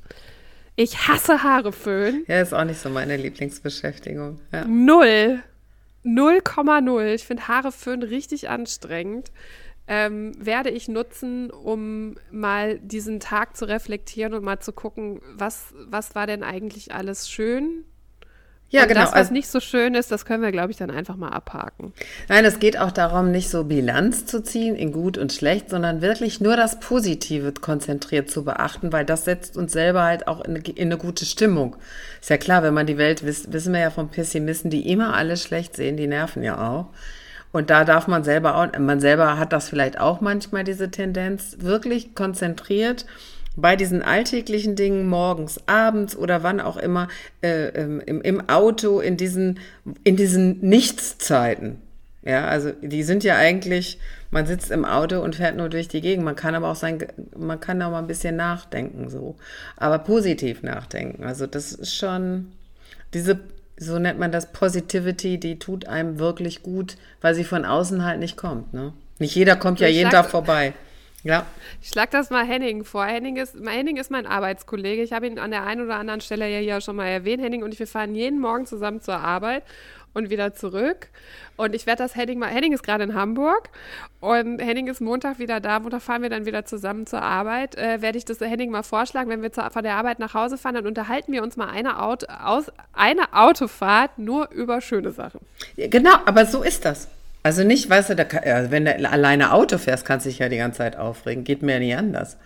Ich 0.76 1.09
hasse 1.09 1.43
Haare 1.43 1.72
föhnen. 1.72 2.24
Ja, 2.26 2.41
ist 2.41 2.55
auch 2.55 2.64
nicht 2.64 2.80
so 2.80 2.88
meine 2.88 3.16
Lieblingsbeschäftigung. 3.16 4.41
Ja. 4.53 4.64
Null. 4.64 5.43
0,0. 6.05 7.14
Ich 7.14 7.26
finde 7.26 7.49
Haare 7.49 7.72
föhnen 7.72 8.03
richtig 8.03 8.49
anstrengend. 8.49 9.30
Ähm, 9.93 10.32
werde 10.38 10.70
ich 10.70 10.86
nutzen, 10.86 11.51
um 11.51 12.14
mal 12.30 12.78
diesen 12.78 13.18
Tag 13.18 13.57
zu 13.57 13.64
reflektieren 13.64 14.34
und 14.34 14.45
mal 14.45 14.61
zu 14.61 14.72
gucken, 14.72 15.20
was, 15.34 15.74
was 15.88 16.14
war 16.14 16.28
denn 16.28 16.45
eigentlich 16.45 16.95
alles 16.95 17.28
schön 17.28 17.84
Ja, 18.68 18.82
und 18.82 18.88
genau. 18.88 19.01
Das, 19.01 19.11
was 19.11 19.16
Also, 19.16 19.32
nicht 19.32 19.49
so 19.49 19.59
schön 19.59 19.97
ist, 19.97 20.12
das 20.12 20.24
können 20.24 20.45
wir, 20.45 20.53
glaube 20.53 20.70
ich, 20.70 20.76
dann 20.76 20.93
einfach 20.93 21.16
mal 21.16 21.30
abhaken. 21.30 21.93
nein, 22.28 22.45
es 22.45 22.61
geht 22.61 22.78
auch 22.78 22.93
darum, 22.93 23.32
nicht 23.32 23.51
so 23.51 23.64
Bilanz 23.64 24.26
zu 24.26 24.45
ziehen 24.45 24.76
in 24.76 24.93
gut 24.93 25.18
und 25.18 25.32
schlecht, 25.32 25.70
sondern 25.70 26.03
wirklich 26.03 26.41
nur 26.41 26.57
das 26.57 26.78
Positive 26.78 27.53
konzentriert 27.55 28.30
zu 28.30 28.45
beachten, 28.45 28.93
weil 28.93 29.05
das 29.05 29.24
setzt 29.24 29.57
uns 29.57 29.72
selber 29.72 30.05
halt 30.05 30.28
auch 30.28 30.41
in 30.45 30.55
eine, 30.55 30.64
in 30.68 30.86
eine 30.86 30.99
gute 30.99 31.24
Stimmung. 31.24 31.74
Ist 32.20 32.30
ja 32.30 32.36
klar, 32.36 32.62
wenn 32.62 32.74
man 32.74 32.86
die 32.86 32.97
Welt, 32.97 33.24
wiss, 33.24 33.53
wissen 33.53 33.72
wir 33.72 33.80
ja 33.80 33.91
von 33.91 34.09
Pessimisten, 34.09 34.70
die 34.70 34.88
immer 34.88 35.14
alles 35.14 35.43
schlecht 35.43 35.74
sehen, 35.74 35.97
die 35.97 36.07
nerven 36.07 36.45
ja 36.45 36.70
auch. 36.70 36.86
Und 37.53 37.71
da 37.71 37.85
darf 37.85 38.07
man 38.07 38.23
selber 38.25 38.57
auch, 38.57 38.79
man 38.79 39.01
selber 39.01 39.39
hat 39.39 39.53
das 39.53 39.69
vielleicht 39.69 39.99
auch 39.99 40.21
manchmal 40.21 40.65
diese 40.65 40.91
Tendenz, 40.91 41.57
wirklich 41.61 42.15
konzentriert 42.15 43.07
bei 43.57 43.77
diesen 43.77 44.03
alltäglichen 44.03 44.77
Dingen 44.77 45.09
morgens, 45.09 45.61
abends 45.67 46.17
oder 46.17 46.43
wann 46.43 46.61
auch 46.61 46.77
immer 46.77 47.09
äh, 47.43 47.69
ähm, 47.69 48.01
im, 48.07 48.23
im 48.23 48.49
Auto 48.49 49.01
in 49.01 49.17
diesen 49.17 49.59
in 50.05 50.17
diesen 50.17 50.61
Nichtszeiten. 50.61 51.81
Ja, 52.23 52.47
also 52.49 52.71
die 52.83 53.03
sind 53.03 53.25
ja 53.25 53.37
eigentlich, 53.37 53.99
man 54.31 54.47
sitzt 54.47 54.71
im 54.71 54.85
Auto 54.85 55.21
und 55.21 55.37
fährt 55.37 55.57
nur 55.57 55.71
durch 55.71 55.89
die 55.89 56.03
Gegend. 56.03 56.25
Man 56.25 56.37
kann 56.37 56.55
aber 56.55 56.69
auch 56.69 56.77
sein, 56.77 56.99
man 57.37 57.59
kann 57.61 57.81
auch 57.81 57.91
mal 57.91 57.99
ein 57.99 58.07
bisschen 58.07 58.37
nachdenken 58.37 59.09
so, 59.09 59.37
aber 59.77 59.99
positiv 59.99 60.63
nachdenken. 60.63 61.25
Also 61.25 61.47
das 61.47 61.73
ist 61.73 61.97
schon 61.97 62.53
diese 63.15 63.41
so 63.81 63.99
nennt 63.99 64.18
man 64.18 64.31
das 64.31 64.53
Positivity, 64.53 65.41
die 65.41 65.59
tut 65.59 65.89
einem 65.89 66.18
wirklich 66.18 66.62
gut, 66.62 66.97
weil 67.22 67.35
sie 67.35 67.45
von 67.45 67.64
außen 67.64 68.05
halt 68.05 68.20
nicht 68.20 68.37
kommt. 68.37 68.74
Ne? 68.74 68.93
Nicht 69.18 69.35
jeder 69.35 69.57
kommt 69.57 69.81
ja 69.81 69.89
Ich 69.89 69.97
jeden 69.97 70.11
Tag 70.11 70.31
vorbei. 70.31 70.74
Ja, 71.22 71.45
Ich 71.83 71.89
schlage 71.89 72.11
das 72.12 72.31
mal 72.31 72.47
Henning 72.47 72.85
vor. 72.85 73.05
Henning 73.05 73.37
ist, 73.37 73.55
Henning 73.62 73.99
ist 73.99 74.11
mein 74.11 74.26
Arbeitskollege. 74.26 75.03
Ich 75.03 75.12
habe 75.12 75.26
ihn 75.26 75.39
an 75.39 75.51
der 75.51 75.66
einen 75.66 75.83
oder 75.83 75.97
anderen 75.97 76.22
Stelle 76.22 76.49
ja 76.49 76.59
hier 76.59 76.81
schon 76.81 76.97
mal 76.97 77.07
erwähnt. 77.07 77.43
Henning 77.43 77.62
und 77.62 77.72
ich, 77.72 77.78
wir 77.78 77.87
fahren 77.87 78.14
jeden 78.14 78.39
Morgen 78.39 78.64
zusammen 78.64 79.03
zur 79.03 79.16
Arbeit 79.16 79.62
und 80.15 80.31
wieder 80.31 80.55
zurück. 80.55 81.09
Und 81.57 81.75
ich 81.75 81.87
werde 81.87 82.03
das 82.03 82.17
Henning 82.17 82.39
mal. 82.39 82.49
Henning 82.49 82.73
ist 82.73 82.83
gerade 82.83 83.05
in 83.05 83.15
Hamburg 83.15 83.69
und 84.21 84.61
Henning 84.61 84.89
ist 84.89 85.01
Montag 85.01 85.39
wieder 85.39 85.61
da. 85.61 85.79
Montag 85.81 86.03
fahren 86.03 86.23
wir 86.23 86.31
dann 86.31 86.47
wieder 86.47 86.65
zusammen 86.65 87.07
zur 87.07 87.23
Arbeit. 87.23 87.77
Äh, 87.77 88.01
werde 88.03 88.19
ich 88.19 88.25
das 88.25 88.41
Henning 88.41 88.71
mal 88.71 88.83
vorschlagen, 88.83 89.31
wenn 89.31 89.43
wir 89.43 89.53
zur, 89.53 89.71
von 89.71 89.83
der 89.83 89.95
Arbeit 89.95 90.19
nach 90.19 90.35
Hause 90.35 90.59
fahren, 90.59 90.75
dann 90.75 90.87
unterhalten 90.87 91.33
wir 91.33 91.43
uns 91.43 91.57
mal 91.57 91.69
eine, 91.69 92.03
Auto, 92.03 92.27
aus, 92.27 92.73
eine 92.93 93.33
Autofahrt 93.33 94.19
nur 94.19 94.51
über 94.51 94.81
schöne 94.81 95.13
Sachen. 95.13 95.41
Genau, 95.77 96.15
aber 96.25 96.47
so 96.47 96.63
ist 96.63 96.85
das. 96.85 97.09
Also 97.43 97.65
nicht, 97.65 97.89
weißt 97.89 98.11
du, 98.11 98.17
da 98.17 98.27
wenn 98.71 98.85
du 98.85 99.11
alleine 99.11 99.53
Auto 99.53 99.79
fährst, 99.79 100.05
kannst 100.05 100.27
du 100.27 100.31
dich 100.31 100.41
ja 100.41 100.49
die 100.49 100.59
ganze 100.59 100.79
Zeit 100.79 100.97
aufregen. 100.97 101.45
Geht 101.45 101.63
mir 101.63 101.75
ja 101.75 101.79
nicht 101.79 101.97
anders. 101.97 102.37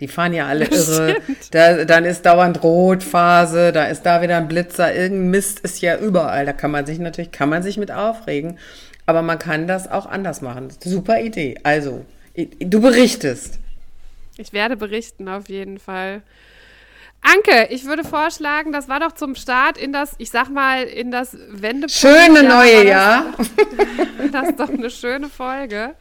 Die 0.00 0.08
fahren 0.08 0.32
ja 0.32 0.46
alle 0.46 0.64
irre. 0.70 1.16
Da, 1.50 1.84
dann 1.84 2.04
ist 2.04 2.24
dauernd 2.24 2.62
Rotphase, 2.62 3.72
da 3.72 3.84
ist 3.84 4.02
da 4.02 4.22
wieder 4.22 4.36
ein 4.36 4.48
Blitzer. 4.48 4.94
Irgendein 4.94 5.30
Mist 5.30 5.60
ist 5.60 5.80
ja 5.80 5.98
überall. 5.98 6.46
Da 6.46 6.52
kann 6.52 6.70
man 6.70 6.86
sich 6.86 6.98
natürlich, 6.98 7.32
kann 7.32 7.48
man 7.48 7.62
sich 7.62 7.76
mit 7.76 7.90
aufregen. 7.90 8.58
Aber 9.06 9.22
man 9.22 9.38
kann 9.38 9.66
das 9.66 9.90
auch 9.90 10.06
anders 10.06 10.42
machen. 10.42 10.68
Super 10.80 11.20
Idee. 11.20 11.56
Also, 11.62 12.04
du 12.36 12.80
berichtest. 12.80 13.58
Ich 14.36 14.52
werde 14.52 14.76
berichten 14.76 15.28
auf 15.28 15.48
jeden 15.48 15.78
Fall. 15.78 16.22
Anke, 17.22 17.68
ich 17.70 17.84
würde 17.84 18.04
vorschlagen, 18.04 18.72
das 18.72 18.88
war 18.88 19.00
doch 19.00 19.12
zum 19.12 19.34
Start 19.34 19.76
in 19.76 19.92
das, 19.92 20.14
ich 20.18 20.30
sag 20.30 20.50
mal, 20.50 20.84
in 20.84 21.10
das 21.10 21.36
Wendepunkt. 21.50 21.90
Schöne 21.90 22.44
neue 22.44 22.86
Jahr. 22.86 23.34
Das, 23.36 24.30
das 24.32 24.48
ist 24.50 24.60
doch 24.60 24.68
eine 24.68 24.90
schöne 24.90 25.28
Folge. 25.28 25.94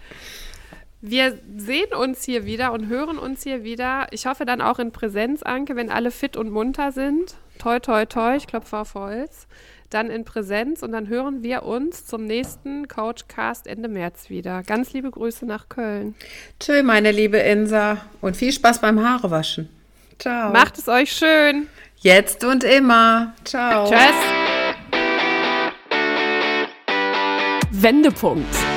Wir 1.09 1.39
sehen 1.55 1.93
uns 1.97 2.23
hier 2.23 2.45
wieder 2.45 2.73
und 2.73 2.87
hören 2.87 3.17
uns 3.17 3.43
hier 3.43 3.63
wieder. 3.63 4.07
Ich 4.11 4.25
hoffe 4.25 4.43
dann 4.43 4.59
auch 4.59 4.77
in 4.77 4.91
Präsenz, 4.91 5.41
Anke, 5.41 5.77
wenn 5.77 5.89
alle 5.89 6.11
fit 6.11 6.35
und 6.35 6.51
munter 6.51 6.91
sind. 6.91 7.35
Toi, 7.59 7.79
toi, 7.79 8.05
toi, 8.05 8.35
ich 8.35 8.45
klopfe 8.45 8.77
auf 8.77 8.93
Holz. 8.93 9.47
Dann 9.89 10.09
in 10.09 10.25
Präsenz 10.25 10.83
und 10.83 10.91
dann 10.91 11.07
hören 11.07 11.43
wir 11.43 11.63
uns 11.63 12.05
zum 12.05 12.25
nächsten 12.25 12.89
Coachcast 12.89 13.67
Ende 13.67 13.87
März 13.87 14.29
wieder. 14.29 14.63
Ganz 14.63 14.91
liebe 14.91 15.09
Grüße 15.09 15.45
nach 15.45 15.69
Köln. 15.69 16.13
Tschö, 16.59 16.83
meine 16.83 17.13
liebe 17.13 17.37
Insa. 17.37 17.99
Und 18.19 18.35
viel 18.35 18.51
Spaß 18.51 18.81
beim 18.81 18.99
Haarewaschen. 18.99 19.69
Ciao. 20.19 20.51
Macht 20.51 20.77
es 20.77 20.89
euch 20.89 21.13
schön. 21.13 21.67
Jetzt 21.99 22.43
und 22.43 22.65
immer. 22.65 23.33
Ciao. 23.45 23.89
Tschüss. 23.89 23.97
Wendepunkt. 27.71 28.76